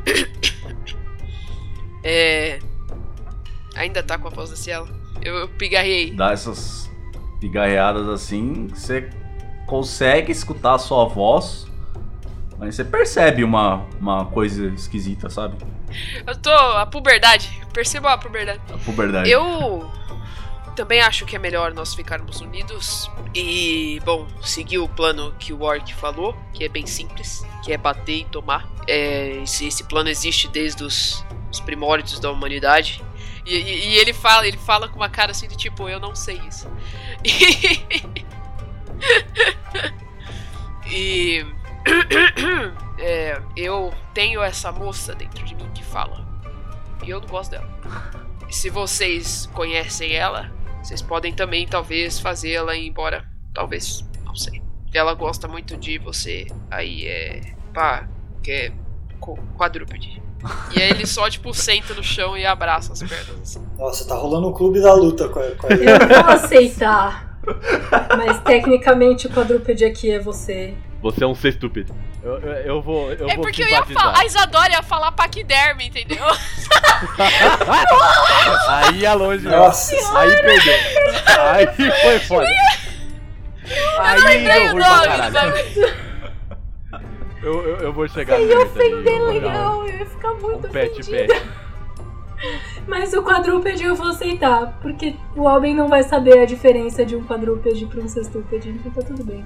[2.05, 2.59] É.
[3.75, 4.89] Ainda tá com a voz da Ciela?
[5.21, 6.11] Eu, eu pigarrei.
[6.11, 6.91] dar essas
[7.39, 9.09] pigarreadas assim, você
[9.65, 11.65] consegue escutar a sua voz,
[12.59, 15.57] mas você percebe uma, uma coisa esquisita, sabe?
[16.25, 16.51] Eu tô.
[16.51, 17.49] A puberdade.
[17.73, 18.59] Perceba a puberdade.
[18.71, 19.30] A puberdade.
[19.30, 19.89] Eu
[20.73, 25.61] também acho que é melhor nós ficarmos unidos e, bom, seguir o plano que o
[25.61, 28.67] Orc falou, que é bem simples, que é bater e tomar.
[28.87, 33.03] É, esse, esse plano existe desde os, os primórdios da humanidade.
[33.45, 36.15] E, e- e ele fala, ele fala com uma cara assim de tipo, eu não
[36.15, 36.67] sei isso.
[40.85, 41.45] E,
[42.99, 46.25] é, eu tenho essa moça dentro de mim que fala.
[47.03, 47.67] E eu não gosto dela.
[48.49, 50.51] Se vocês conhecem ela,
[50.84, 53.23] vocês podem também, talvez, fazê-la ir embora.
[53.53, 54.61] Talvez, não sei.
[54.93, 56.45] Ela gosta muito de você.
[56.69, 57.41] Aí é.
[57.73, 58.07] pá,
[58.43, 58.72] que é
[59.57, 60.22] quadrúpede.
[60.76, 63.65] E aí ele só, tipo, senta no chão e abraça as pernas assim.
[63.77, 67.39] Nossa, tá rolando um clube da luta com a, com a Eu vou aceitar,
[68.18, 70.73] mas tecnicamente o quadrúpede aqui é você.
[71.03, 71.93] Você é um ser estúpido.
[72.23, 73.11] Eu, eu, eu vou.
[73.11, 74.19] Eu é vou porque eu ia falar.
[74.19, 76.23] A Isadora ia falar paquiderme, entendeu?
[78.69, 79.57] Aí ia longe, né?
[79.57, 80.73] Nossa, Aí perdeu.
[81.51, 81.67] Aí
[82.01, 82.47] foi foda.
[83.99, 85.34] Aí deu ruim pra caralho.
[85.34, 85.93] sabe?
[87.43, 90.34] Eu, eu, eu vou chegar Você nele ia também, ofender eu legal, eu ia ficar
[90.35, 91.34] muito um pet ofendida.
[91.34, 91.43] pet.
[92.88, 97.17] Mas o quadrúpede eu vou aceitar, porque o homem não vai saber a diferença de
[97.17, 99.45] um quadrúpede pra um sextúpede, então tá tudo bem.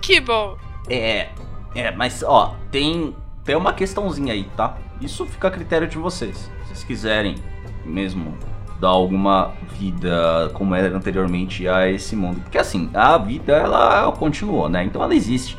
[0.00, 0.56] Que bom.
[0.88, 1.28] É.
[1.74, 3.14] É, mas ó, tem.
[3.44, 4.76] Tem uma questãozinha aí, tá?
[5.00, 6.36] Isso fica a critério de vocês.
[6.36, 7.36] Se vocês quiserem
[7.82, 8.36] mesmo
[8.80, 12.40] dar alguma vida como era anteriormente a esse mundo.
[12.40, 14.84] Porque assim, a vida ela continuou, né?
[14.84, 15.56] Então ela existe.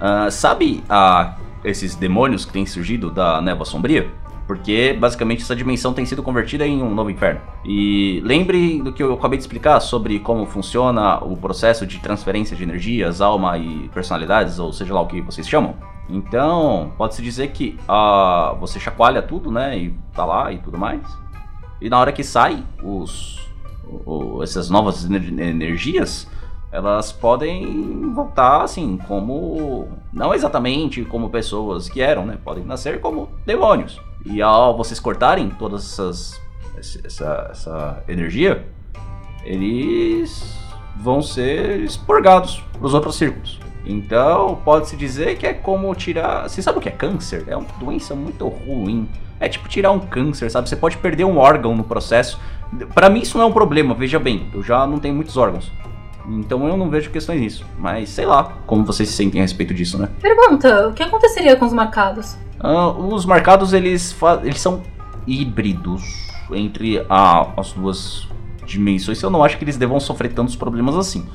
[0.00, 4.10] Ah, sabe a, esses demônios que têm surgido da névoa sombria?
[4.52, 7.40] Porque basicamente essa dimensão tem sido convertida em um novo inferno.
[7.64, 12.54] E lembre do que eu acabei de explicar sobre como funciona o processo de transferência
[12.54, 15.74] de energias, alma e personalidades, ou seja lá o que vocês chamam.
[16.06, 19.78] Então, pode-se dizer que ah, você chacoalha tudo, né?
[19.78, 21.00] E tá lá e tudo mais.
[21.80, 23.40] E na hora que sai os,
[24.04, 26.28] o- essas novas ener- energias,
[26.70, 29.88] elas podem voltar assim, como.
[30.12, 32.36] Não exatamente como pessoas que eram, né?
[32.44, 33.98] Podem nascer como demônios.
[34.24, 36.40] E ao vocês cortarem todas essas.
[37.04, 38.66] essa, essa energia,
[39.44, 40.58] eles
[40.96, 43.60] vão ser expurgados para os outros círculos.
[43.84, 46.48] Então, pode-se dizer que é como tirar.
[46.48, 47.44] Você sabe o que é câncer?
[47.48, 49.08] É uma doença muito ruim.
[49.40, 50.68] É tipo tirar um câncer, sabe?
[50.68, 52.38] Você pode perder um órgão no processo.
[52.94, 54.48] Pra mim isso não é um problema, veja bem.
[54.54, 55.70] Eu já não tenho muitos órgãos.
[56.28, 57.66] Então eu não vejo questões nisso.
[57.76, 60.08] Mas sei lá como vocês se sentem a respeito disso, né?
[60.20, 62.36] Pergunta, o que aconteceria com os marcados?
[62.62, 64.82] Ah, os marcados eles, eles são
[65.26, 68.28] híbridos entre a- as duas
[68.66, 69.20] dimensões.
[69.22, 71.26] Eu não acho que eles devam sofrer tantos problemas assim.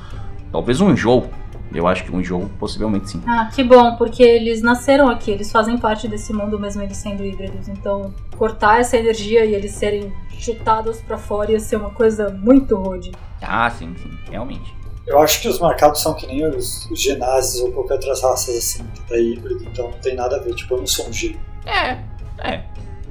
[0.50, 1.28] Talvez um enjoo.
[1.74, 3.22] Eu acho que um enjoo possivelmente sim.
[3.26, 7.22] Ah, que bom, porque eles nasceram aqui, eles fazem parte desse mundo mesmo eles sendo
[7.22, 7.68] híbridos.
[7.68, 12.74] Então, cortar essa energia e eles serem chutados pra fora ia ser uma coisa muito
[12.74, 13.12] rude.
[13.42, 14.74] Ah, sim, sim, realmente.
[15.08, 18.56] Eu acho que os marcados são que nem os, os genazes ou qualquer outras raças
[18.56, 20.54] assim, que é híbrido, então não tem nada a ver.
[20.54, 21.36] Tipo, eu não sou um G.
[21.64, 21.98] É,
[22.38, 22.64] é.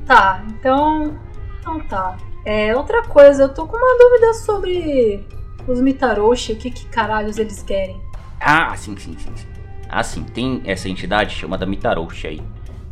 [0.06, 1.18] Tá, então.
[1.60, 2.18] Então tá.
[2.46, 5.26] É, outra coisa, eu tô com uma dúvida sobre
[5.68, 8.00] os Mitaroshi, o que, que caralhos eles querem.
[8.40, 9.48] Ah, sim, sim, sim, sim.
[9.90, 12.42] Ah, sim, tem essa entidade chamada Mitaroshi aí.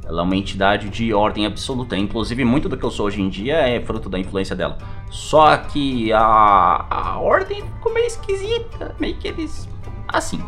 [0.08, 1.98] Ela é uma entidade de ordem absoluta.
[1.98, 4.78] Inclusive, muito do que eu sou hoje em dia é fruto da influência dela.
[5.10, 8.96] Só que a, a ordem ficou meio esquisita.
[9.00, 9.68] Meio que eles.
[10.08, 10.42] Assim,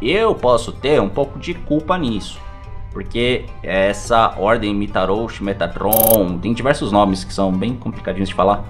[0.00, 2.38] eu posso ter um pouco de culpa nisso.
[2.92, 8.64] Porque essa ordem Mitaroshi, Metatron, tem diversos nomes que são bem complicadinhos de falar.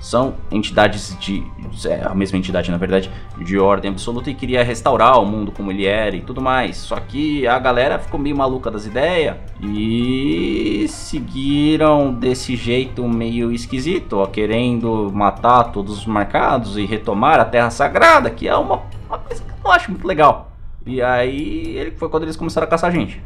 [0.00, 1.44] São entidades de.
[1.86, 5.70] É, a mesma entidade, na verdade, de ordem absoluta e queria restaurar o mundo como
[5.70, 6.76] ele era e tudo mais.
[6.76, 14.18] Só que a galera ficou meio maluca das ideias e seguiram desse jeito meio esquisito,
[14.18, 19.18] ó, querendo matar todos os marcados e retomar a Terra Sagrada, que é uma, uma
[19.18, 20.52] coisa que eu não acho muito legal.
[20.86, 23.22] E aí ele foi quando eles começaram a caçar a gente.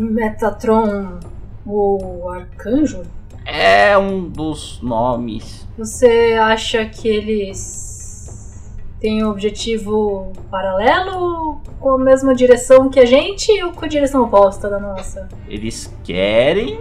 [0.00, 1.18] Metatron,
[1.64, 3.02] o arcanjo?
[3.46, 5.66] É um dos nomes.
[5.78, 8.68] Você acha que eles
[8.98, 14.24] têm um objetivo paralelo com a mesma direção que a gente ou com a direção
[14.24, 15.28] oposta da nossa?
[15.48, 16.80] Eles querem,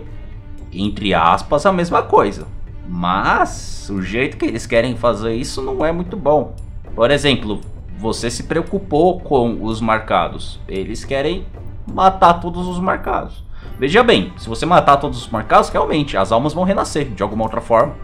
[0.73, 2.47] entre aspas, a mesma coisa.
[2.87, 6.55] Mas o jeito que eles querem fazer isso não é muito bom.
[6.95, 7.61] Por exemplo,
[7.99, 10.59] você se preocupou com os marcados.
[10.67, 11.45] Eles querem
[11.85, 13.44] matar todos os marcados.
[13.77, 17.43] Veja bem, se você matar todos os marcados, realmente as almas vão renascer de alguma
[17.43, 17.95] outra forma.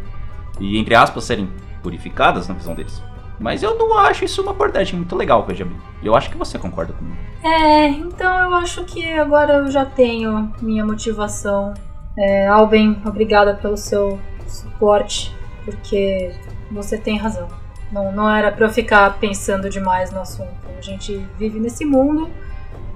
[0.60, 1.50] E, entre aspas, serem
[1.82, 3.02] purificadas na visão deles.
[3.40, 5.76] Mas eu não acho isso uma abordagem muito legal, veja bem.
[6.04, 7.18] Eu acho que você concorda comigo.
[7.44, 11.74] É, então eu acho que agora eu já tenho minha motivação.
[12.18, 15.36] É, Alben, obrigada pelo seu suporte,
[15.66, 16.32] porque
[16.70, 17.48] você tem razão.
[17.92, 20.52] Não, não era pra eu ficar pensando demais no assunto.
[20.78, 22.30] A gente vive nesse mundo,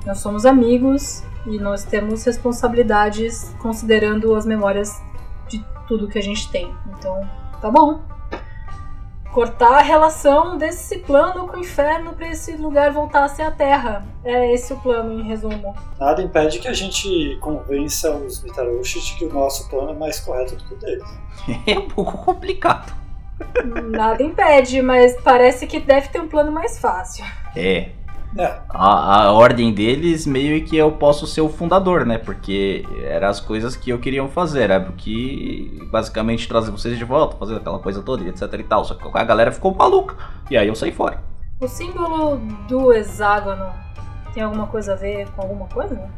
[0.06, 5.02] nós somos amigos e nós temos responsabilidades considerando as memórias
[5.48, 6.74] de tudo que a gente tem.
[6.98, 7.22] Então,
[7.62, 8.02] tá bom.
[9.32, 13.52] Cortar a relação desse plano com o inferno para esse lugar voltar a ser a
[13.52, 14.06] Terra.
[14.24, 15.76] É esse o plano, em resumo.
[16.00, 20.22] Nada impede que a gente convença os Mitaroshi de que o nosso plano é mais
[20.22, 21.20] correto do que o deles.
[21.68, 22.94] É um pouco complicado.
[23.92, 27.26] Nada impede, mas parece que deve ter um plano mais fácil.
[27.56, 27.90] É,
[28.38, 32.18] É, a, a ordem deles meio que eu posso ser o fundador, né?
[32.18, 37.38] Porque eram as coisas que eu queria fazer, era que basicamente trazer vocês de volta,
[37.38, 38.84] fazer aquela coisa toda, e etc e tal.
[38.84, 40.16] Só que a galera ficou maluca.
[40.52, 41.24] E aí eu saí fora.
[41.62, 42.38] O símbolo
[42.68, 43.72] do hexágono
[44.34, 46.10] tem alguma coisa a ver com alguma coisa?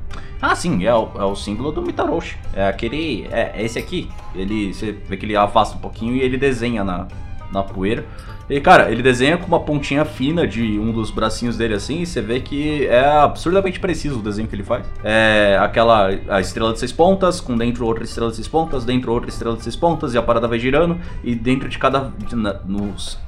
[0.42, 2.36] Ah, sim, é o, é o símbolo do Mitaroshi.
[2.52, 3.28] É aquele.
[3.32, 4.10] É, é esse aqui.
[4.34, 4.74] Ele.
[4.74, 7.08] Você vê que ele afasta um pouquinho e ele desenha na,
[7.52, 8.04] na poeira.
[8.50, 12.06] E, cara, ele desenha com uma pontinha fina de um dos bracinhos dele assim, e
[12.06, 14.86] você vê que é absurdamente preciso o desenho que ele faz.
[15.04, 19.12] É aquela a estrela de seis pontas, com dentro outra estrela de seis pontas, dentro
[19.12, 22.12] outra estrela de seis pontas, e a parada vai girando, e dentro de cada.
[22.26, 23.20] de- na- nos,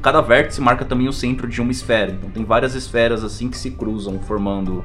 [0.00, 2.12] cada vértice marca também o centro de uma esfera.
[2.12, 4.84] Então tem várias esferas assim que se cruzam, formando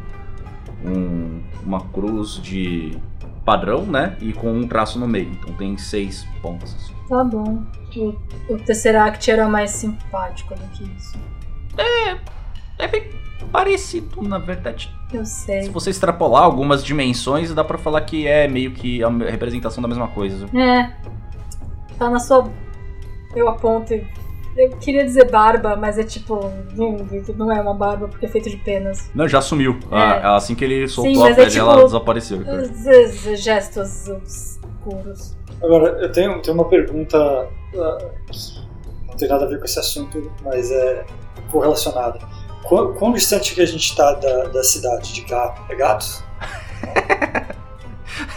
[0.84, 2.98] um- uma cruz de
[3.48, 4.18] padrão, né?
[4.20, 5.30] E com um traço no meio.
[5.32, 6.92] Então tem seis pontas.
[7.08, 7.64] Tá bom.
[7.96, 8.14] O,
[8.54, 11.18] o Tesseract era mais simpático do que isso.
[12.78, 13.10] É bem
[13.50, 14.94] parecido, na verdade.
[15.14, 15.70] Eu Se sei.
[15.70, 20.10] você extrapolar algumas dimensões, dá pra falar que é meio que a representação da mesma
[20.10, 20.46] coisa.
[20.54, 20.92] É.
[21.98, 22.52] Tá na sua.
[23.34, 23.94] Eu aponto.
[23.94, 24.06] e-
[24.58, 26.52] Eu queria dizer barba, mas é tipo.
[26.76, 26.98] Não,
[27.36, 29.10] não é uma barba porque é feito de penas.
[29.14, 29.78] Não, já sumiu.
[29.92, 29.96] É.
[29.96, 32.44] Ah, assim que ele soltou Sim, a mas é pele, ela tipo- desapareceu.
[32.44, 32.62] cara.
[32.64, 35.38] Os, os gestos obscuros.
[35.64, 37.98] Agora, eu tenho, tenho uma pergunta ah,
[38.32, 41.06] que não tem nada a ver com esse assunto, mas é
[41.52, 42.20] correlacionada.
[42.64, 45.62] Quão, quão distante que a gente está da, da cidade de gato?
[45.72, 46.24] É gatos?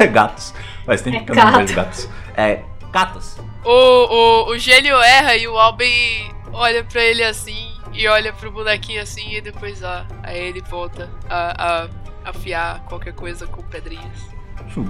[0.12, 0.54] gatos.
[0.86, 1.58] Faz tempo É que não gato.
[1.58, 2.08] vejo gatos.
[2.36, 3.36] É, gatos.
[3.64, 8.50] O, o, o gênio erra e o Alben olha pra ele assim e olha pro
[8.50, 11.84] bonequinho assim e depois ó, aí ele volta a,
[12.24, 14.28] a afiar qualquer coisa com pedrinhas.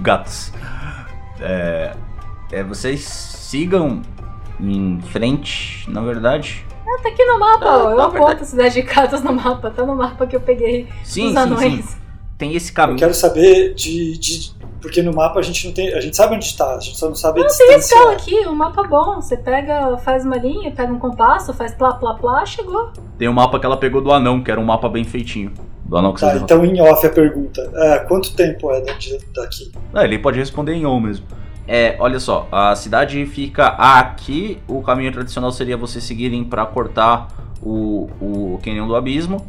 [0.01, 0.51] Gatos.
[1.39, 1.95] É,
[2.51, 4.01] é, vocês sigam
[4.59, 6.65] em frente, na verdade.
[6.87, 7.91] Ah, tá aqui no mapa, Ah, ó.
[7.91, 8.41] Eu aponto verdade.
[8.41, 9.71] a cidade de Catas no mapa.
[9.71, 11.85] Tá no mapa que eu peguei Sim, dos sim, anões.
[11.85, 11.97] sim.
[12.37, 12.99] Tem esse Eu caminho.
[12.99, 15.93] quero saber de, de- Porque no mapa a gente não tem.
[15.93, 18.47] A gente sabe onde está, a gente só não sabe a Não, tem escala aqui,
[18.47, 19.15] um mapa bom.
[19.21, 22.91] Você pega, faz uma linha, pega um compasso, faz plá, plá, plá, chegou.
[23.17, 25.51] Tem o mapa que ela pegou do anão, que era um mapa bem feitinho.
[25.85, 27.69] Do anão que Tá, vocês então em off a pergunta.
[27.75, 29.71] É, quanto tempo é daqui?
[29.93, 31.25] Ah, ele pode responder em on mesmo.
[31.67, 34.57] É, olha só, a cidade fica aqui.
[34.67, 37.27] O caminho tradicional seria vocês seguirem pra cortar
[37.61, 39.45] o, o Canyon do Abismo.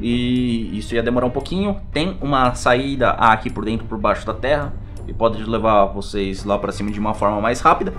[0.00, 1.80] E isso ia demorar um pouquinho.
[1.92, 4.72] Tem uma saída aqui por dentro, por baixo da terra.
[5.06, 7.92] E pode levar vocês lá pra cima de uma forma mais rápida.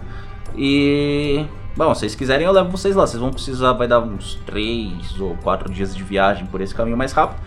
[0.58, 1.46] E.
[1.76, 3.06] Bom, se vocês quiserem, eu levo vocês lá.
[3.06, 6.98] Vocês vão precisar, vai dar uns 3 ou 4 dias de viagem por esse caminho
[6.98, 7.40] mais rápido.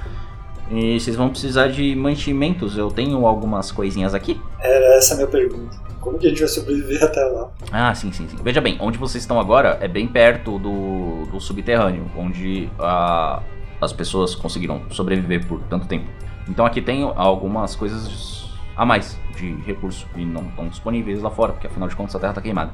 [0.71, 2.77] E vocês vão precisar de mantimentos.
[2.77, 4.41] Eu tenho algumas coisinhas aqui.
[4.61, 5.77] Era essa a minha pergunta.
[6.01, 7.51] Como que a gente vai sobreviver até lá?
[7.73, 8.37] Ah, sim, sim, sim.
[8.43, 13.43] Veja bem, onde vocês estão agora é bem perto do, do subterrâneo, onde ah,
[13.81, 16.07] as pessoas conseguiram sobreviver por tanto tempo.
[16.49, 21.53] Então aqui tem algumas coisas a mais de recurso e não estão disponíveis lá fora,
[21.53, 22.73] porque afinal de contas a terra está queimada.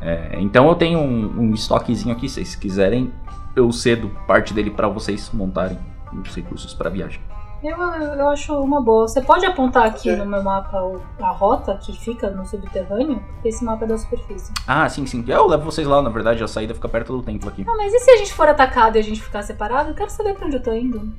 [0.00, 3.12] É, então eu tenho um, um estoquezinho aqui, se vocês quiserem,
[3.54, 5.78] eu cedo parte dele pra vocês montarem
[6.12, 7.20] os recursos pra viagem.
[7.62, 9.06] Eu, eu acho uma boa.
[9.06, 10.78] Você pode apontar aqui no meu mapa
[11.20, 13.22] a rota que fica no subterrâneo?
[13.34, 14.52] Porque esse mapa é da superfície.
[14.66, 15.22] Ah, sim, sim.
[15.28, 17.64] Eu levo vocês lá, na verdade, a saída fica perto do templo aqui.
[17.68, 19.90] Ah, mas e se a gente for atacado e a gente ficar separado?
[19.90, 21.12] Eu quero saber pra onde eu tô indo.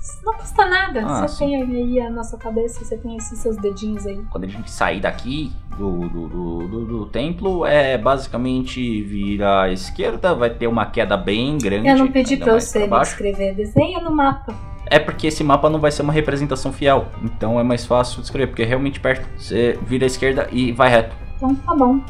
[0.00, 1.02] Isso não custa nada.
[1.04, 1.46] Ah, você sim.
[1.46, 4.22] tem aí a nossa cabeça, você tem esses seus dedinhos aí.
[4.30, 9.72] Quando a gente sair daqui do, do, do, do- do templo, é basicamente vira à
[9.72, 11.88] esquerda, vai ter uma queda bem grande.
[11.88, 13.10] Eu não pedi pra você me baixo.
[13.12, 13.54] descrever.
[13.54, 14.54] Desenha no mapa.
[14.90, 18.24] É porque esse mapa não vai ser uma representação fiel, então é mais fácil de
[18.24, 19.28] escrever, porque é realmente perto.
[19.36, 21.14] Você vira à esquerda e vai reto.
[21.36, 22.00] Então tá bom.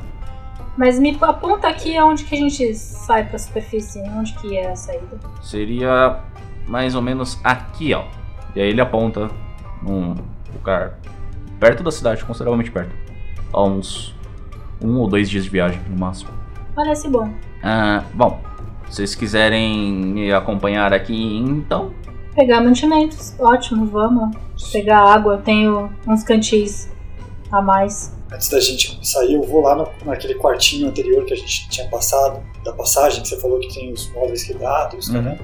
[0.76, 4.76] Mas me aponta aqui onde que a gente sai pra superfície, onde que é a
[4.76, 5.18] saída.
[5.42, 6.20] Seria
[6.68, 8.04] mais ou menos aqui, ó.
[8.54, 9.28] E aí ele aponta
[9.82, 10.14] num
[10.54, 10.98] lugar
[11.58, 12.94] perto da cidade, consideravelmente perto.
[13.52, 14.14] A uns
[14.80, 16.30] um ou dois dias de viagem, no máximo.
[16.76, 17.28] Parece bom.
[17.60, 18.40] Ah, bom,
[18.88, 21.92] se vocês quiserem me acompanhar aqui, então.
[22.38, 24.36] Pegar mantimentos, ótimo, vamos.
[24.70, 26.88] Pegar água, eu tenho uns cantis
[27.50, 28.14] a mais.
[28.32, 31.88] Antes da gente sair, eu vou lá no, naquele quartinho anterior que a gente tinha
[31.88, 35.20] passado, da passagem, que você falou que tem os móveis quebrados, Uhum.
[35.22, 35.38] né?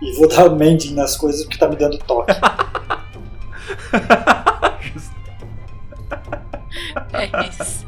[0.00, 2.32] E vou dar mending nas coisas porque tá me dando toque.
[7.12, 7.86] É isso.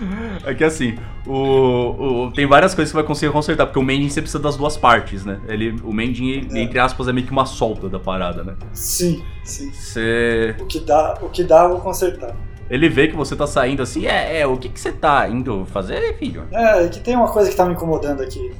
[0.44, 0.96] É que assim,
[1.26, 4.42] o, o- tem várias coisas que você vai conseguir consertar, porque o mending você precisa
[4.42, 5.38] das duas partes, né?
[5.46, 6.60] Ele, o mending, É.
[6.62, 8.54] entre aspas, é meio que uma solta da parada, né?
[8.72, 9.70] sim, sim.
[9.72, 10.54] Você.
[10.60, 12.34] O que dá, o que dá eu vou consertar.
[12.70, 15.66] Ele vê que você tá saindo assim, é, é, o que, que você tá indo
[15.66, 16.44] fazer, filho?
[16.52, 18.52] É, é que tem uma coisa que tá me incomodando aqui,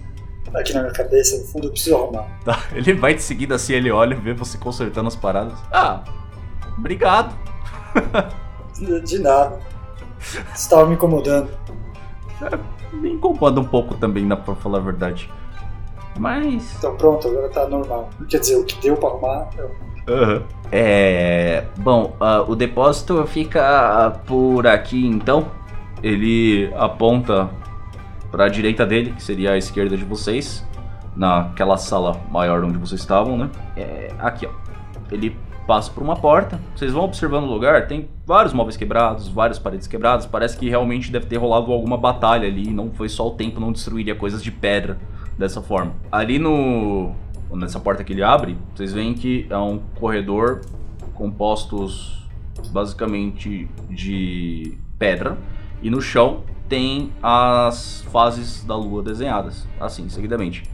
[0.53, 2.27] aqui na minha cabeça, no fundo eu preciso arrumar.
[2.45, 5.57] Tá, ele vai te seguindo assim, ele olha, vê você consertando as paradas.
[5.73, 6.03] Ah,
[6.77, 7.35] obrigado.
[9.05, 9.59] De nada.
[10.55, 11.51] Isso tava me incomodando.
[12.93, 15.31] Me incomoda um pouco também, dá pra falar a verdade.
[16.19, 16.77] Mas.
[16.77, 18.11] Então pronto, agora tá normal.
[18.29, 19.71] Quer dizer, o que deu pra arrumar, eu...
[20.09, 20.43] Aham.
[20.73, 21.65] É.
[21.79, 25.47] Bom, ah, o depósito fica por aqui então.
[26.03, 27.51] Ele aponta
[28.31, 30.67] pra direita dele, que seria a esquerda de vocês,
[31.15, 33.51] naquela sala maior onde vocês estavam, né?
[33.77, 34.51] É, aqui, ó.
[35.13, 35.37] Ele
[35.71, 39.87] passa por uma porta, vocês vão observando o lugar, tem vários móveis quebrados, várias paredes
[39.87, 43.61] quebradas, parece que realmente deve ter rolado alguma batalha ali, não foi só o tempo
[43.61, 44.99] não destruiria coisas de pedra
[45.39, 45.93] dessa forma.
[46.11, 47.13] Ali no
[47.53, 50.63] nessa porta que ele abre, vocês veem que é um corredor
[51.15, 52.29] compostos
[52.73, 55.39] basicamente de pedra
[55.81, 60.65] e no chão tem as fases da lua desenhadas, assim, seguidamente.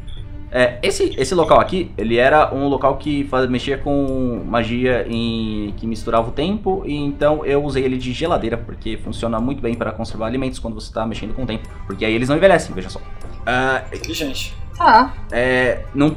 [0.51, 5.75] É, esse, esse local aqui, ele era um local que faz, mexia com magia em,
[5.77, 9.75] que misturava o tempo, e então eu usei ele de geladeira, porque funciona muito bem
[9.75, 11.69] para conservar alimentos quando você está mexendo com o tempo.
[11.87, 13.01] Porque aí eles não envelhecem, veja só.
[13.45, 14.55] Ah, Inteligente.
[14.77, 15.15] Tá.
[15.33, 16.17] É, não,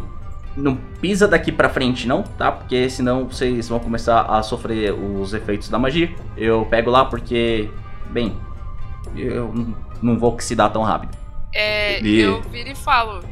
[0.55, 2.51] não pisa daqui pra frente não, tá?
[2.51, 6.09] Porque senão vocês vão começar a sofrer os efeitos da magia.
[6.37, 7.69] Eu pego lá porque,
[8.11, 8.35] bem,
[9.15, 9.53] eu
[10.01, 11.17] não vou oxidar tão rápido.
[11.53, 13.23] É, E- eu viro e falo.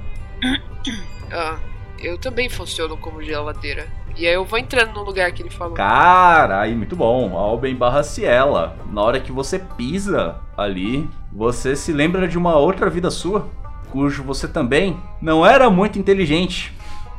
[1.31, 1.57] Ah,
[1.99, 3.87] eu também funciono como geladeira.
[4.15, 5.75] E aí eu vou entrando no lugar que ele falou.
[5.75, 7.37] Caralho, muito bom.
[7.37, 8.75] Alben barra Ciela.
[8.91, 13.47] Na hora que você pisa ali, você se lembra de uma outra vida sua,
[13.91, 16.73] cujo você também não era muito inteligente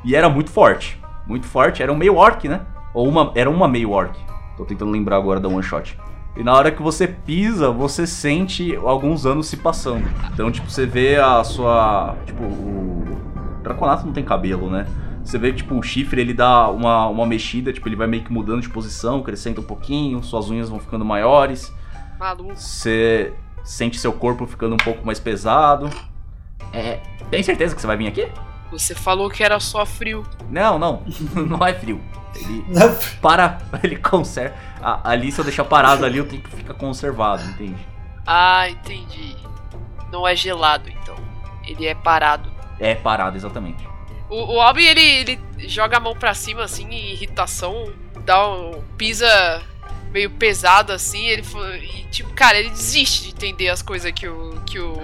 [0.05, 1.01] e era muito forte.
[1.27, 2.63] Muito forte, era um meio orc, né?
[2.93, 4.19] Ou uma, era uma meio orc.
[4.57, 5.97] Tô tentando lembrar agora da one shot.
[6.37, 10.09] E na hora que você pisa, você sente alguns anos se passando.
[10.33, 12.17] Então, tipo, você vê a sua.
[12.25, 12.98] Tipo, o.
[13.69, 14.87] Draconato não tem cabelo, né?
[15.25, 18.25] Você vê que, tipo, o chifre ele dá uma, uma mexida, tipo, ele vai meio
[18.25, 21.73] que mudando de posição, crescendo um pouquinho, suas unhas vão ficando maiores.
[22.19, 22.57] Maluco.
[22.57, 23.33] Você
[23.63, 25.91] sente seu corpo ficando um pouco mais pesado.
[26.73, 27.01] É,
[27.31, 28.27] tem certeza que você vai vir aqui?
[28.71, 30.25] Você falou que era só frio.
[30.51, 31.03] Não, não,
[31.35, 32.01] não é frio.
[32.35, 34.55] Ele Não, para, ele conserva.
[34.83, 37.77] a- Ali, se eu deixar parado ali, o tempo fica conservado, entende?
[38.27, 39.37] Ah, entendi.
[40.13, 41.17] Não é gelado, então.
[41.67, 42.51] Ele é parado.
[42.81, 43.87] É parado, exatamente.
[44.31, 47.93] O, o Albi, ele, ele joga a mão pra cima, assim, em irritação,
[48.25, 48.83] dá um.
[48.97, 49.63] pisa
[50.11, 51.43] meio pesado, assim, ele
[51.83, 54.61] e, tipo, cara, ele desiste de entender as coisas que o.
[54.67, 54.97] que o.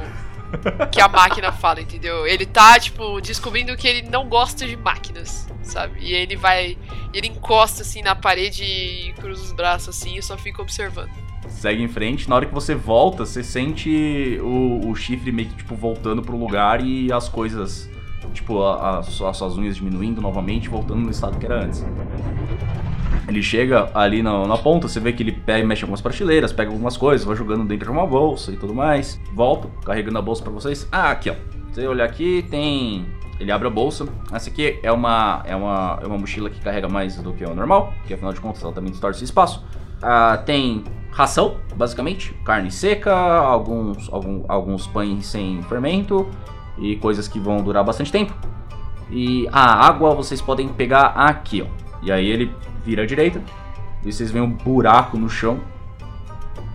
[0.92, 2.26] que a máquina fala, entendeu?
[2.26, 6.01] Ele tá, tipo, descobrindo que ele não gosta de máquinas, sabe?
[6.01, 6.76] E ele vai.
[7.12, 11.10] ele encosta, assim, na parede e cruza os braços, assim, e só fica observando.
[11.48, 12.28] Segue em frente.
[12.28, 16.36] Na hora que você volta, você sente o, o chifre meio que tipo voltando pro
[16.36, 17.90] lugar e as coisas
[18.32, 19.06] Tipo, a- a as
[19.36, 21.84] suas unhas diminuindo novamente, voltando no estado que era antes.
[23.28, 26.70] Ele chega ali na, na ponta, você vê que ele pega, mexe algumas prateleiras, pega
[26.70, 29.20] algumas coisas, vai jogando dentro de uma bolsa e tudo mais.
[29.32, 30.88] Volta, carregando a bolsa pra vocês.
[30.90, 31.34] Ah, aqui ó.
[31.70, 33.06] Você olhar aqui, tem.
[33.38, 34.06] Ele abre a bolsa.
[34.32, 37.54] Essa aqui é uma, é uma, é uma mochila que carrega mais do que o
[37.54, 39.64] normal, que afinal de contas ela também distorce espaço.
[40.06, 46.28] Ah, tem ração, basicamente, carne seca, alguns, algum, alguns pães sem fermento
[46.76, 48.35] e coisas que vão durar bastante tempo.
[49.10, 51.66] E a água vocês podem pegar aqui, ó.
[52.02, 52.55] E aí ele
[52.85, 53.40] vira à direita
[54.05, 55.59] e vocês veem um buraco no chão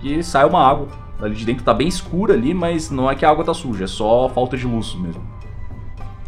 [0.01, 0.87] e sai uma água.
[1.21, 3.83] Ali de dentro tá bem escura ali, mas não é que a água tá suja,
[3.83, 5.21] é só falta de luz mesmo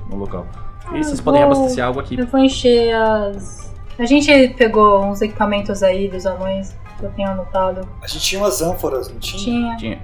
[0.09, 0.45] no local.
[0.91, 2.19] E Ah, vocês podem vou- abastecer água aqui.
[2.19, 3.73] Eu vou encher as.
[3.97, 7.87] A gente pegou uns equipamentos aí dos anões que eu tenho anotado.
[8.01, 9.75] A gente tinha umas ânforas, não tinha?
[9.75, 9.77] Tinha.
[9.77, 10.01] Tinha.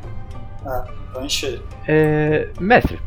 [0.65, 1.61] Ah, vou encher.
[1.87, 2.49] É.
[2.59, 2.99] Mestre,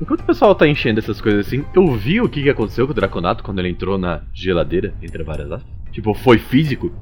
[0.00, 2.92] enquanto o pessoal tá enchendo essas coisas assim, eu vi o que, que aconteceu com
[2.92, 5.72] o Draconato quando ele entrou na geladeira, entre várias aspas.
[5.90, 6.92] Tipo, foi físico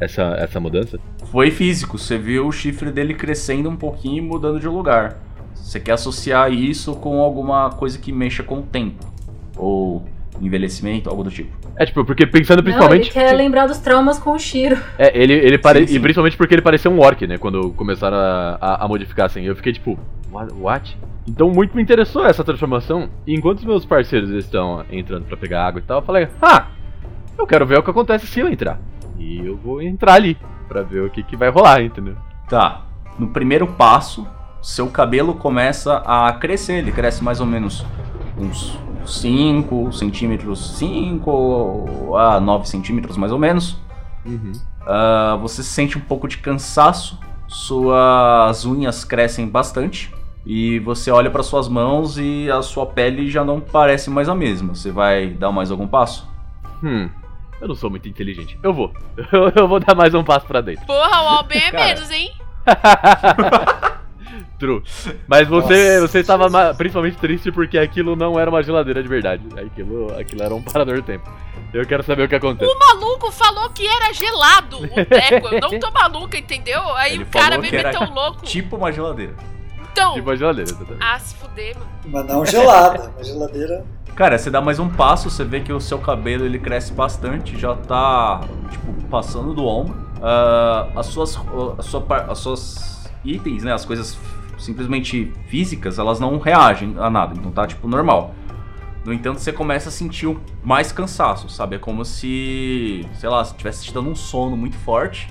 [0.00, 0.98] essa, essa mudança?
[1.30, 5.16] Foi físico, você viu o chifre dele crescendo um pouquinho e mudando de lugar.
[5.54, 9.06] Você quer associar isso com alguma coisa que mexa com o tempo?
[9.56, 10.04] Ou
[10.40, 11.50] envelhecimento, algo do tipo.
[11.76, 13.04] É, tipo, porque pensando Não, principalmente.
[13.04, 14.76] ele quer lembrar dos traumas com o Shiro.
[14.98, 15.80] É, ele, ele pare...
[15.80, 15.96] Sim, sim.
[15.96, 17.38] E principalmente porque ele parecia um orc, né?
[17.38, 19.42] Quando começaram a, a, a modificar assim.
[19.42, 19.98] Eu fiquei tipo,
[20.30, 20.52] what?
[20.54, 20.98] what?
[21.26, 23.08] Então muito me interessou essa transformação.
[23.26, 26.66] E enquanto os meus parceiros estão entrando pra pegar água e tal, eu falei, ah,
[27.38, 28.78] eu quero ver o que acontece se eu entrar.
[29.18, 30.36] E eu vou entrar ali
[30.68, 32.16] pra ver o que, que vai rolar, entendeu?
[32.48, 32.82] Tá.
[33.18, 34.26] No primeiro passo,
[34.60, 36.74] seu cabelo começa a crescer.
[36.74, 37.84] Ele cresce mais ou menos
[38.36, 43.76] uns 5 centímetros, 5 a 9 centímetros mais ou menos.
[44.24, 44.52] Uhum.
[44.86, 47.18] Ah, você sente um pouco de cansaço,
[47.48, 50.12] suas unhas crescem bastante.
[50.46, 54.34] E você olha para suas mãos e a sua pele já não parece mais a
[54.34, 54.74] mesma.
[54.74, 56.28] Você vai dar mais algum passo?
[56.82, 57.08] Hum.
[57.60, 58.58] Eu não sou muito inteligente.
[58.62, 58.92] Eu vou.
[59.32, 60.84] Eu, eu vou dar mais um passo pra dentro.
[60.84, 62.30] Porra, o Alben é menos, hein?
[64.64, 64.82] True.
[65.28, 66.76] Mas você, Nossa, você estava Jesus.
[66.78, 69.42] principalmente triste porque aquilo não era uma geladeira de verdade.
[69.58, 71.30] Aquilo, aquilo era um parador do tempo.
[71.72, 72.70] Eu quero saber o que acontece.
[72.70, 75.48] O maluco falou que era gelado o teco.
[75.48, 76.80] Eu não tô maluca, entendeu?
[76.94, 78.42] Aí Ele o cara me meteu louco.
[78.42, 79.34] Tipo uma geladeira.
[79.92, 80.14] Então.
[80.14, 81.04] Tipo uma geladeira, exatamente.
[81.04, 81.90] Ah, se fuder, mano.
[82.06, 83.10] Mas não gelada.
[83.14, 83.84] Uma geladeira.
[84.16, 87.58] Cara, você dá mais um passo, você vê que o seu cabelo ele cresce bastante,
[87.58, 89.94] já tá tipo passando do ombro.
[90.22, 91.38] Ah, as suas
[91.78, 94.16] a sua as suas itens, né, as coisas
[94.58, 98.34] simplesmente físicas, elas não reagem a nada, então tá tipo normal.
[99.04, 101.76] No entanto, você começa a sentir mais cansaço, sabe?
[101.76, 105.28] É como se, sei lá, se tivesse te dando um sono muito forte.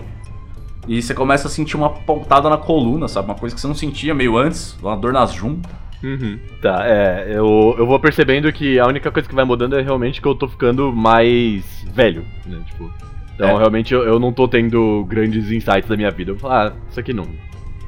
[0.87, 3.29] E você começa a sentir uma pontada na coluna, sabe?
[3.29, 5.71] Uma coisa que você não sentia meio antes, uma dor nas juntas.
[6.03, 6.37] Uhum.
[6.61, 7.25] Tá, é.
[7.29, 10.35] Eu, eu vou percebendo que a única coisa que vai mudando é realmente que eu
[10.35, 11.63] tô ficando mais
[11.93, 12.61] velho, né?
[12.67, 12.91] Tipo.
[13.33, 13.57] Então, É.
[13.57, 16.31] realmente, eu, eu não tô tendo grandes insights da minha vida.
[16.31, 17.25] Eu vou falar, ah, isso aqui não.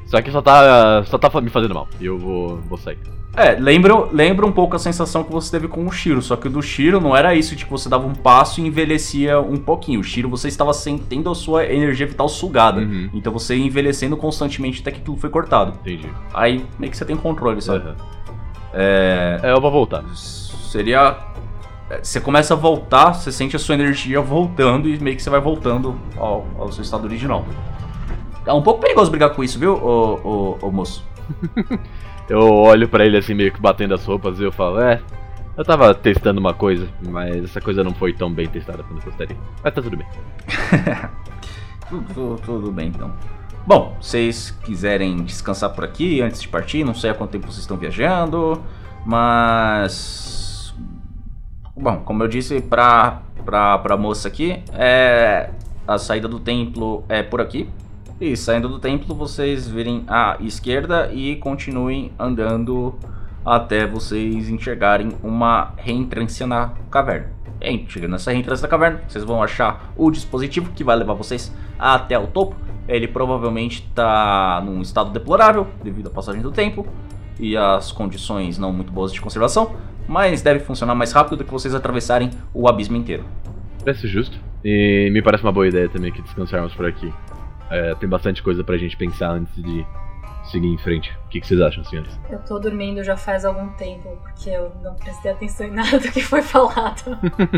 [0.06, 1.88] Isso aqui só tá, só tá me fazendo mal.
[2.00, 2.96] E eu vou, vou sair.
[3.36, 6.46] É, lembra, lembra um pouco a sensação que você teve com o Shiro, só que
[6.46, 9.56] o do Shiro não era isso de que você dava um passo e envelhecia um
[9.58, 10.00] pouquinho.
[10.00, 12.80] O Shiro você estava sem, tendo a sua energia vital sugada.
[12.80, 13.10] Uhum.
[13.12, 15.72] Então você ia envelhecendo constantemente até que aquilo foi cortado.
[15.80, 16.08] Entendi.
[16.32, 17.80] Aí meio que você tem controle, sabe?
[17.84, 17.96] Aham.
[18.72, 20.02] É, É, eu vou voltar.
[20.14, 21.16] seria.
[21.90, 25.30] é, Você começa a voltar, você sente a sua energia voltando e meio que você
[25.30, 27.44] vai voltando ao, ao seu estado original.
[28.46, 30.14] É um pouco perigoso brigar com isso, viu, ô,
[30.62, 31.04] ô, ô moço?
[32.28, 35.00] Eu olho pra ele assim, meio que batendo as roupas, e eu falo, é.
[35.56, 39.04] Eu tava testando uma coisa, mas essa coisa não foi tão bem testada quanto eu
[39.04, 39.36] gostaria.
[39.62, 40.06] Mas tá tudo bem.
[41.88, 43.12] Tudo, tudo- tudo bem então.
[43.64, 47.58] Bom, vocês quiserem descansar por aqui antes de partir, não sei há quanto tempo vocês
[47.60, 48.60] estão viajando,
[49.04, 50.74] mas.
[51.76, 55.50] Bom, como eu disse pra, pra, pra moça aqui, é,
[55.86, 57.68] a saída do templo é por aqui.
[58.18, 62.94] E saindo do templo, vocês virem à esquerda e continuem andando
[63.44, 67.30] até vocês enxergarem uma reentrância na caverna.
[67.62, 71.54] Aí, chegando nessa reentrância da caverna, vocês vão achar o dispositivo que vai levar vocês
[71.78, 72.56] até o topo.
[72.88, 76.86] Ele provavelmente está num estado deplorável devido à passagem do tempo
[77.38, 79.76] e às condições não muito boas de conservação,
[80.08, 83.24] mas deve funcionar mais rápido do que vocês atravessarem o abismo inteiro.
[83.84, 84.38] Parece justo.
[84.64, 87.12] E me parece uma boa ideia também que descansarmos por aqui.
[87.70, 89.84] É, tem bastante coisa pra gente pensar antes de
[90.50, 91.10] seguir em frente.
[91.26, 92.18] O que, que vocês acham, senhores?
[92.30, 96.10] Eu tô dormindo já faz algum tempo, porque eu não prestei atenção em nada do
[96.12, 97.02] que foi falado.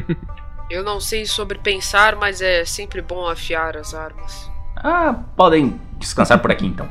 [0.71, 4.51] Eu não sei sobre pensar, mas é sempre bom afiar as armas.
[4.77, 6.87] Ah, podem descansar por aqui então.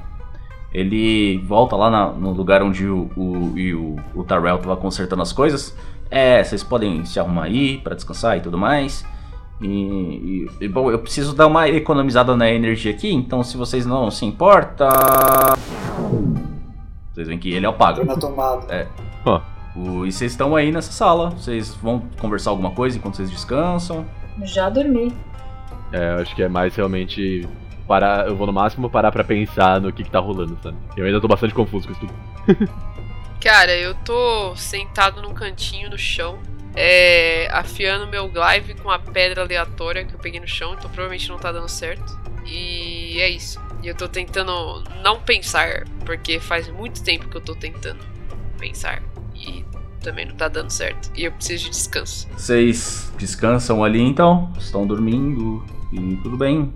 [0.74, 5.22] Ele volta lá na- no lugar onde o, o, e o, o Tarrell tava consertando
[5.22, 5.78] as coisas.
[6.10, 9.06] É, vocês podem se arrumar aí pra descansar e tudo mais.
[9.62, 13.86] E, e- e, bom, eu preciso dar uma economizada na energia aqui, então se vocês
[13.86, 14.88] não se importam.
[17.14, 18.06] Vocês veem que ele é o pago.
[18.06, 18.88] Na tomada.
[19.26, 19.42] Ó,
[19.76, 21.30] O- e vocês estão aí nessa sala.
[21.32, 24.06] Vocês vão conversar alguma coisa enquanto vocês descansam.
[24.44, 25.14] Já dormi.
[25.92, 27.48] é, eu acho que é mais realmente
[27.88, 28.28] parar.
[28.28, 30.76] Eu vou no máximo parar pra pensar no que, que tá rolando, sabe?
[30.96, 32.70] Eu ainda tô bastante confuso com isso tudo.
[33.42, 36.38] Cara, eu tô sentado num cantinho no chão,
[36.80, 41.28] é, afiando meu glaive com a pedra aleatória que eu peguei no chão, então provavelmente
[41.28, 42.18] não tá dando certo.
[42.46, 43.60] E é isso.
[43.82, 48.00] E eu tô tentando não pensar, porque faz muito tempo que eu tô tentando
[48.60, 49.02] pensar.
[49.36, 49.66] E
[50.04, 51.12] também não tá dando certo.
[51.16, 52.28] E eu preciso de descanso.
[52.38, 56.72] Vocês descansam ali então, estão dormindo e tudo bem.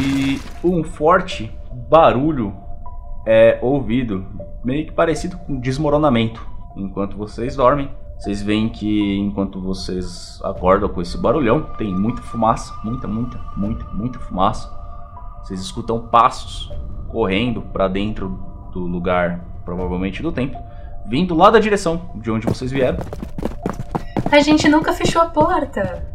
[0.00, 1.52] E um forte
[1.90, 2.56] barulho
[3.26, 4.26] é ouvido,
[4.64, 7.90] meio que parecido com desmoronamento, enquanto vocês dormem.
[8.18, 13.84] Vocês veem que enquanto vocês acordam com esse barulhão, tem muita fumaça, muita, muita, muita,
[13.92, 14.70] muita fumaça.
[15.42, 16.70] Vocês escutam passos
[17.08, 18.38] correndo para dentro
[18.72, 20.58] do lugar, provavelmente do templo,
[21.04, 22.98] vindo lá da direção de onde vocês vieram.
[24.30, 26.06] A gente nunca fechou a porta.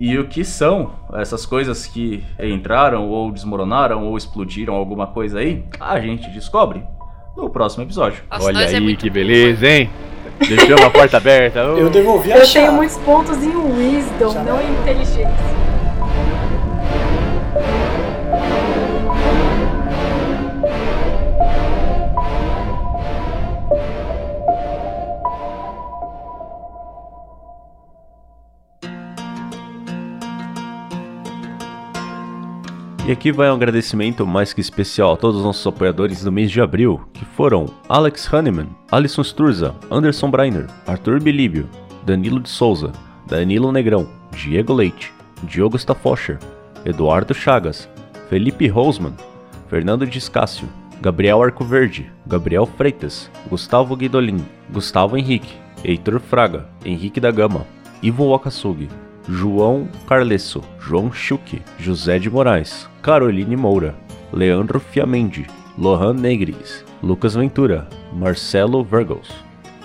[0.00, 5.66] E o que são essas coisas que entraram ou desmoronaram ou explodiram alguma coisa aí?
[5.78, 6.82] A gente descobre
[7.36, 8.22] no próximo episódio.
[8.30, 9.90] Nossa, Olha é aí muito que bom, beleza, hein?
[10.38, 11.58] Deixamos a porta aberta.
[11.60, 12.66] Eu devolvi a Eu chave.
[12.66, 15.59] tenho muitos pontos em Wisdom, Já não em inteligência.
[33.10, 36.48] E aqui vai um agradecimento mais que especial a todos os nossos apoiadores do mês
[36.48, 41.68] de abril, que foram Alex Honeyman, Alisson Sturza, Anderson Breiner, Arthur Bilíbio,
[42.06, 42.92] Danilo de Souza,
[43.26, 45.12] Danilo Negrão, Diego Leite,
[45.42, 46.38] Diogo Stafoscher,
[46.84, 47.88] Eduardo Chagas,
[48.28, 49.14] Felipe Rosman,
[49.68, 50.68] Fernando Discácio,
[51.00, 57.66] Gabriel Arcoverde, Gabriel Freitas, Gustavo Guidolin, Gustavo Henrique, Heitor Fraga, Henrique da Gama,
[58.00, 58.88] Ivo Wakasugi,
[59.28, 63.94] João Carlesso, João Schuch, José de Moraes, Caroline Moura,
[64.32, 65.46] Leandro Fiamendi,
[65.78, 69.28] Lohan Negris, Lucas Ventura, Marcelo Virgos,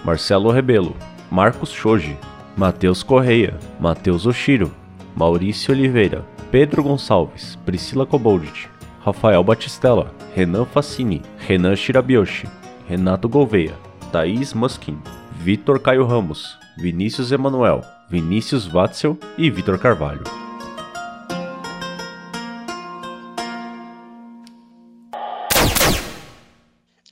[0.03, 0.95] Marcelo Rebelo,
[1.31, 2.17] Marcos Shoji,
[2.57, 4.71] Matheus Correia, Matheus Oshiro,
[5.15, 8.69] Maurício Oliveira, Pedro Gonçalves, Priscila Koboldit,
[9.03, 12.47] Rafael Batistella, Renan Facini, Renan Shirabioshi,
[12.89, 13.73] Renato Gouveia,
[14.11, 14.97] Thaís Muskin,
[15.39, 20.23] Vitor Caio Ramos, Vinícius Emanuel, Vinícius Watzel e Vitor Carvalho.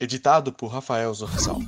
[0.00, 1.60] Editado por Rafael Zorzal.